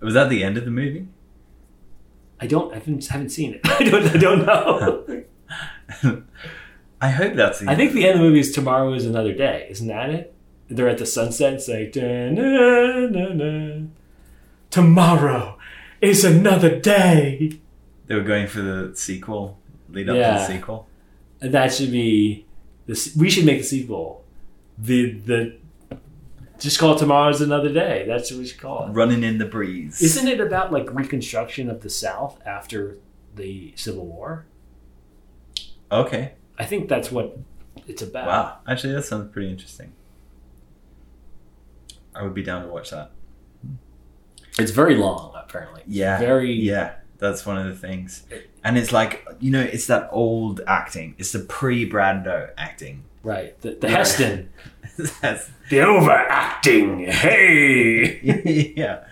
[0.00, 1.08] Was that the end of the movie?
[2.40, 2.72] I don't.
[2.72, 3.60] I haven't, haven't seen it.
[3.64, 4.06] I don't.
[4.06, 5.24] I don't know.
[7.00, 9.32] I hope that's the I think the end of the movie is tomorrow is another
[9.34, 9.66] day.
[9.70, 10.33] Isn't that it?
[10.68, 11.54] They're at the sunset.
[11.54, 13.86] It's like "Da-na-na-na.
[14.70, 15.58] tomorrow
[16.00, 17.60] is another day,
[18.06, 19.58] they were going for the sequel,
[19.90, 20.88] lead up to the sequel.
[21.40, 22.46] and that should be
[22.86, 23.14] this.
[23.16, 24.24] We should make the sequel.
[24.78, 25.56] The the
[26.58, 28.04] just call it tomorrow's another day.
[28.06, 28.90] That's what we should call it.
[28.92, 30.00] Running in the breeze.
[30.02, 32.96] Isn't it about like reconstruction of the South after
[33.36, 34.46] the Civil War?
[35.92, 36.32] Okay.
[36.58, 37.36] I think that's what
[37.86, 38.26] it's about.
[38.26, 38.56] Wow.
[38.68, 39.92] Actually, that sounds pretty interesting.
[42.14, 43.10] I would be down to watch that.
[44.58, 45.82] It's very long, apparently.
[45.86, 46.18] Yeah.
[46.18, 46.52] Very.
[46.52, 46.94] Yeah.
[47.18, 48.24] That's one of the things.
[48.62, 51.14] And it's like, you know, it's that old acting.
[51.18, 53.04] It's the pre Brando acting.
[53.22, 53.58] Right.
[53.62, 53.96] The, the Yeah.
[53.96, 54.50] Heston.
[55.22, 57.06] That's, The overacting.
[57.06, 58.20] Hey!
[58.76, 59.04] yeah.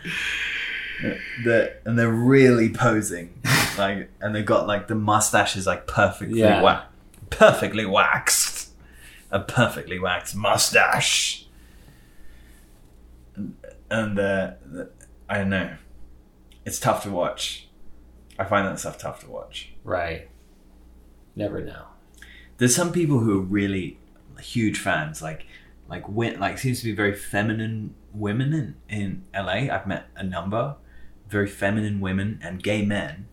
[1.45, 3.41] The, and they're really posing.
[3.79, 6.61] Like, and they've got like the mustaches like perfectly Yeah.
[6.61, 6.83] wa-
[7.31, 8.69] perfectly waxed.
[9.31, 11.42] A perfectly waxed mustache.
[13.93, 14.53] And, uh,
[15.29, 15.77] I don't know.
[16.65, 17.69] It's tough to watch.
[18.39, 19.73] I find that stuff tough to watch.
[19.85, 20.29] Right.
[21.37, 21.87] Never know.
[22.59, 23.99] There's some people who are really
[24.41, 25.47] huge fans, like
[25.89, 29.73] like wi- like seems to be very feminine women in in LA.
[29.75, 30.77] I've met a number
[31.33, 33.27] very feminine women and gay men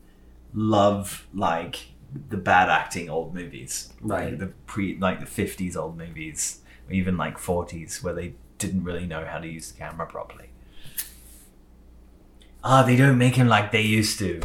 [0.54, 1.90] love like
[2.30, 4.30] the bad acting old movies, Right.
[4.32, 8.84] Like the pre like the fifties old movies, or even like forties where they didn't
[8.84, 10.49] really know how to use the camera properly.
[12.64, 14.42] Ah, they don't make him like they used to.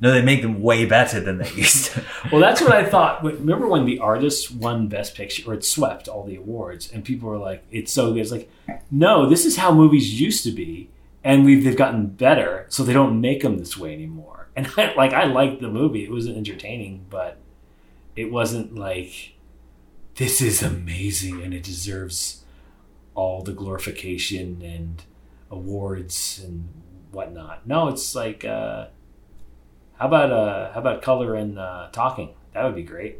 [0.00, 2.04] No, they make them way better than they used to.
[2.32, 3.24] Well, that's what I thought.
[3.24, 7.28] Remember when the artist won Best Picture, or it swept all the awards, and people
[7.28, 8.50] were like, "It's so good." It's like,
[8.90, 10.90] no, this is how movies used to be,
[11.24, 14.48] and we've they've gotten better, so they don't make them this way anymore.
[14.54, 17.38] And I, like, I liked the movie; it was entertaining, but
[18.14, 19.34] it wasn't like
[20.16, 22.42] this is amazing and it deserves
[23.14, 25.04] all the glorification and
[25.48, 26.68] awards and
[27.12, 27.66] whatnot.
[27.66, 28.44] No, it's like.
[28.44, 28.86] uh
[29.98, 32.30] how about uh how about color and uh, talking?
[32.54, 33.18] That would be great.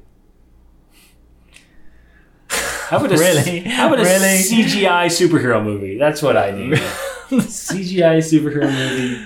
[2.48, 3.60] How about a Really?
[3.60, 4.38] how about a Really?
[4.38, 5.98] CGI superhero movie?
[5.98, 6.72] That's what I need.
[7.28, 9.24] CGI superhero movie.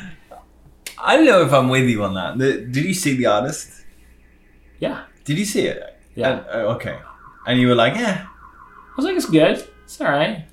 [0.98, 2.38] I don't know if I'm with you on that.
[2.38, 3.84] The, did you see the artist?
[4.78, 5.80] Yeah, Did you see it?
[6.16, 6.30] yeah.
[6.30, 6.98] Uh, oh, okay.
[7.46, 8.26] And you were like, yeah.
[8.26, 9.64] I was like, it's good.
[9.84, 10.46] It's all right.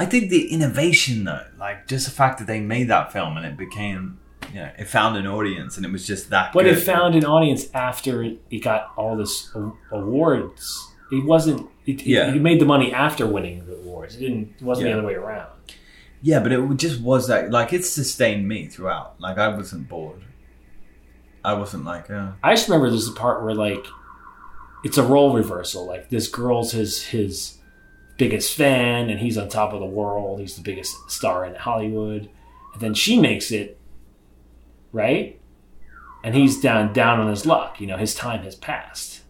[0.00, 3.44] I think the innovation though, like just the fact that they made that film and
[3.46, 4.18] it became,
[4.52, 6.52] you know, it found an audience and it was just that.
[6.52, 6.78] But good.
[6.78, 9.52] it found an audience after it, it got all this
[9.92, 10.92] awards.
[11.12, 11.68] It wasn't.
[11.86, 12.32] It, Yeah.
[12.34, 14.16] it made the money after winning the awards.
[14.16, 14.54] It didn't.
[14.58, 14.94] It wasn't Yeah.
[14.94, 15.48] the other way around.
[16.22, 17.50] Yeah, but it just was that.
[17.50, 19.20] Like it sustained me throughout.
[19.20, 20.22] Like I wasn't bored.
[21.44, 22.34] I wasn't like, oh.
[22.42, 23.86] I just remember there's a part where like
[24.84, 25.86] it's a role reversal.
[25.86, 27.58] Like this girl's his his
[28.20, 30.40] biggest fan, and he's on top of the world.
[30.40, 32.28] He's the biggest star in Hollywood,
[32.74, 33.80] and then she makes it
[34.92, 35.40] right,
[36.22, 37.80] and he's down down on his luck.
[37.80, 39.22] You know, his time has passed,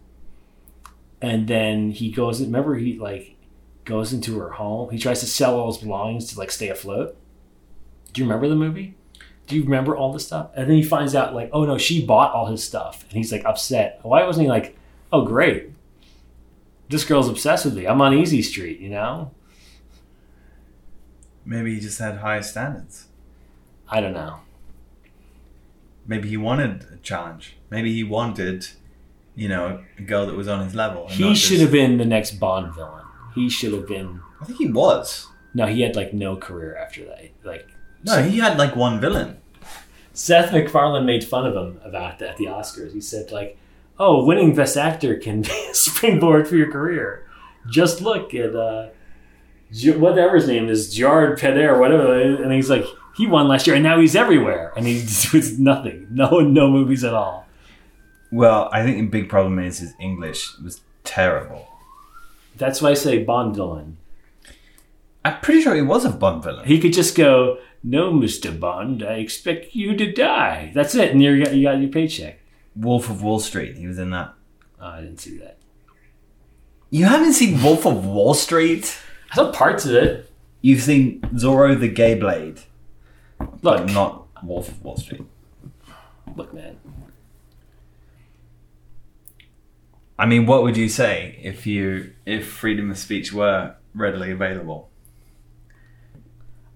[1.21, 2.41] and then he goes.
[2.41, 3.37] Remember, he like
[3.85, 4.89] goes into her home.
[4.91, 7.15] He tries to sell all his belongings to like stay afloat.
[8.11, 8.97] Do you remember the movie?
[9.47, 10.51] Do you remember all this stuff?
[10.53, 13.05] And then he finds out, like, oh no, she bought all his stuff.
[13.07, 13.99] And he's like upset.
[14.01, 14.77] Why wasn't he like,
[15.13, 15.71] oh great,
[16.91, 17.85] this girl's obsessed with me.
[17.87, 19.31] I'm on Easy Street, you know?
[21.45, 23.07] Maybe he just had high standards.
[23.89, 24.41] I don't know.
[26.05, 27.57] Maybe he wanted a challenge.
[27.69, 28.67] Maybe he wanted,
[29.35, 31.07] you know, a girl that was on his level.
[31.07, 33.05] He should just- have been the next Bond villain.
[33.33, 34.19] He should have been.
[34.41, 35.27] I think he was.
[35.53, 37.29] No, he had like no career after that.
[37.43, 37.67] Like
[38.03, 39.37] No, he had like one villain.
[40.13, 42.91] Seth MacFarlane made fun of him about that at the Oscars.
[42.93, 43.57] He said like,
[44.01, 47.27] "Oh, winning Best Actor can be a springboard for your career.
[47.69, 48.89] Just look at uh,
[49.97, 53.83] whatever his name is, Jared Peder, whatever." And he's like, he won last year, and
[53.83, 57.45] now he's everywhere, and he's with nothing, no no movies at all.
[58.31, 61.67] Well, I think the big problem is his English was terrible.
[62.55, 63.97] That's why I say Bond villain.
[65.23, 66.65] I'm pretty sure he was a Bond villain.
[66.65, 71.21] He could just go, "No, Mister Bond, I expect you to die." That's it, and
[71.21, 72.39] you got you got your paycheck.
[72.75, 73.75] Wolf of Wall Street.
[73.77, 74.33] He was in that.
[74.79, 75.57] Oh, I didn't see that.
[76.89, 78.97] You haven't seen Wolf of Wall Street?
[79.31, 80.29] I saw parts of it.
[80.61, 82.59] You've seen Zorro the Gay Blade,
[83.39, 85.23] Look, but not Wolf of Wall Street.
[86.35, 86.77] look, man.
[90.19, 94.89] I mean, what would you say if you if freedom of speech were readily available?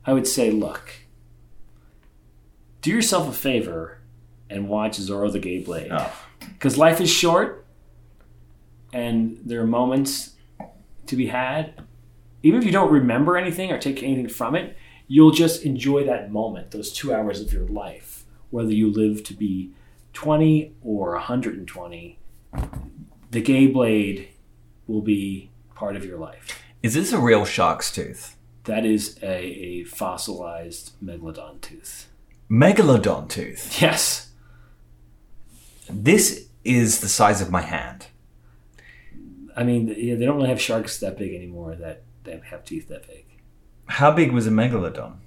[0.05, 0.93] I would say, look,
[2.81, 3.99] do yourself a favor
[4.49, 5.91] and watch Zorro the Gay Blade.
[5.91, 6.13] Oh.
[6.39, 7.65] Because life is short
[8.93, 10.35] and there are moments
[11.07, 11.73] to be had.
[12.43, 14.77] Even if you don't remember anything or take anything from it,
[15.07, 19.33] you'll just enjoy that moment, those two hours of your life, whether you live to
[19.33, 19.71] be
[20.13, 22.19] 20 or 120.
[23.31, 24.29] The Gay Blade
[24.87, 26.61] will be part of your life.
[26.81, 28.37] Is this a real shark's tooth?
[28.65, 32.07] That is a, a fossilized megalodon tooth.
[32.49, 33.81] Megalodon tooth.
[33.81, 34.24] Yes.
[35.89, 38.07] This is the size of my hand.
[39.55, 42.87] I mean, yeah, they don't really have sharks that big anymore that, that have teeth
[42.89, 43.25] that big.
[43.87, 45.17] How big was a megalodon?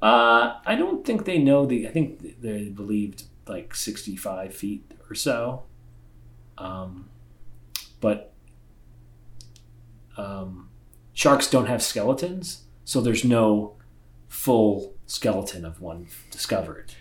[0.00, 1.88] Uh, I don't think they know the.
[1.88, 5.64] I think they believed like 65 feet or so.
[6.58, 7.08] Um,
[8.00, 8.32] but
[10.16, 10.68] um,
[11.12, 13.74] sharks don't have skeletons, so there's no
[14.28, 16.92] full skeleton of one discovered.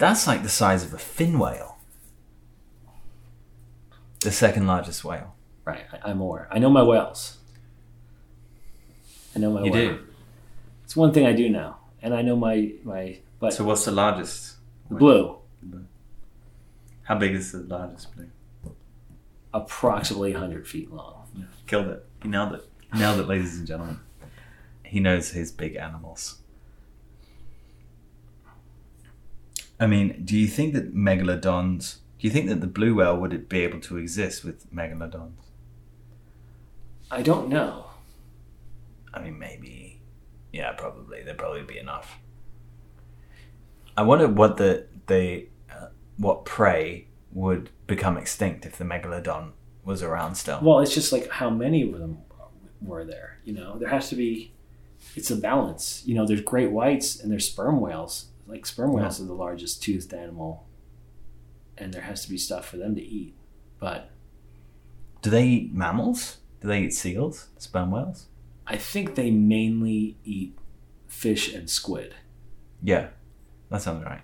[0.00, 1.76] That's like the size of a fin whale.
[4.20, 5.34] The second largest whale.
[5.64, 6.48] Right, I, I'm more.
[6.50, 7.36] I know my whales.
[9.36, 9.88] I know my You whale.
[9.98, 10.06] do?
[10.84, 13.18] It's one thing I do now, and I know my my.
[13.38, 14.56] But So what's the largest?
[14.90, 15.36] blue,
[17.04, 18.28] How big is the largest blue?
[19.52, 21.26] approximately 100 feet long.
[21.66, 22.06] Killed it.
[22.22, 22.64] He nailed it.
[22.94, 23.98] Nailed it, ladies and gentlemen.
[24.84, 26.39] He knows his big animals.
[29.80, 31.96] I mean, do you think that megalodons?
[32.18, 35.32] Do you think that the blue whale would it be able to exist with megalodons?
[37.10, 37.86] I don't know.
[39.14, 40.02] I mean, maybe.
[40.52, 41.22] Yeah, probably.
[41.22, 42.18] There'd probably be enough.
[43.96, 45.88] I wonder what the they uh,
[46.18, 49.52] what prey would become extinct if the megalodon
[49.84, 50.60] was around still.
[50.62, 52.18] Well, it's just like how many of them
[52.82, 53.38] were there?
[53.44, 54.52] You know, there has to be.
[55.16, 56.02] It's a balance.
[56.04, 58.26] You know, there's great whites and there's sperm whales.
[58.50, 60.66] Like sperm whales are the largest toothed animal,
[61.78, 63.34] and there has to be stuff for them to eat.
[63.78, 64.10] But
[65.22, 66.38] Do they eat mammals?
[66.60, 67.48] Do they eat seals?
[67.58, 68.26] Sperm whales?
[68.66, 70.58] I think they mainly eat
[71.06, 72.14] fish and squid.
[72.82, 73.08] Yeah,
[73.68, 74.22] that sounds right.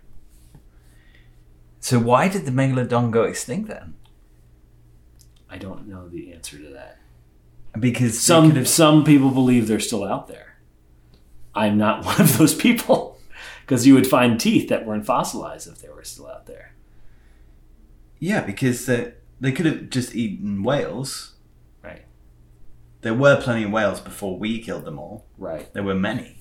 [1.78, 3.94] So why did the megalodon go extinct then?
[5.48, 6.98] I don't know the answer to that.
[7.78, 10.56] Because Some some people believe they're still out there.
[11.54, 13.05] I'm not one of those people
[13.66, 16.72] because you would find teeth that weren't fossilized if they were still out there.
[18.20, 21.34] yeah, because they they could have just eaten whales.
[21.82, 22.04] Right.
[23.02, 25.26] There were plenty of whales before we killed them all.
[25.36, 25.72] Right.
[25.74, 26.38] There were many,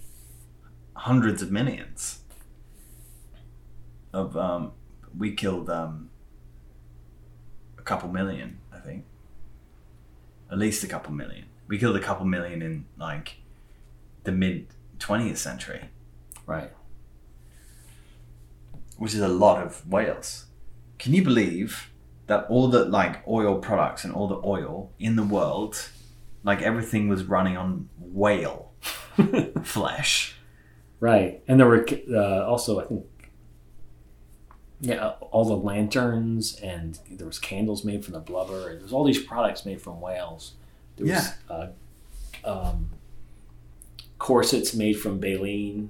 [0.93, 2.19] hundreds of millions.
[4.13, 4.71] Of um,
[5.17, 6.09] we killed um,
[7.77, 9.03] a couple million, I think.
[10.49, 11.45] At least a couple million.
[11.67, 13.37] We killed a couple million in like
[14.23, 14.67] the mid
[14.99, 15.89] twentieth century,
[16.45, 16.71] Right.
[18.97, 20.45] Which is a lot of whales.
[20.99, 21.91] Can you believe
[22.27, 25.89] that all the like oil products and all the oil in the world,
[26.43, 28.71] like everything was running on whale
[29.63, 30.35] flesh?
[30.99, 31.43] Right.
[31.47, 33.05] And there were uh, also, I think,
[34.81, 38.69] yeah, all the lanterns and there was candles made from the blubber.
[38.69, 40.53] And there's all these products made from whales.
[40.97, 41.67] There was uh,
[42.43, 42.89] um,
[44.17, 45.89] corsets made from baleen.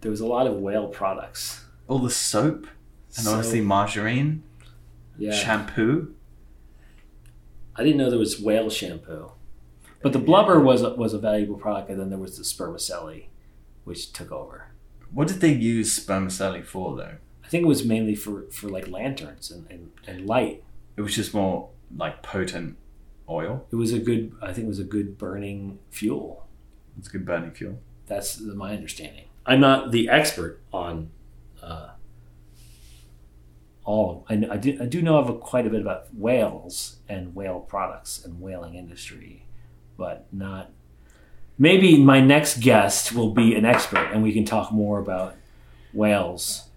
[0.00, 1.64] There was a lot of whale products.
[1.90, 2.68] All the soap
[3.16, 4.44] and So- obviously margarine,
[5.18, 5.32] Yeah.
[5.32, 6.14] shampoo.
[7.74, 9.32] I didn't know there was whale shampoo.
[10.02, 13.28] But the blubber was a, was a valuable product, and then there was the spermaceti,
[13.84, 14.68] which took over.
[15.12, 17.16] What did they use spermaceti for though?
[17.44, 20.62] I think it was mainly for, for like lanterns and, and, and light.
[20.96, 22.76] It was just more like potent
[23.28, 23.66] oil.
[23.72, 26.46] It was a good, I think it was a good burning fuel.
[26.96, 27.80] It's good burning fuel.
[28.06, 29.24] That's my understanding.
[29.44, 31.10] I'm not the expert on
[31.62, 31.90] uh,
[33.84, 34.26] all.
[34.28, 37.60] I, I, do, I do know of a, quite a bit about whales and whale
[37.60, 39.46] products and whaling industry,
[39.96, 40.70] but not.
[41.58, 45.36] Maybe my next guest will be an expert, and we can talk more about
[45.92, 46.68] whales.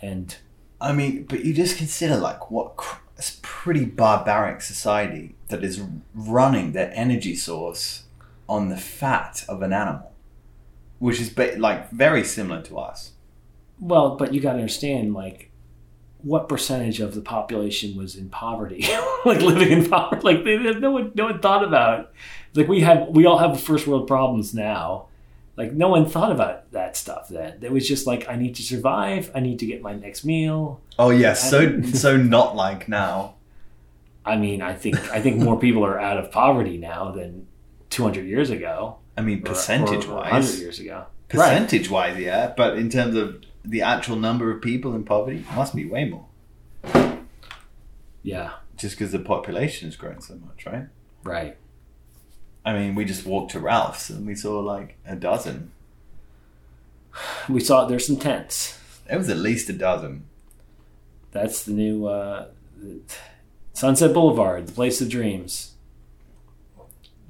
[0.00, 0.34] And
[0.80, 2.72] I mean, but you just consider like what
[3.18, 5.82] a pretty barbaric society that is
[6.14, 8.04] running their energy source
[8.48, 10.12] on the fat of an animal,
[10.98, 13.12] which is like very similar to us.
[13.80, 15.50] Well, but you got to understand, like
[16.22, 18.86] what percentage of the population was in poverty,
[19.24, 20.20] like living in poverty.
[20.24, 22.12] Like they, no one, no one thought about.
[22.54, 25.06] Like we have, we all have first world problems now.
[25.56, 27.58] Like no one thought about that stuff then.
[27.62, 29.30] It was just like I need to survive.
[29.34, 30.80] I need to get my next meal.
[30.98, 33.34] Oh yeah, so so not like now.
[34.24, 37.46] I mean, I think I think more people are out of poverty now than
[37.90, 38.96] 200 years ago.
[39.16, 41.06] I mean, or- percentage or 100 wise, years ago.
[41.28, 42.52] percentage wise, yeah.
[42.56, 46.26] But in terms of the actual number of people in poverty, must be way more.
[48.22, 50.86] Yeah, Just because the population has grown so much, right?
[51.24, 51.56] right.
[52.64, 55.72] I mean, we just walked to Ralph's and we saw like a dozen.
[57.48, 58.78] We saw there's some tents.
[59.10, 60.24] It was at least a dozen.
[61.32, 62.48] That's the new uh,
[63.72, 65.72] Sunset Boulevard, the place of dreams.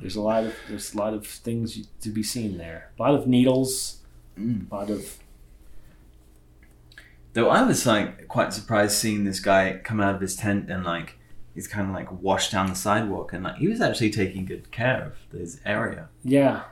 [0.00, 2.90] There's a lot of there's a lot of things to be seen there.
[2.98, 3.98] A lot of needles.
[4.38, 4.70] Mm.
[4.70, 5.18] A lot of
[7.32, 10.84] Though I was like quite surprised seeing this guy come out of his tent and
[10.84, 11.16] like
[11.54, 14.70] he's kind of like washed down the sidewalk and like he was actually taking good
[14.72, 16.08] care of this area.
[16.24, 16.62] yeah.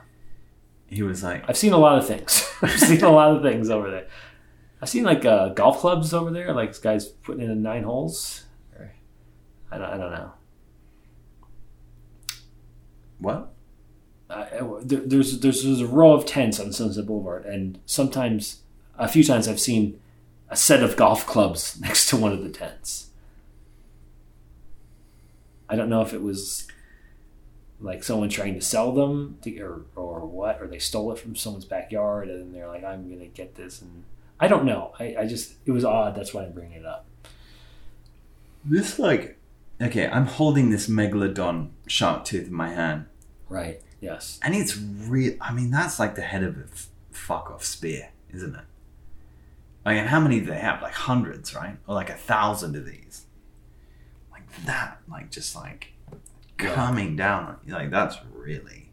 [0.91, 2.51] He was like, I've seen a lot of things.
[2.63, 4.07] I've seen a lot of things over there.
[4.81, 8.45] I've seen like uh, golf clubs over there, like this guy's putting in nine holes.
[8.75, 8.91] Or-
[9.71, 10.31] I don't, I don't know.
[13.19, 13.53] "What?
[14.29, 14.45] uh,
[14.81, 18.61] there, there's, there's there's a row of tents on Sunset Boulevard, and sometimes,
[18.97, 19.99] a few times, I've seen
[20.49, 23.09] a set of golf clubs next to one of the tents.
[25.67, 26.67] I don't know if it was
[27.79, 31.35] like someone trying to sell them, to, or or what, or they stole it from
[31.35, 34.03] someone's backyard, and they're like, "I'm gonna get this," and
[34.39, 34.93] I don't know.
[34.99, 36.15] I, I just it was odd.
[36.15, 37.05] That's why I'm bringing it up.
[38.65, 39.37] This like,
[39.81, 43.05] okay, I'm holding this megalodon shark tooth in my hand,
[43.47, 43.81] Right.
[44.01, 44.39] Yes.
[44.43, 45.35] and it's real.
[45.39, 48.65] I mean, that's like the head of a f- fuck off spear, isn't it?
[49.89, 50.81] I mean, how many do they have?
[50.81, 51.77] Like hundreds, right?
[51.87, 53.25] Or like a thousand of these.
[54.31, 55.93] Like that, like just like
[56.57, 57.73] coming down on you.
[57.73, 58.91] Like that's really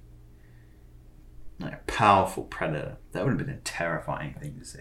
[1.60, 2.97] like a powerful predator.
[3.12, 4.81] That would have been a terrifying thing to see.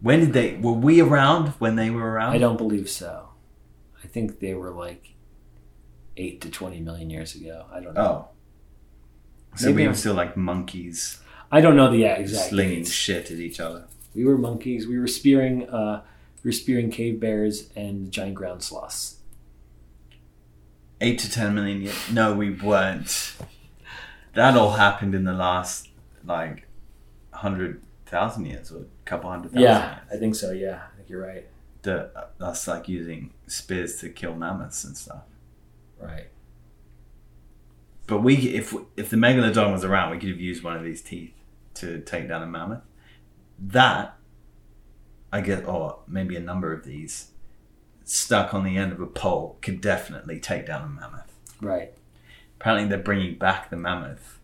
[0.00, 0.56] When did they?
[0.56, 2.32] Were we around when they were around?
[2.34, 3.30] I don't believe so.
[4.04, 5.14] I think they were like
[6.16, 7.66] eight to twenty million years ago.
[7.72, 8.00] I don't know.
[8.00, 8.28] Oh.
[9.56, 11.18] So Maybe we were I'm- still like monkeys
[11.50, 12.90] I don't know the yeah, exact slinging dates.
[12.92, 13.86] shit at each other.
[14.16, 14.86] We were monkeys.
[14.86, 15.68] We were spearing.
[15.68, 16.02] Uh,
[16.42, 19.18] we were spearing cave bears and giant ground sloths.
[21.00, 22.10] Eight to ten million years.
[22.10, 23.34] No, we weren't.
[24.32, 25.88] That all happened in the last
[26.24, 26.66] like
[27.32, 30.00] hundred thousand years or a couple hundred thousand Yeah, years.
[30.12, 30.52] I think so.
[30.52, 31.46] Yeah, I think you're right.
[31.82, 35.22] The, that's like using spears to kill mammoths and stuff.
[36.00, 36.28] Right.
[38.06, 41.02] But we, if if the megalodon was around, we could have used one of these
[41.02, 41.32] teeth
[41.74, 42.82] to take down a mammoth.
[43.58, 44.16] That,
[45.32, 47.30] I guess, or maybe a number of these,
[48.04, 51.32] stuck on the end of a pole, could definitely take down a mammoth.
[51.60, 51.92] Right.
[52.60, 54.38] Apparently, they're bringing back the mammoth.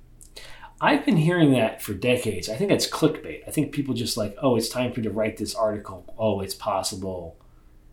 [0.81, 2.49] I've been hearing that for decades.
[2.49, 3.47] I think that's clickbait.
[3.47, 6.13] I think people just like, oh, it's time for you to write this article.
[6.19, 7.37] Oh, it's possible.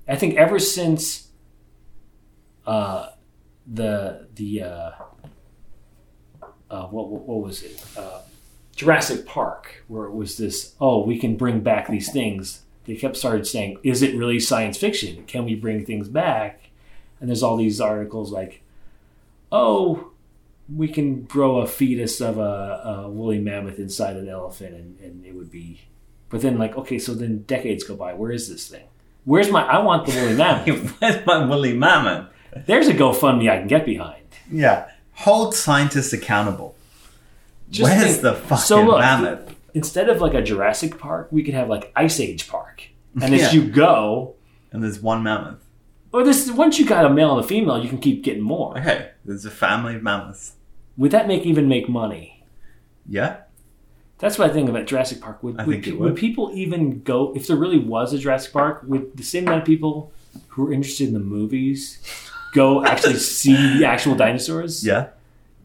[0.07, 1.27] I think ever since
[2.65, 3.09] uh,
[3.71, 4.91] the the uh,
[6.71, 8.21] uh, what what was it uh,
[8.79, 12.61] Jurassic Park, where it was this, oh, we can bring back these things.
[12.85, 15.25] They kept started saying, is it really science fiction?
[15.25, 16.69] Can we bring things back?
[17.19, 18.61] And there's all these articles like,
[19.51, 20.11] oh,
[20.73, 25.25] we can grow a fetus of a, a woolly mammoth inside an elephant and, and
[25.25, 25.81] it would be
[26.29, 28.85] but then like okay so then decades go by where is this thing
[29.25, 32.27] where's my i want the woolly mammoth Where's my woolly mammoth?
[32.67, 36.75] there's a gofundme i can get behind Yeah, hold scientists accountable.
[37.69, 39.55] Just Where's think- the fucking so look, mammoth?
[39.73, 42.83] instead of like a jurassic park we could have like ice age park
[43.21, 44.33] and as you go
[44.71, 45.59] And there's one mammoth.
[46.11, 48.75] or this once you got a male and a female you can keep getting more
[48.77, 50.53] Okay, there's a family of mammoths.
[50.97, 52.43] would that make even make money
[53.07, 53.37] Yeah,
[54.17, 55.41] That's what I think about Jurassic Park.
[55.43, 55.99] Would, would, would.
[55.99, 58.81] would people even go if there really was a Jurassic Park?
[58.85, 60.11] Would the same amount of people
[60.49, 61.99] who are interested in the movies
[62.53, 64.83] go actually see the actual dinosaurs?
[64.85, 65.09] yeah.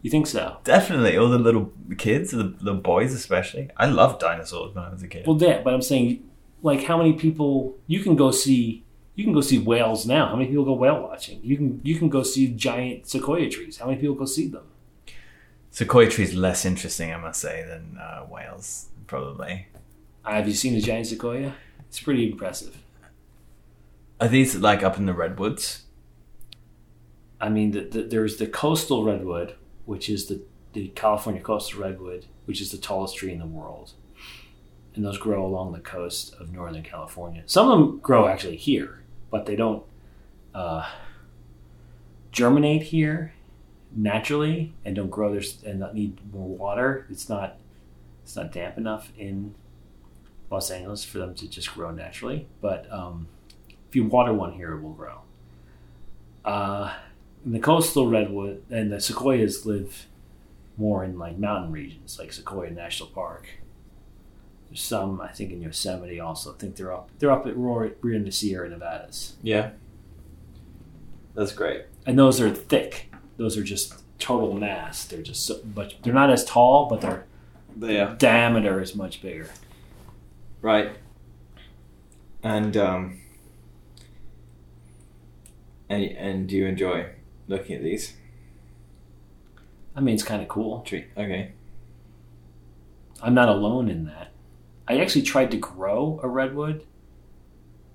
[0.04, 0.58] You think so?
[0.64, 3.70] Definitely, all the little kids, the little boys especially.
[3.78, 5.26] I loved dinosaurs when I was a kid.
[5.26, 5.64] Well, that.
[5.64, 6.28] But I'm saying,
[6.60, 8.84] like, how many people you can go see?
[9.14, 10.26] You can go see whales now.
[10.26, 11.40] How many people go whale watching?
[11.42, 13.78] You can you can go see giant sequoia trees.
[13.78, 14.64] How many people go see them?
[15.70, 19.68] Sequoia trees less interesting, I must say, than uh, whales, probably.
[20.22, 21.54] Have you seen a giant sequoia?
[21.88, 22.76] It's pretty impressive.
[24.20, 25.84] Are these like up in the redwoods?
[27.40, 29.54] I mean, the, the, there's the coastal redwood,
[29.86, 30.40] which is the,
[30.72, 33.92] the California coastal redwood, which is the tallest tree in the world.
[34.94, 37.42] and those grow along the coast of Northern California.
[37.46, 39.82] Some of them grow actually here, but they don't
[40.54, 40.88] uh,
[42.30, 43.32] germinate here
[43.96, 47.06] naturally and don't grow there and not need more water.
[47.10, 47.58] It's not
[48.22, 49.54] it's not damp enough in
[50.50, 52.46] Los Angeles for them to just grow naturally.
[52.60, 53.28] But um,
[53.88, 55.20] if you water one here, it will grow.
[56.44, 56.94] Uh,
[57.44, 60.06] the coastal redwood and the sequoias live
[60.76, 63.46] more in like mountain regions, like Sequoia National Park.
[64.68, 66.52] There's some, I think, in Yosemite also.
[66.54, 67.10] I think they're up.
[67.18, 69.70] They're up at we're in the Sierra Nevadas, Yeah.
[71.34, 71.82] That's great.
[72.06, 73.12] and those are thick.
[73.36, 75.04] Those are just total mass.
[75.04, 77.24] They're just so, but they're not as tall, but their
[77.78, 78.14] Yeah.
[78.18, 79.48] diameter is much bigger.
[80.62, 80.92] Right.
[82.42, 83.20] And um
[85.88, 87.06] and and do you enjoy
[87.48, 88.14] looking at these
[89.96, 90.80] I mean, it's kind of cool.
[90.80, 91.04] tree?
[91.16, 91.52] Okay.
[93.22, 94.32] I'm not alone in that.
[94.88, 96.84] I actually tried to grow a redwood,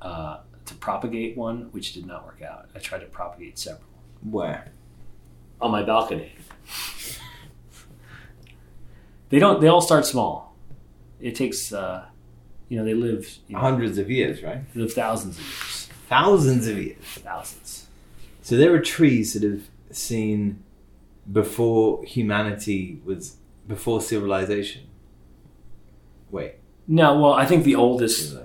[0.01, 2.69] uh, to propagate one, which did not work out.
[2.73, 3.83] I tried to propagate several
[4.23, 4.71] Where?
[5.59, 6.31] on my balcony.
[9.29, 9.59] they don't.
[9.61, 10.55] They all start small.
[11.19, 12.05] It takes, uh,
[12.69, 14.61] you know, they live you know, Hundreds of years, right?
[14.73, 17.03] they live thousands of years, Thousands of years.
[17.03, 17.58] thousands.
[18.49, 20.63] So there are trees that have seen
[21.31, 23.35] before humanity was
[23.67, 24.87] before civilization.
[26.31, 26.55] Wait,
[26.87, 28.35] No, well, I think the oldest,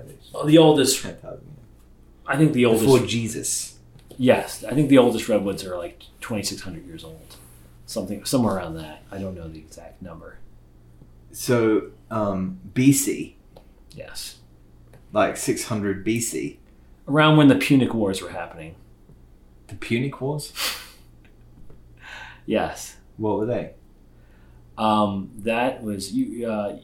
[0.44, 1.06] the oldest,
[2.26, 2.84] I think the oldest.
[2.84, 3.78] Before Jesus.
[4.18, 7.36] Yes, I think the oldest redwoods are like 2,600 years old,
[7.86, 9.04] something somewhere around that.
[9.10, 10.36] I don't know the exact number.
[11.32, 13.36] So um, BC,
[13.92, 14.36] Yes,
[15.14, 16.58] like 600 BC,
[17.08, 18.74] around when the Punic Wars were happening.
[19.68, 20.52] The Punic Wars.
[22.46, 23.72] Yes, What were they?
[24.76, 26.46] um, that was you.
[26.50, 26.78] Uh,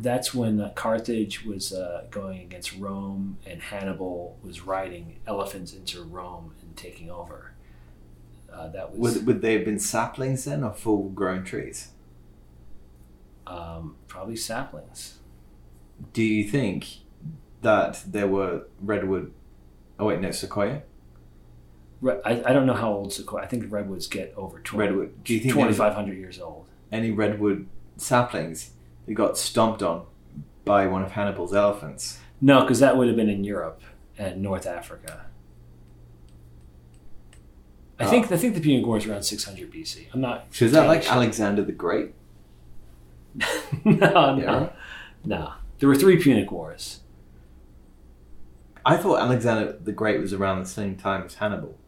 [0.00, 6.02] that's when uh, Carthage was uh, going against Rome, and Hannibal was riding elephants into
[6.02, 7.52] Rome and taking over.
[8.50, 11.88] Uh, that was Would, would they have been saplings then, or full-grown trees?
[13.46, 15.18] um, probably saplings.
[16.12, 16.86] Do you think
[17.60, 19.32] that there were redwood?
[19.98, 20.82] Oh wait, no, sequoia.
[22.04, 23.42] I, I don't know how old sequoia.
[23.42, 25.24] I think redwoods get over 20, Redwood.
[25.24, 26.66] Do you think 2,500 years old.
[26.90, 27.66] any redwood
[27.96, 28.70] saplings
[29.06, 30.06] that got stomped on
[30.64, 32.18] by one of Hannibal's elephants?
[32.40, 33.82] No, because that would have been in Europe
[34.18, 35.26] and North Africa.
[37.98, 38.10] I Oh.
[38.10, 38.34] think ah.
[38.34, 40.06] I think the Punic War is around 600 BC.
[40.12, 40.46] I'm not.
[40.50, 41.12] So is that like sure.
[41.12, 42.14] Alexander the Great?
[43.84, 43.94] no,
[44.34, 44.68] no, Yeah.
[45.24, 45.52] no.
[45.78, 47.00] There were three Punic Wars.
[48.84, 51.78] I thought Alexander the Great was around the same time as Hannibal,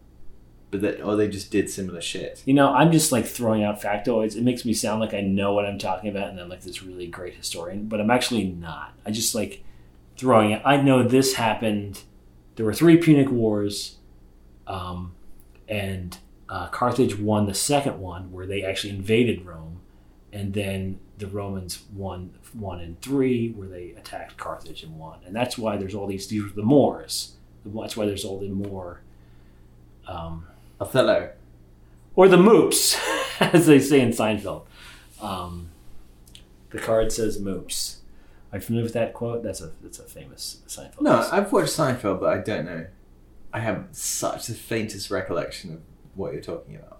[0.79, 2.43] that or they just did similar shit.
[2.45, 4.37] You know, I'm just like throwing out factoids.
[4.37, 6.83] It makes me sound like I know what I'm talking about, and I'm like this
[6.83, 8.95] really great historian, but I'm actually not.
[9.05, 9.63] I just like
[10.17, 10.63] throwing it.
[10.65, 12.03] I know this happened.
[12.57, 13.97] There were three Punic Wars,
[14.67, 15.15] um,
[15.69, 16.17] and
[16.49, 19.81] uh, Carthage won the second one, where they actually invaded Rome,
[20.33, 25.35] and then the Romans won one and three, where they attacked Carthage and won, and
[25.35, 26.27] that's why there's all these.
[26.29, 27.35] These were the Moors.
[27.65, 29.01] That's why there's all the Moor.
[30.07, 30.47] Um,
[30.81, 31.31] Othello.
[32.17, 32.99] or the moops,
[33.41, 34.63] as they say in Seinfeld.
[35.21, 35.71] Um,
[36.71, 37.99] the card says moops.
[38.53, 39.43] Are you familiar with that quote?
[39.43, 41.01] That's a that's a famous Seinfeld.
[41.01, 41.35] No, episode.
[41.35, 42.87] I've watched Seinfeld, but I don't know.
[43.53, 45.81] I have such the faintest recollection of
[46.15, 46.99] what you're talking about.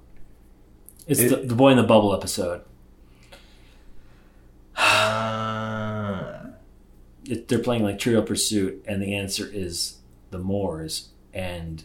[1.07, 2.63] it's it- the, the boy in the bubble episode.
[4.77, 6.47] Ah.
[7.29, 9.99] It, they're playing like Trivial Pursuit, and the answer is
[10.31, 11.83] the Moors, and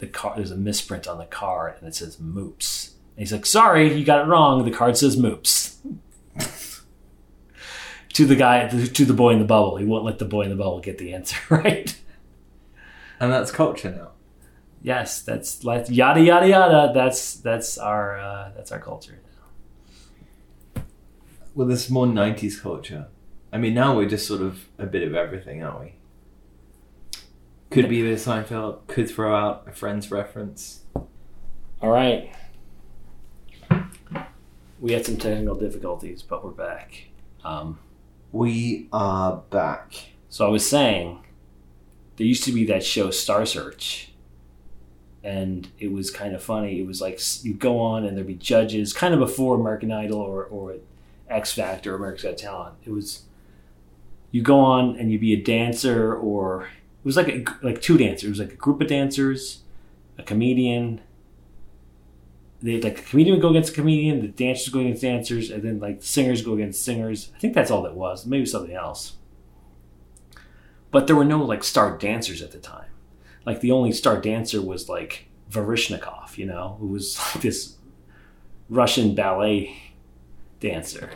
[0.00, 2.94] the car there's a misprint on the card, and it says moops.
[3.16, 4.64] And he's like, "Sorry, you got it wrong.
[4.64, 5.76] The card says moops."
[8.14, 10.50] to the guy, to the boy in the bubble, he won't let the boy in
[10.50, 11.96] the bubble get the answer right.
[13.20, 14.10] And that's culture now.
[14.82, 16.92] Yes, that's like yada yada yada.
[16.94, 19.20] That's that's our uh, that's our culture.
[20.74, 20.82] Now.
[21.54, 23.08] Well, there's more 90s culture.
[23.52, 25.94] I mean, now we're just sort of a bit of everything, aren't we?
[27.70, 30.82] Could be of Seinfeld, could throw out a Friends reference.
[31.80, 32.34] All right,
[34.80, 37.04] we had some technical difficulties, but we're back.
[37.44, 37.78] Um,
[38.32, 40.10] We are back.
[40.28, 41.24] so I was saying,
[42.16, 44.12] there used to be that show Star Search,
[45.22, 46.80] and it was kind of funny.
[46.80, 50.18] It was like you go on and there'd be judges, kind of before American Idol
[50.18, 50.74] or or
[51.28, 52.74] X Factor, or America's Got Talent.
[52.84, 53.22] It was
[54.32, 56.68] you go on and you'd be a dancer, or
[57.00, 58.24] it was like a, like two dancers.
[58.24, 59.62] It was like a group of dancers,
[60.18, 61.00] a comedian.
[62.62, 65.62] They like a comedian would go against a comedian, the dancers go against dancers, and
[65.62, 67.32] then like singers go against singers.
[67.34, 68.26] I think that's all that was.
[68.26, 69.14] Maybe something else.
[70.90, 72.88] but there were no like star dancers at the time.
[73.46, 77.76] Like the only star dancer was like Baryshnikov, you know, who was like this
[78.68, 79.76] Russian ballet
[80.60, 81.10] dancer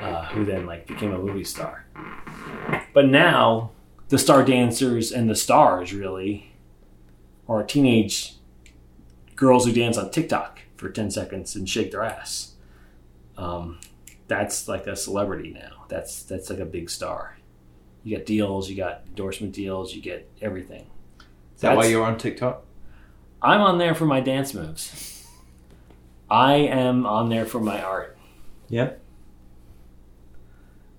[0.00, 1.86] uh, who then like became a movie star.
[2.92, 3.72] But now
[4.14, 6.52] the star dancers and the stars really
[7.48, 8.36] are teenage
[9.34, 12.54] girls who dance on TikTok for 10 seconds and shake their ass.
[13.36, 13.80] Um,
[14.28, 15.86] that's like a celebrity now.
[15.88, 17.38] That's that's like a big star.
[18.04, 20.86] You got deals, you got endorsement deals, you get everything.
[21.56, 22.62] Is that why you're on TikTok?
[23.42, 25.26] I'm on there for my dance moves.
[26.30, 28.16] I am on there for my art.
[28.68, 28.92] Yeah.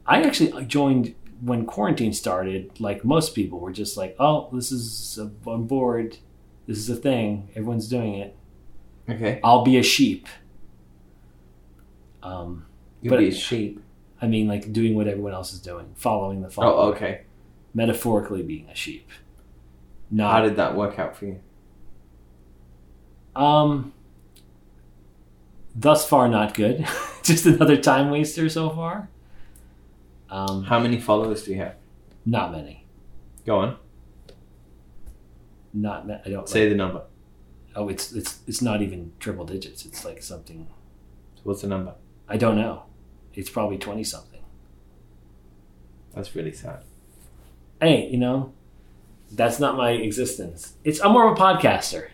[0.06, 2.80] I actually joined when quarantine started.
[2.80, 6.18] Like most people were just like, "Oh, this is I'm bored.
[6.68, 7.50] This is a thing.
[7.56, 8.36] Everyone's doing it.
[9.10, 9.40] Okay.
[9.44, 10.28] I'll be a sheep."
[12.24, 12.66] Um,
[13.02, 13.82] You'll But- be a sheep.
[14.22, 16.74] I mean, like doing what everyone else is doing, following the follower.
[16.74, 17.22] Oh, okay.
[17.74, 19.08] Metaphorically being a sheep.
[20.10, 21.40] Not How did that work out for you?
[23.36, 23.92] Um,
[25.76, 26.88] thus far, not good.
[27.24, 29.10] Just another time waster so far.
[30.30, 31.76] Um, How many followers do you have?
[32.26, 32.86] not many.
[33.46, 33.78] Go on.
[35.74, 37.04] Not ma- I don't Say like- the number.
[37.76, 39.86] Oh, it's it's it's not even triple digits.
[39.86, 40.68] It's like something
[41.36, 41.94] So what's the number?
[42.28, 42.84] I don't know.
[43.34, 44.40] It's probably twenty something.
[46.16, 46.80] That's really sad.
[47.82, 48.54] Hey, you know,
[49.32, 50.74] that's not my existence.
[50.86, 52.08] It's I'm more of a podcaster.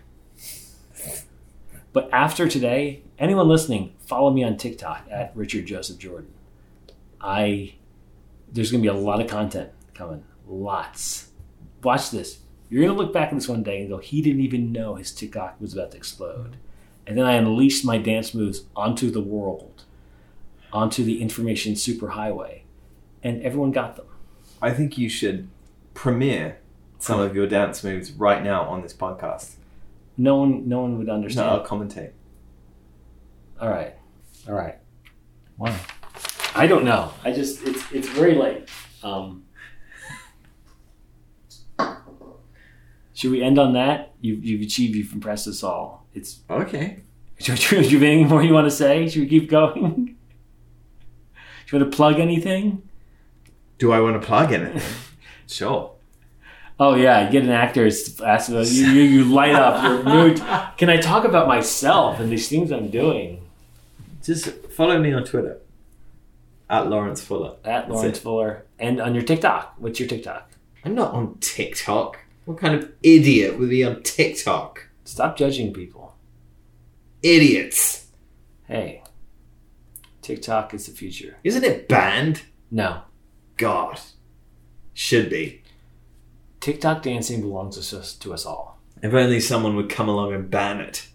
[1.94, 6.34] But after today, anyone listening, follow me on TikTok at Richard Joseph Jordan.
[7.20, 7.76] I
[8.52, 10.24] there's gonna be a lot of content coming.
[10.48, 11.30] Lots.
[11.84, 12.40] Watch this.
[12.70, 15.12] You're gonna look back at this one day and go, he didn't even know his
[15.12, 16.58] TikTok was about to explode.
[17.08, 19.84] And then I unleashed my dance moves onto the world,
[20.72, 22.62] onto the information superhighway.
[23.24, 24.06] And everyone got them.
[24.62, 25.48] I think you should
[25.94, 26.60] premiere
[27.00, 29.56] some of your dance moves right now on this podcast.
[30.18, 31.48] No one no one would understand.
[31.48, 31.58] No.
[31.58, 32.12] I'll commentate.
[33.60, 33.96] All right.
[34.48, 34.78] All right.
[35.58, 35.76] Wow.
[36.56, 37.14] I don't know.
[37.24, 38.68] I just it's it's very late.
[39.04, 39.46] Um,
[43.14, 44.14] should we end on that?
[44.20, 44.96] You've you've achieved.
[44.96, 46.06] You've impressed us all.
[46.14, 46.40] It's.
[46.50, 47.04] Okay.
[47.40, 49.08] Do you have anything more you want to say?
[49.10, 50.06] Should we keep going?
[51.66, 52.88] Do you want to plug anything?
[53.80, 54.82] Do I want to plug anything?
[55.48, 55.94] sure.
[56.80, 57.88] Oh yeah, you get an actor.
[57.88, 59.02] Ask you, you.
[59.02, 59.84] You light up.
[59.84, 60.38] Your mood.
[60.78, 63.42] Can I talk about myself and these things I'm doing?
[64.22, 65.62] Just follow me on Twitter
[66.72, 67.58] at Lawrence Fuller.
[67.64, 68.20] At Lawrence.
[68.20, 69.76] Fuller and on your TikTok.
[69.78, 70.50] What's your TikTok?
[70.84, 72.18] I'm not on TikTok.
[72.46, 74.88] What kind of idiot would be on TikTok?
[75.04, 76.16] Stop judging people.
[77.22, 78.08] Idiots.
[78.68, 79.04] Hey,
[80.22, 81.38] TikTok is the future.
[81.44, 82.44] Isn't it banned?
[82.72, 83.02] No,
[83.58, 84.00] God.
[84.94, 85.62] Should be.
[86.62, 88.80] TikTok dancing belongs to us, to us all.
[89.04, 91.08] If only someone would come along and ban it.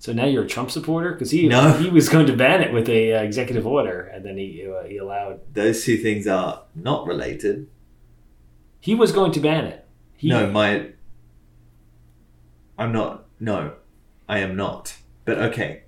[0.00, 1.72] So now you're a Trump supporter because he No.
[1.72, 4.84] he was going to ban it with a uh, executive order, and then he uh,
[4.84, 7.66] he allowed Those two things are not related.
[8.80, 9.84] he was going to ban it.
[10.16, 10.90] He, No, my.
[12.78, 13.26] I'm not.
[13.40, 13.72] No,
[14.28, 14.96] I am not.
[15.24, 15.82] But okay.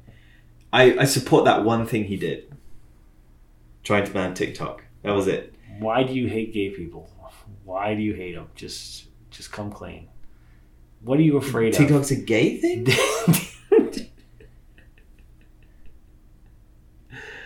[0.72, 2.52] I, I support that one thing he did.
[3.82, 4.84] Trying to ban TikTok.
[5.02, 5.54] That was it.
[5.78, 7.08] Why do you hate gay people?
[7.64, 8.48] Why do you hate them?
[8.56, 10.08] Just just come clean.
[11.02, 11.78] What are you afraid of?
[11.78, 12.86] TikTok's a gay thing?
[13.72, 14.06] of?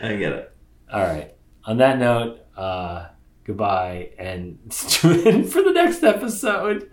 [0.04, 0.52] I get it.
[0.92, 1.34] All right.
[1.64, 3.06] On that note, uh,
[3.44, 6.88] goodbye, and tune in for the next episode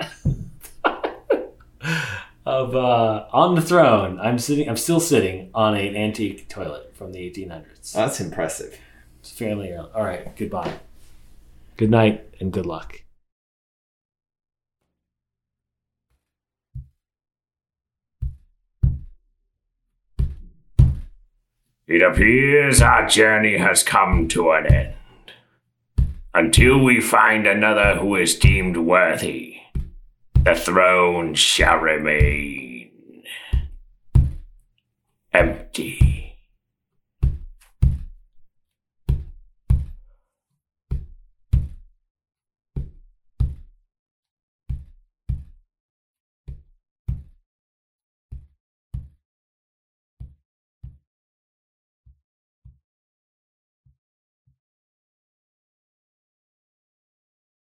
[2.46, 4.20] of uh, On the Throne.
[4.20, 4.70] I'm sitting.
[4.70, 7.94] I'm still sitting on an antique toilet from the 1800s.
[7.94, 8.80] That's impressive.
[9.20, 9.90] It's fairly early.
[9.94, 10.36] All right.
[10.36, 10.80] Goodbye.
[11.78, 13.01] Good night and good luck.
[21.92, 24.96] It appears our journey has come to an end.
[26.34, 29.58] Until we find another who is deemed worthy,
[30.42, 33.24] the throne shall remain
[35.34, 36.11] empty.